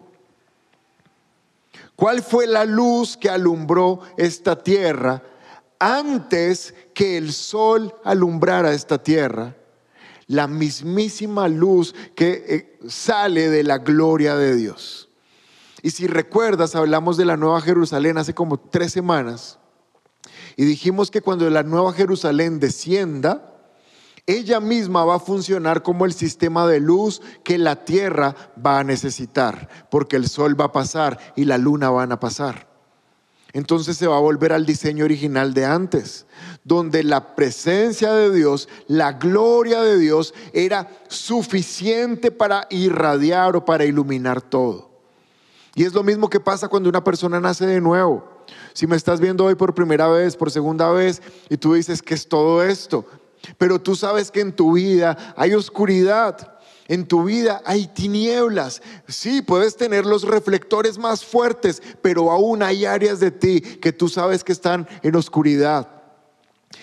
¿Cuál 1.95 2.23
fue 2.23 2.47
la 2.47 2.65
luz 2.65 3.17
que 3.17 3.31
alumbró 3.31 4.01
esta 4.17 4.63
tierra 4.63 5.23
antes 5.79 6.75
que 6.93 7.17
el 7.17 7.33
sol 7.33 7.95
alumbrara 8.05 8.73
esta 8.73 9.03
tierra? 9.03 9.55
La 10.33 10.47
mismísima 10.47 11.47
luz 11.47 11.95
que 12.15 12.45
eh, 12.49 12.79
sale 12.89 13.51
de 13.51 13.63
la 13.63 13.79
gloria 13.79 14.35
de 14.35 14.57
Dios. 14.57 15.11
Y 15.83 15.91
si 15.91 16.07
recuerdas, 16.07 16.75
hablamos 16.75 17.19
de 17.19 17.27
la 17.27 17.37
Nueva 17.37 17.61
Jerusalén 17.61 18.17
hace 18.17 18.35
como 18.35 18.59
tres 18.59 18.93
semanas 18.93 19.59
y 20.57 20.65
dijimos 20.65 21.11
que 21.11 21.21
cuando 21.21 21.49
la 21.51 21.63
Nueva 21.63 21.93
Jerusalén 21.93 22.61
descienda, 22.61 23.59
ella 24.27 24.61
misma 24.61 25.05
va 25.05 25.17
a 25.17 25.21
funcionar 25.21 25.83
como 25.83 26.07
el 26.07 26.15
sistema 26.15 26.67
de 26.67 26.81
luz 26.81 27.21
que 27.45 27.59
la 27.59 27.85
tierra 27.85 28.35
va 28.65 28.79
a 28.79 28.85
necesitar, 28.85 29.69
porque 29.91 30.17
el 30.17 30.29
sol 30.29 30.59
va 30.59 30.67
a 30.67 30.73
pasar 30.73 31.19
y 31.37 31.45
la 31.45 31.59
luna 31.59 31.91
van 31.91 32.13
a 32.13 32.21
pasar 32.21 32.72
entonces 33.53 33.97
se 33.97 34.07
va 34.07 34.17
a 34.17 34.21
volver 34.21 34.53
al 34.53 34.65
diseño 34.65 35.05
original 35.05 35.53
de 35.53 35.67
antes, 35.67 36.27
donde 36.65 37.05
la 37.05 37.35
presencia 37.35 38.13
de 38.13 38.35
Dios, 38.35 38.69
la 38.87 39.13
gloria 39.13 39.83
de 39.83 39.99
Dios 39.99 40.33
era 40.53 40.89
suficiente 41.09 42.31
para 42.31 42.67
irradiar 42.71 43.57
o 43.57 43.65
para 43.65 43.85
iluminar 43.85 44.41
todo. 44.41 44.91
Y 45.75 45.85
es 45.85 45.93
lo 45.93 46.03
mismo 46.03 46.29
que 46.29 46.41
pasa 46.41 46.69
cuando 46.69 46.89
una 46.89 47.05
persona 47.05 47.41
nace 47.41 47.67
de 47.67 47.81
nuevo. 47.81 48.27
Si 48.73 48.87
me 48.87 48.97
estás 48.97 49.21
viendo 49.21 49.45
hoy 49.45 49.55
por 49.55 49.75
primera 49.75 50.09
vez, 50.09 50.37
por 50.37 50.51
segunda 50.51 50.91
vez, 50.91 51.23
y 51.49 51.57
tú 51.57 51.75
dices 51.75 52.03
que 52.03 52.15
es 52.15 52.29
todo 52.29 52.63
esto, 52.63 53.07
pero 53.59 53.81
tú 53.81 53.97
sabes 53.97 54.31
que 54.31 54.41
en 54.41 54.55
tu 54.55 54.73
vida 54.75 55.35
hay 55.37 55.55
oscuridad, 55.55 56.52
en 56.93 57.07
tu 57.07 57.25
vida 57.25 57.63
hay 57.65 57.87
tinieblas. 57.87 58.83
Sí, 59.09 59.41
puedes 59.41 59.79
tener 59.79 60.05
los 60.05 60.25
reflectores 60.25 60.99
más 60.99 61.25
fuertes, 61.25 61.83
pero 62.03 62.31
aún 62.31 62.63
hay 62.63 62.85
áreas 62.85 63.19
de 63.19 63.31
ti 63.31 63.63
que 63.63 63.95
tú 63.95 64.11
sabes 64.11 64.45
que 64.45 64.53
están 64.53 64.87
en 65.03 65.17
oscuridad. 65.17 65.89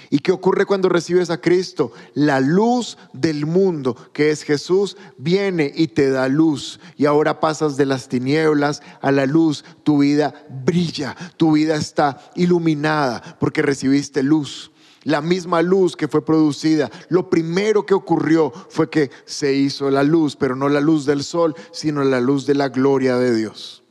¿Y 0.09 0.17
qué 0.17 0.31
ocurre 0.31 0.65
cuando 0.65 0.89
recibes 0.89 1.29
a 1.29 1.39
Cristo? 1.39 1.91
La 2.15 2.39
luz 2.39 2.97
del 3.13 3.45
mundo, 3.45 3.95
que 4.11 4.31
es 4.31 4.41
Jesús, 4.41 4.97
viene 5.19 5.71
y 5.75 5.89
te 5.89 6.09
da 6.09 6.27
luz. 6.27 6.79
Y 6.97 7.05
ahora 7.05 7.39
pasas 7.39 7.77
de 7.77 7.85
las 7.85 8.09
tinieblas 8.09 8.81
a 9.01 9.11
la 9.11 9.27
luz. 9.27 9.63
Tu 9.83 9.99
vida 9.99 10.33
brilla, 10.65 11.15
tu 11.37 11.51
vida 11.51 11.75
está 11.75 12.31
iluminada 12.33 13.37
porque 13.39 13.61
recibiste 13.61 14.23
luz 14.23 14.71
la 15.03 15.21
misma 15.21 15.61
luz 15.61 15.95
que 15.95 16.07
fue 16.07 16.23
producida. 16.23 16.89
Lo 17.09 17.29
primero 17.29 17.85
que 17.85 17.93
ocurrió 17.93 18.51
fue 18.69 18.89
que 18.89 19.11
se 19.25 19.53
hizo 19.53 19.89
la 19.89 20.03
luz, 20.03 20.35
pero 20.35 20.55
no 20.55 20.69
la 20.69 20.81
luz 20.81 21.05
del 21.05 21.23
sol, 21.23 21.55
sino 21.71 22.03
la 22.03 22.19
luz 22.19 22.45
de 22.45 22.55
la 22.55 22.69
gloria 22.69 23.17
de 23.17 23.35
Dios. 23.35 23.83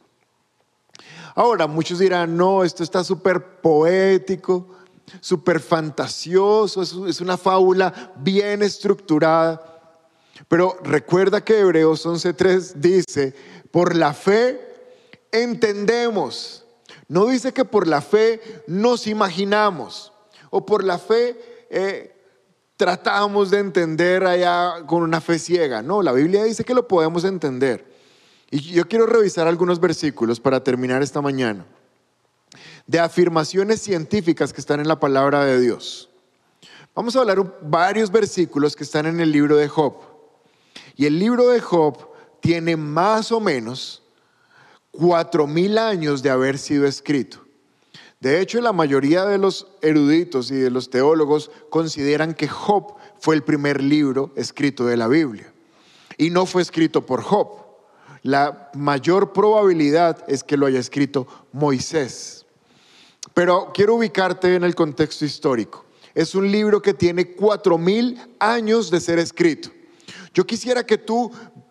Ahora, 1.35 1.67
muchos 1.67 2.01
dirán, 2.01 2.37
no, 2.37 2.65
esto 2.65 2.83
está 2.83 3.05
súper 3.05 3.61
poético, 3.61 4.69
súper 5.21 5.61
fantasioso, 5.61 6.83
es 6.83 7.21
una 7.21 7.37
fábula 7.37 8.13
bien 8.17 8.63
estructurada. 8.63 9.69
Pero 10.49 10.77
recuerda 10.83 11.45
que 11.45 11.61
Hebreos 11.61 12.07
11.3 12.07 12.75
dice, 12.75 13.35
por 13.71 13.97
la 13.97 14.13
fe 14.13 14.61
entendemos. 15.33 16.65
No 17.09 17.27
dice 17.27 17.53
que 17.53 17.65
por 17.65 17.87
la 17.87 18.01
fe 18.01 18.63
nos 18.67 19.07
imaginamos. 19.07 20.13
O 20.51 20.65
por 20.65 20.85
la 20.85 20.99
fe 20.99 21.67
eh, 21.71 22.15
tratamos 22.77 23.51
de 23.51 23.59
entender 23.59 24.25
allá 24.25 24.87
con 24.87 25.03
una 25.03 25.21
fe 25.21 25.39
ciega. 25.39 25.83
No, 25.83 26.03
la 26.03 26.13
Biblia 26.13 26.45
dice 26.45 26.65
que 26.65 26.75
lo 26.75 26.87
podemos 26.87 27.25
entender. 27.25 27.85
Y 28.51 28.61
yo 28.61 28.89
quiero 28.89 29.07
revisar 29.07 29.47
algunos 29.47 29.81
versículos 29.81 30.41
para 30.41 30.63
terminar 30.63 31.03
esta 31.03 31.21
mañana 31.21 31.67
de 32.87 32.99
afirmaciones 32.99 33.83
científicas 33.83 34.53
que 34.53 34.61
están 34.61 34.81
en 34.81 34.89
la 34.89 34.99
palabra 34.99 35.45
de 35.45 35.61
Dios. 35.61 36.09
Vamos 36.95 37.15
a 37.15 37.21
hablar 37.21 37.59
varios 37.63 38.11
versículos 38.11 38.75
que 38.75 38.85
están 38.85 39.07
en 39.07 39.21
el 39.21 39.31
libro 39.31 39.57
de 39.57 39.69
Job. 39.69 39.95
Y 40.97 41.07
el 41.07 41.19
libro 41.19 41.49
de 41.49 41.61
Job 41.61 42.09
tiene 42.41 42.77
más 42.77 43.31
o 43.31 43.41
menos 43.41 44.03
cuatro 44.91 45.47
mil 45.47 45.79
años 45.79 46.23
de 46.23 46.31
haber 46.31 46.59
sido 46.59 46.87
escrito. 46.87 47.45
De 48.21 48.41
hecho, 48.41 48.61
la 48.61 48.73
mayoría 48.73 49.25
de 49.27 49.39
los 49.39 49.69
eruditos 49.81 50.51
y 50.51 50.57
de 50.57 50.71
los 50.71 50.91
teólogos 50.91 51.53
consideran 51.71 52.35
que 52.35 52.49
Job 52.49 52.95
fue 53.21 53.37
el 53.37 53.45
primer 53.45 53.81
libro 53.81 54.33
escrito 54.35 54.85
de 54.87 54.97
la 54.97 55.07
Biblia. 55.07 55.53
Y 56.17 56.31
no 56.31 56.45
fue 56.45 56.63
escrito 56.63 57.07
por 57.07 57.23
Job. 57.23 57.49
La 58.25 58.73
mayor 58.75 59.33
probabilidad 59.33 60.25
es 60.27 60.43
que 60.43 60.57
lo 60.57 60.67
haya 60.67 60.81
escrito 60.81 61.29
Moisés. 61.53 62.45
Pero 63.35 63.71
quiero 63.73 63.95
ubicarte 63.95 64.57
en 64.57 64.65
el 64.65 64.75
contexto 64.75 65.25
histórico. 65.25 65.85
Es 66.13 66.35
un 66.35 66.51
libro 66.51 66.83
que 66.83 66.95
tiene 66.95 67.37
cuatro 67.37 67.79
mil 67.79 68.19
años 68.41 68.91
de 68.91 68.99
ser 68.99 69.21
escrito. 69.21 69.71
Yo 70.35 70.45
quisiera 70.45 70.85
que 70.85 70.99
tú 70.99 71.31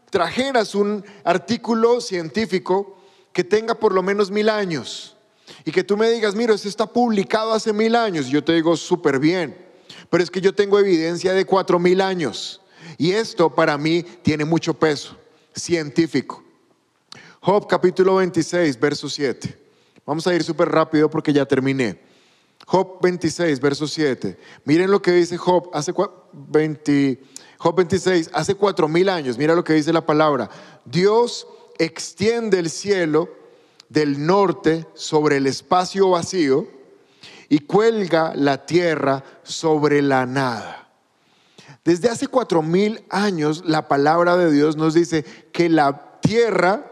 trajeras 0.10 0.76
un 0.76 1.04
artículo 1.26 2.00
científico 2.00 2.98
que 3.34 3.44
tenga 3.44 3.76
por 3.76 3.94
lo 3.94 4.02
menos 4.02 4.32
mil 4.32 4.48
años 4.48 5.17
y 5.66 5.72
que 5.72 5.84
tú 5.84 5.98
me 5.98 6.10
digas, 6.10 6.36
mira, 6.36 6.54
esto 6.54 6.68
está 6.68 6.86
publicado 6.86 7.54
hace 7.54 7.74
mil 7.74 7.96
años, 7.96 8.28
yo 8.28 8.44
te 8.44 8.54
digo, 8.54 8.76
súper 8.76 9.20
bien, 9.20 9.58
pero 10.10 10.24
es 10.24 10.32
que 10.32 10.42
yo 10.42 10.54
tengo 10.54 10.80
evidencia 10.80 11.34
de 11.34 11.46
cuatro 11.46 11.80
mil 11.80 12.02
años, 12.02 12.62
y 12.98 13.12
esto 13.12 13.54
para 13.54 13.78
mí 13.78 14.04
tiene 14.22 14.46
mucho 14.46 14.74
peso 14.74 15.18
científico. 15.56 16.44
Job 17.42 17.68
capítulo 17.68 18.16
26, 18.16 18.80
verso 18.80 19.10
7. 19.10 19.58
Vamos 20.06 20.26
a 20.28 20.34
ir 20.34 20.44
súper 20.44 20.70
rápido 20.70 21.10
porque 21.10 21.34
ya 21.34 21.46
terminé. 21.46 22.00
Job 22.66 23.00
26, 23.02 23.60
verso 23.60 23.88
7. 23.88 24.38
Miren 24.66 24.92
lo 24.92 25.02
que 25.02 25.12
dice 25.12 25.38
Job 25.38 25.70
hace 25.74 25.94
20, 26.34 27.22
Job 27.58 27.76
26, 27.76 28.30
hace 28.34 28.56
cuatro 28.56 28.88
mil 28.88 29.10
años. 29.10 29.38
Mira 29.38 29.56
lo 29.56 29.64
que 29.64 29.74
dice 29.74 29.94
la 29.94 30.06
palabra. 30.06 30.50
Dios 30.86 31.48
extiende 31.78 32.60
el 32.60 32.70
cielo 32.70 33.30
del 33.90 34.26
norte 34.26 34.86
sobre 34.94 35.38
el 35.38 35.48
espacio 35.48 36.10
vacío 36.10 36.68
y 37.50 37.60
cuelga 37.60 38.34
la 38.36 38.66
tierra 38.66 39.24
sobre 39.44 40.02
la 40.02 40.26
nada. 40.26 40.90
Desde 41.84 42.10
hace 42.10 42.28
cuatro 42.28 42.62
mil 42.62 43.04
años 43.10 43.64
la 43.66 43.88
palabra 43.88 44.36
de 44.36 44.52
Dios 44.52 44.76
nos 44.76 44.94
dice 44.94 45.24
que 45.54 45.70
la 45.70 46.20
tierra 46.20 46.92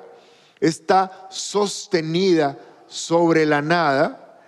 está 0.59 1.27
sostenida 1.29 2.57
sobre 2.87 3.45
la 3.45 3.61
nada 3.61 4.39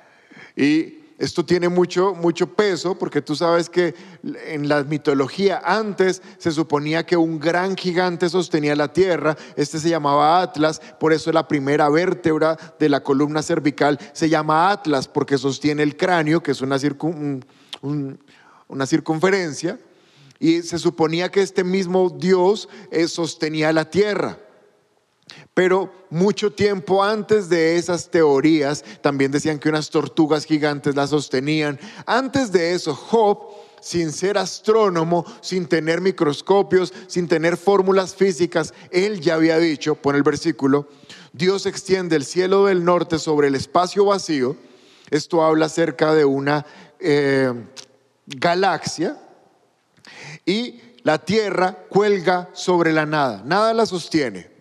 y 0.56 0.97
esto 1.18 1.44
tiene 1.44 1.68
mucho, 1.68 2.14
mucho 2.14 2.54
peso 2.54 2.98
porque 2.98 3.24
tú 3.24 3.36
sabes 3.36 3.70
que 3.70 3.96
en 4.46 4.70
la 4.70 4.84
mitología 4.84 5.62
antes 5.64 6.22
se 6.38 6.52
suponía 6.52 7.06
que 7.06 7.18
un 7.18 7.40
gran 7.40 7.76
gigante 7.76 8.30
sostenía 8.30 8.76
la 8.76 8.94
tierra, 8.94 9.36
este 9.56 9.80
se 9.80 9.90
llamaba 9.90 10.42
Atlas, 10.42 10.80
por 11.00 11.14
eso 11.14 11.32
la 11.32 11.48
primera 11.48 11.90
vértebra 11.90 12.58
de 12.80 12.90
la 12.90 13.02
columna 13.02 13.42
cervical 13.42 14.00
se 14.14 14.30
llama 14.30 14.70
Atlas 14.70 15.08
porque 15.08 15.40
sostiene 15.40 15.82
el 15.82 15.98
cráneo, 15.98 16.44
que 16.44 16.52
es 16.52 16.62
una, 16.62 16.78
una 18.68 18.86
circunferencia, 18.86 19.80
y 20.40 20.62
se 20.62 20.78
suponía 20.78 21.32
que 21.32 21.42
este 21.42 21.64
mismo 21.64 22.12
Dios 22.12 22.70
eh, 22.92 23.08
sostenía 23.08 23.74
la 23.74 23.90
tierra. 23.90 24.38
Pero 25.54 25.92
mucho 26.10 26.52
tiempo 26.52 27.04
antes 27.04 27.50
de 27.50 27.78
esas 27.78 28.10
teorías, 28.10 28.84
también 29.02 29.32
decían 29.32 29.60
que 29.60 29.70
unas 29.70 29.90
tortugas 29.90 30.46
gigantes 30.46 30.96
la 30.96 31.08
sostenían. 31.08 31.80
Antes 32.06 32.52
de 32.52 32.74
eso, 32.74 32.94
Job, 32.94 33.40
sin 33.82 34.12
ser 34.12 34.38
astrónomo, 34.38 35.26
sin 35.42 35.68
tener 35.68 36.02
microscopios, 36.02 36.94
sin 37.08 37.28
tener 37.28 37.58
fórmulas 37.58 38.16
físicas, 38.16 38.74
él 38.92 39.20
ya 39.20 39.36
había 39.36 39.58
dicho, 39.58 39.96
pone 39.96 40.18
el 40.18 40.24
versículo, 40.24 40.88
Dios 41.34 41.66
extiende 41.66 42.16
el 42.16 42.26
cielo 42.26 42.66
del 42.66 42.84
norte 42.84 43.20
sobre 43.20 43.48
el 43.48 43.56
espacio 43.56 44.06
vacío. 44.06 44.56
Esto 45.10 45.44
habla 45.44 45.68
acerca 45.68 46.14
de 46.14 46.26
una 46.26 46.66
eh, 47.00 47.54
galaxia. 48.26 49.18
Y 50.46 50.82
la 51.04 51.20
tierra 51.20 51.86
cuelga 51.90 52.50
sobre 52.54 52.92
la 52.94 53.06
nada, 53.06 53.42
nada 53.46 53.74
la 53.74 53.86
sostiene. 53.86 54.57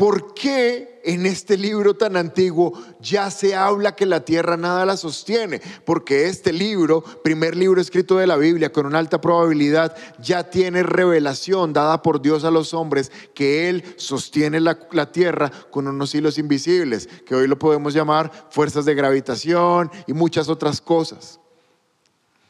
¿Por 0.00 0.32
qué 0.32 0.98
en 1.04 1.26
este 1.26 1.58
libro 1.58 1.92
tan 1.92 2.16
antiguo 2.16 2.72
ya 3.00 3.30
se 3.30 3.54
habla 3.54 3.94
que 3.94 4.06
la 4.06 4.24
tierra 4.24 4.56
nada 4.56 4.86
la 4.86 4.96
sostiene? 4.96 5.60
Porque 5.84 6.26
este 6.26 6.54
libro, 6.54 7.02
primer 7.22 7.54
libro 7.54 7.82
escrito 7.82 8.16
de 8.16 8.26
la 8.26 8.38
Biblia, 8.38 8.72
con 8.72 8.86
una 8.86 8.98
alta 8.98 9.20
probabilidad, 9.20 9.94
ya 10.18 10.48
tiene 10.48 10.82
revelación 10.84 11.74
dada 11.74 12.00
por 12.00 12.22
Dios 12.22 12.44
a 12.44 12.50
los 12.50 12.72
hombres 12.72 13.12
que 13.34 13.68
Él 13.68 13.84
sostiene 13.96 14.58
la, 14.60 15.12
tierra 15.12 15.52
con 15.70 15.86
unos 15.86 16.14
hilos 16.14 16.38
invisibles, 16.38 17.06
que 17.26 17.34
hoy 17.34 17.46
lo 17.46 17.58
podemos 17.58 17.92
llamar 17.92 18.32
fuerzas 18.48 18.86
de 18.86 18.94
gravitación 18.94 19.90
y 20.06 20.14
muchas 20.14 20.48
otras 20.48 20.80
cosas. 20.80 21.40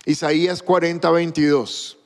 Isaías 0.06 0.62
40, 0.62 1.10
22. 1.10 1.99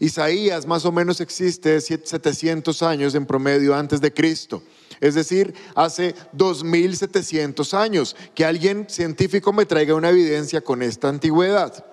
Isaías 0.00 0.66
más 0.66 0.84
o 0.84 0.92
menos 0.92 1.20
existe 1.20 1.80
700 1.80 2.82
años 2.82 3.14
en 3.14 3.26
promedio 3.26 3.74
antes 3.74 4.00
de 4.00 4.12
Cristo. 4.12 4.62
Es 5.00 5.14
decir, 5.14 5.54
hace 5.74 6.14
2700 6.32 7.74
años. 7.74 8.16
Que 8.34 8.44
alguien 8.44 8.86
científico 8.88 9.52
me 9.52 9.66
traiga 9.66 9.94
una 9.94 10.10
evidencia 10.10 10.60
con 10.60 10.82
esta 10.82 11.08
antigüedad. 11.08 11.84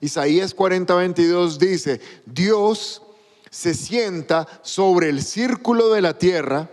Isaías 0.00 0.52
40, 0.52 0.94
22 0.94 1.58
dice, 1.58 2.00
Dios 2.26 3.02
se 3.50 3.72
sienta 3.72 4.46
sobre 4.62 5.08
el 5.08 5.22
círculo 5.22 5.90
de 5.90 6.02
la 6.02 6.18
tierra 6.18 6.70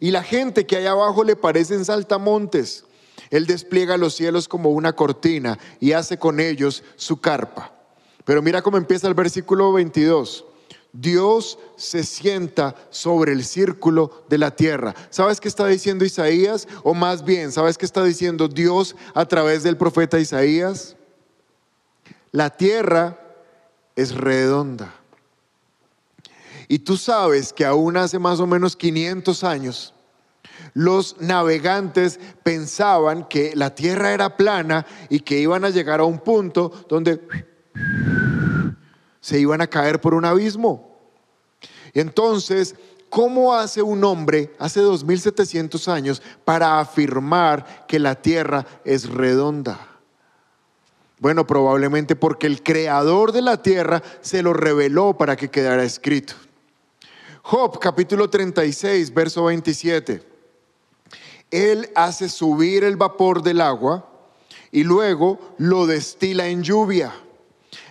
y 0.00 0.10
la 0.10 0.22
gente 0.22 0.66
que 0.66 0.76
hay 0.76 0.86
abajo 0.86 1.24
le 1.24 1.36
parecen 1.36 1.84
saltamontes. 1.86 2.84
Él 3.30 3.46
despliega 3.46 3.96
los 3.96 4.14
cielos 4.14 4.48
como 4.48 4.70
una 4.70 4.94
cortina 4.94 5.58
y 5.78 5.92
hace 5.92 6.18
con 6.18 6.40
ellos 6.40 6.82
su 6.96 7.20
carpa. 7.20 7.79
Pero 8.30 8.42
mira 8.42 8.62
cómo 8.62 8.76
empieza 8.76 9.08
el 9.08 9.14
versículo 9.14 9.72
22. 9.72 10.44
Dios 10.92 11.58
se 11.74 12.04
sienta 12.04 12.76
sobre 12.90 13.32
el 13.32 13.44
círculo 13.44 14.22
de 14.28 14.38
la 14.38 14.54
tierra. 14.54 14.94
¿Sabes 15.10 15.40
qué 15.40 15.48
está 15.48 15.66
diciendo 15.66 16.04
Isaías? 16.04 16.68
O 16.84 16.94
más 16.94 17.24
bien, 17.24 17.50
¿sabes 17.50 17.76
qué 17.76 17.86
está 17.86 18.04
diciendo 18.04 18.46
Dios 18.46 18.94
a 19.14 19.26
través 19.26 19.64
del 19.64 19.76
profeta 19.76 20.20
Isaías? 20.20 20.94
La 22.30 22.50
tierra 22.50 23.18
es 23.96 24.14
redonda. 24.14 24.94
Y 26.68 26.78
tú 26.78 26.96
sabes 26.96 27.52
que 27.52 27.64
aún 27.64 27.96
hace 27.96 28.20
más 28.20 28.38
o 28.38 28.46
menos 28.46 28.76
500 28.76 29.42
años, 29.42 29.92
los 30.72 31.20
navegantes 31.20 32.20
pensaban 32.44 33.26
que 33.26 33.56
la 33.56 33.74
tierra 33.74 34.12
era 34.12 34.36
plana 34.36 34.86
y 35.08 35.18
que 35.18 35.40
iban 35.40 35.64
a 35.64 35.70
llegar 35.70 35.98
a 35.98 36.04
un 36.04 36.20
punto 36.20 36.70
donde 36.88 37.20
se 39.20 39.38
iban 39.38 39.60
a 39.60 39.66
caer 39.66 40.00
por 40.00 40.14
un 40.14 40.24
abismo. 40.24 40.98
Entonces, 41.92 42.74
¿cómo 43.08 43.54
hace 43.54 43.82
un 43.82 44.02
hombre 44.04 44.54
hace 44.58 44.80
2700 44.80 45.88
años 45.88 46.22
para 46.44 46.80
afirmar 46.80 47.86
que 47.86 47.98
la 47.98 48.14
tierra 48.14 48.66
es 48.84 49.08
redonda? 49.08 49.86
Bueno, 51.18 51.46
probablemente 51.46 52.16
porque 52.16 52.46
el 52.46 52.62
creador 52.62 53.32
de 53.32 53.42
la 53.42 53.62
tierra 53.62 54.02
se 54.22 54.42
lo 54.42 54.54
reveló 54.54 55.18
para 55.18 55.36
que 55.36 55.50
quedara 55.50 55.84
escrito. 55.84 56.34
Job 57.42 57.78
capítulo 57.78 58.30
36, 58.30 59.12
verso 59.12 59.44
27. 59.44 60.22
Él 61.50 61.90
hace 61.94 62.28
subir 62.28 62.84
el 62.84 62.96
vapor 62.96 63.42
del 63.42 63.60
agua 63.60 64.08
y 64.70 64.84
luego 64.84 65.54
lo 65.58 65.86
destila 65.86 66.46
en 66.46 66.62
lluvia. 66.62 67.12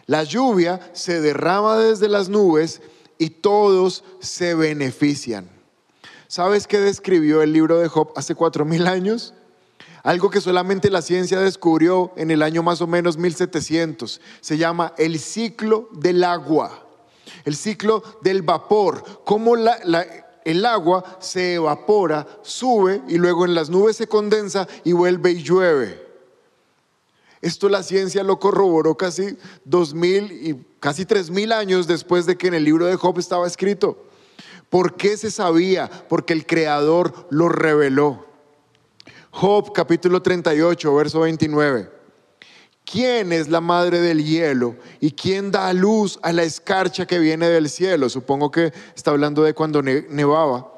La 0.09 0.23
lluvia 0.23 0.79
se 0.93 1.21
derrama 1.21 1.77
desde 1.77 2.09
las 2.09 2.29
nubes 2.29 2.81
y 3.19 3.29
todos 3.29 4.03
se 4.19 4.55
benefician. 4.55 5.47
¿Sabes 6.27 6.65
qué 6.65 6.79
describió 6.79 7.43
el 7.43 7.53
libro 7.53 7.77
de 7.77 7.89
Job 7.89 8.11
hace 8.15 8.33
cuatro 8.33 8.65
mil 8.65 8.87
años? 8.87 9.35
Algo 10.01 10.31
que 10.31 10.41
solamente 10.41 10.89
la 10.89 11.03
ciencia 11.03 11.39
descubrió 11.39 12.11
en 12.15 12.31
el 12.31 12.41
año 12.41 12.63
más 12.63 12.81
o 12.81 12.87
menos 12.87 13.17
1700. 13.17 14.19
Se 14.41 14.57
llama 14.57 14.95
el 14.97 15.19
ciclo 15.19 15.89
del 15.91 16.23
agua, 16.23 16.87
el 17.45 17.55
ciclo 17.55 18.01
del 18.23 18.41
vapor. 18.41 19.03
Cómo 19.25 19.53
el 19.55 20.65
agua 20.65 21.17
se 21.19 21.53
evapora, 21.53 22.25
sube 22.41 23.03
y 23.07 23.19
luego 23.19 23.45
en 23.45 23.53
las 23.53 23.69
nubes 23.69 23.97
se 23.97 24.07
condensa 24.07 24.67
y 24.83 24.91
vuelve 24.91 25.33
y 25.33 25.43
llueve. 25.43 26.08
Esto 27.41 27.69
la 27.69 27.83
ciencia 27.83 28.23
lo 28.23 28.39
corroboró 28.39 28.95
casi 28.95 29.37
dos 29.63 29.93
mil 29.93 30.31
y 30.31 30.65
casi 30.79 31.05
tres 31.05 31.29
mil 31.29 31.51
años 31.51 31.87
después 31.87 32.25
de 32.25 32.37
que 32.37 32.47
en 32.47 32.53
el 32.53 32.65
libro 32.65 32.85
de 32.85 32.95
Job 32.95 33.17
estaba 33.19 33.47
escrito. 33.47 34.05
¿Por 34.69 34.95
qué 34.95 35.17
se 35.17 35.31
sabía? 35.31 35.89
Porque 36.09 36.33
el 36.33 36.45
Creador 36.45 37.27
lo 37.29 37.49
reveló. 37.49 38.25
Job 39.31 39.71
capítulo 39.73 40.21
38, 40.21 40.95
verso 40.95 41.21
29. 41.21 41.89
¿Quién 42.83 43.31
es 43.31 43.49
la 43.49 43.61
madre 43.61 43.99
del 43.99 44.25
hielo 44.25 44.75
y 44.99 45.11
quién 45.11 45.51
da 45.51 45.71
luz 45.73 46.19
a 46.23 46.33
la 46.33 46.43
escarcha 46.43 47.05
que 47.05 47.19
viene 47.19 47.47
del 47.47 47.69
cielo? 47.69 48.09
Supongo 48.09 48.49
que 48.49 48.73
está 48.95 49.11
hablando 49.11 49.43
de 49.43 49.53
cuando 49.53 49.83
nevaba. 49.83 50.73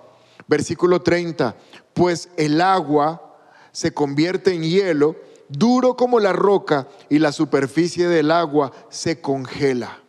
Versículo 0.47 1.01
30. 1.01 1.55
Pues 1.93 2.29
el 2.35 2.59
agua 2.59 3.39
se 3.71 3.93
convierte 3.93 4.53
en 4.53 4.63
hielo 4.63 5.15
duro 5.51 5.95
como 5.95 6.19
la 6.19 6.33
roca 6.33 6.87
y 7.09 7.19
la 7.19 7.31
superficie 7.31 8.07
del 8.07 8.31
agua 8.31 8.71
se 8.89 9.21
congela. 9.21 9.99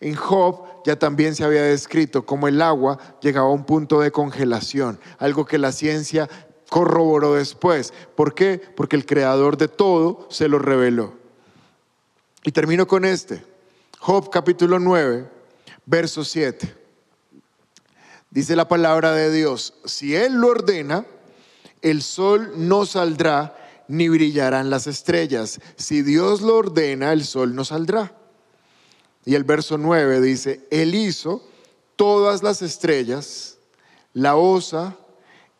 En 0.00 0.14
Job 0.14 0.64
ya 0.84 0.98
también 0.98 1.34
se 1.34 1.44
había 1.44 1.62
descrito 1.62 2.24
cómo 2.24 2.48
el 2.48 2.62
agua 2.62 2.98
llegaba 3.20 3.48
a 3.48 3.52
un 3.52 3.64
punto 3.64 4.00
de 4.00 4.10
congelación, 4.10 4.98
algo 5.18 5.44
que 5.44 5.58
la 5.58 5.72
ciencia 5.72 6.28
corroboró 6.70 7.34
después. 7.34 7.92
¿Por 8.16 8.34
qué? 8.34 8.60
Porque 8.74 8.96
el 8.96 9.04
creador 9.04 9.58
de 9.58 9.68
todo 9.68 10.26
se 10.30 10.48
lo 10.48 10.58
reveló. 10.58 11.12
Y 12.42 12.52
termino 12.52 12.86
con 12.86 13.04
este. 13.04 13.44
Job 13.98 14.30
capítulo 14.30 14.78
9, 14.78 15.28
verso 15.84 16.24
7. 16.24 16.74
Dice 18.30 18.56
la 18.56 18.68
palabra 18.68 19.12
de 19.12 19.30
Dios, 19.30 19.74
si 19.84 20.16
Él 20.16 20.34
lo 20.34 20.48
ordena, 20.48 21.04
el 21.82 22.00
sol 22.00 22.52
no 22.56 22.86
saldrá 22.86 23.59
ni 23.90 24.08
brillarán 24.08 24.70
las 24.70 24.86
estrellas. 24.86 25.60
Si 25.76 26.02
Dios 26.02 26.40
lo 26.40 26.56
ordena, 26.56 27.12
el 27.12 27.24
sol 27.24 27.54
no 27.54 27.64
saldrá. 27.64 28.14
Y 29.24 29.34
el 29.34 29.44
verso 29.44 29.76
9 29.76 30.20
dice, 30.20 30.66
Él 30.70 30.94
hizo 30.94 31.42
todas 31.96 32.42
las 32.42 32.62
estrellas, 32.62 33.58
la 34.14 34.36
osa, 34.36 34.96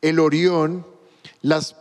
el 0.00 0.18
orión, 0.18 0.86
las 1.42 1.76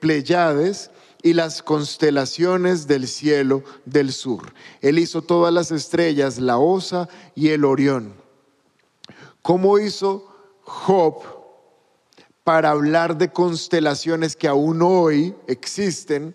pleyades 0.00 0.90
y 1.22 1.34
las 1.34 1.62
constelaciones 1.62 2.86
del 2.86 3.06
cielo 3.06 3.62
del 3.84 4.12
sur. 4.12 4.52
Él 4.80 4.98
hizo 4.98 5.22
todas 5.22 5.52
las 5.52 5.70
estrellas, 5.70 6.38
la 6.38 6.58
osa 6.58 7.08
y 7.34 7.50
el 7.50 7.64
orión. 7.64 8.14
¿Cómo 9.42 9.78
hizo 9.78 10.26
Job? 10.62 11.37
Para 12.48 12.70
hablar 12.70 13.18
de 13.18 13.30
constelaciones 13.30 14.34
que 14.34 14.48
aún 14.48 14.80
hoy 14.80 15.34
existen, 15.48 16.34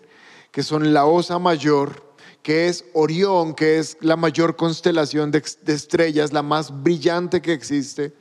que 0.52 0.62
son 0.62 0.94
la 0.94 1.06
Osa 1.06 1.40
Mayor, 1.40 2.14
que 2.40 2.68
es 2.68 2.84
Orión, 2.94 3.52
que 3.52 3.80
es 3.80 3.96
la 4.00 4.14
mayor 4.14 4.54
constelación 4.54 5.32
de, 5.32 5.42
estrellas, 5.66 6.32
la 6.32 6.44
más 6.44 6.84
brillante 6.84 7.42
que 7.42 7.52
existe. 7.52 8.14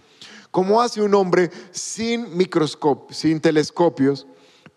¿Cómo 0.50 0.82
hace 0.82 1.04
un 1.04 1.14
hombre 1.14 1.52
sin 1.70 2.36
microscopio, 2.36 3.16
sin 3.16 3.40
telescopios, 3.40 4.26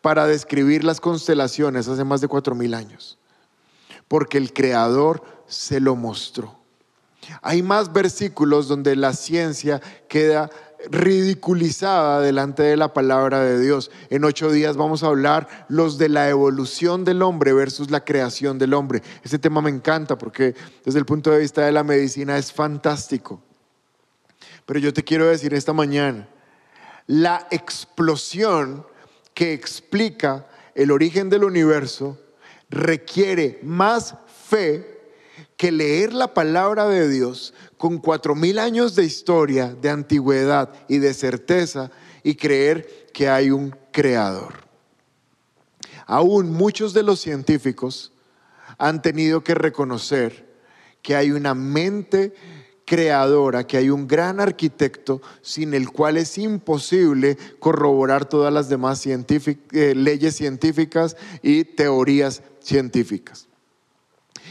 para 0.03 0.27
describir 0.27 0.85
las 0.85 1.01
constelaciones 1.01 1.89
hace 1.89 2.05
más 2.05 2.21
de 2.21 2.29
cuatro 2.29 2.55
mil 2.55 2.75
años? 2.75 3.17
Porque 4.09 4.37
el 4.37 4.53
Creador 4.53 5.23
se 5.47 5.81
lo 5.81 5.97
mostró. 5.97 6.55
Hay 7.41 7.63
más 7.63 7.95
versículos 7.95 8.69
donde 8.69 8.95
la 8.95 9.15
ciencia 9.15 9.81
queda 10.07 10.51
ridiculizada 10.91 12.21
delante 12.21 12.63
de 12.63 12.77
la 12.77 12.93
palabra 12.93 13.41
de 13.41 13.61
Dios. 13.61 13.91
En 14.11 14.25
ocho 14.25 14.51
días 14.51 14.77
vamos 14.77 15.03
a 15.03 15.09
hablar 15.09 15.67
los 15.69 15.99
de 15.99 16.09
la 16.09 16.29
evolución 16.29 17.05
del 17.05 17.23
hombre 17.23 17.53
versus 17.53 17.91
la 17.91 18.05
creación 18.05 18.59
del 18.59 18.75
hombre. 18.75 19.03
Este 19.25 19.39
tema 19.39 19.61
me 19.61 19.71
encanta 19.71 20.17
porque 20.19 20.55
desde 20.85 20.99
el 20.99 21.07
punto 21.07 21.31
de 21.31 21.41
vista 21.41 21.65
de 21.65 21.73
la 21.73 21.85
medicina 21.85 22.39
es 22.39 22.53
fantástico. 22.53 23.41
Pero 24.65 24.81
yo 24.81 24.93
te 24.93 25.05
quiero 25.05 25.27
decir 25.27 25.55
esta 25.55 25.73
mañana, 25.73 26.29
la 27.07 27.47
explosión 27.51 28.85
que 29.35 29.53
explica 29.53 30.47
el 30.75 30.91
origen 30.91 31.31
del 31.31 31.45
universo 31.45 32.19
requiere 32.69 33.61
más 33.63 34.15
fe 34.49 34.96
que 35.57 35.73
leer 35.73 36.13
la 36.13 36.35
palabra 36.35 36.87
de 36.89 37.09
Dios 37.09 37.55
con 37.77 37.99
cuatro 37.99 38.35
mil 38.35 38.59
años 38.59 38.95
de 38.95 39.05
historia, 39.05 39.75
de 39.75 39.91
antigüedad 39.91 40.73
y 40.89 40.99
de 40.99 41.15
certeza 41.15 41.91
y 42.23 42.35
creer 42.35 43.09
que 43.13 43.29
hay 43.29 43.51
un 43.51 43.75
creador. 43.93 44.67
Aún 46.07 46.53
muchos 46.53 46.95
de 46.95 47.03
los 47.03 47.21
científicos 47.21 48.13
han 48.79 49.03
tenido 49.03 49.43
que 49.43 49.55
reconocer 49.55 50.47
que 51.03 51.17
hay 51.17 51.31
una 51.31 51.55
mente 51.55 52.35
creadora, 52.85 53.67
que 53.67 53.77
hay 53.77 53.91
un 53.91 54.07
gran 54.07 54.41
arquitecto 54.41 55.21
sin 55.43 55.75
el 55.75 55.91
cual 55.91 56.17
es 56.17 56.39
imposible 56.39 57.37
corroborar 57.59 58.29
todas 58.29 58.53
las 58.53 58.69
demás 58.69 59.05
eh, 59.07 59.95
leyes 59.95 60.37
científicas 60.37 61.17
y 61.43 61.65
teorías 61.65 62.43
científicas. 62.61 63.46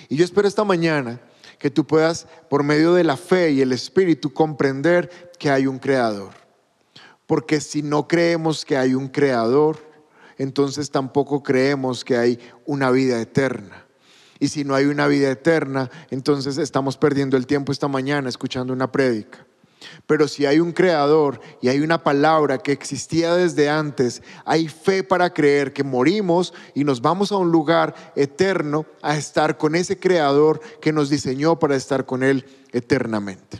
Y 0.09 0.17
yo 0.17 0.25
espero 0.25 0.47
esta 0.47 0.63
mañana 0.63 1.19
que 1.59 1.69
tú 1.69 1.85
puedas, 1.85 2.27
por 2.49 2.63
medio 2.63 2.93
de 2.93 3.03
la 3.03 3.17
fe 3.17 3.51
y 3.51 3.61
el 3.61 3.71
Espíritu, 3.71 4.33
comprender 4.33 5.09
que 5.39 5.49
hay 5.49 5.67
un 5.67 5.79
creador. 5.79 6.31
Porque 7.25 7.59
si 7.61 7.81
no 7.81 8.07
creemos 8.07 8.65
que 8.65 8.77
hay 8.77 8.93
un 8.93 9.07
creador, 9.07 9.77
entonces 10.37 10.91
tampoco 10.91 11.41
creemos 11.41 12.03
que 12.03 12.17
hay 12.17 12.39
una 12.65 12.91
vida 12.91 13.19
eterna. 13.19 13.85
Y 14.39 14.49
si 14.49 14.63
no 14.63 14.75
hay 14.75 14.85
una 14.85 15.07
vida 15.07 15.31
eterna, 15.31 15.89
entonces 16.09 16.57
estamos 16.57 16.97
perdiendo 16.97 17.37
el 17.37 17.47
tiempo 17.47 17.71
esta 17.71 17.87
mañana 17.87 18.29
escuchando 18.29 18.73
una 18.73 18.91
prédica. 18.91 19.45
Pero 20.07 20.27
si 20.27 20.45
hay 20.45 20.59
un 20.59 20.71
creador 20.71 21.39
y 21.61 21.69
hay 21.69 21.79
una 21.79 22.03
palabra 22.03 22.57
que 22.57 22.71
existía 22.71 23.35
desde 23.35 23.69
antes, 23.69 24.21
hay 24.45 24.67
fe 24.67 25.03
para 25.03 25.33
creer 25.33 25.73
que 25.73 25.83
morimos 25.83 26.53
y 26.73 26.83
nos 26.83 27.01
vamos 27.01 27.31
a 27.31 27.37
un 27.37 27.51
lugar 27.51 27.95
eterno 28.15 28.85
a 29.01 29.15
estar 29.17 29.57
con 29.57 29.75
ese 29.75 29.99
creador 29.99 30.59
que 30.81 30.91
nos 30.91 31.09
diseñó 31.09 31.59
para 31.59 31.75
estar 31.75 32.05
con 32.05 32.23
él 32.23 32.45
eternamente. 32.71 33.59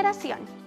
generación 0.00 0.59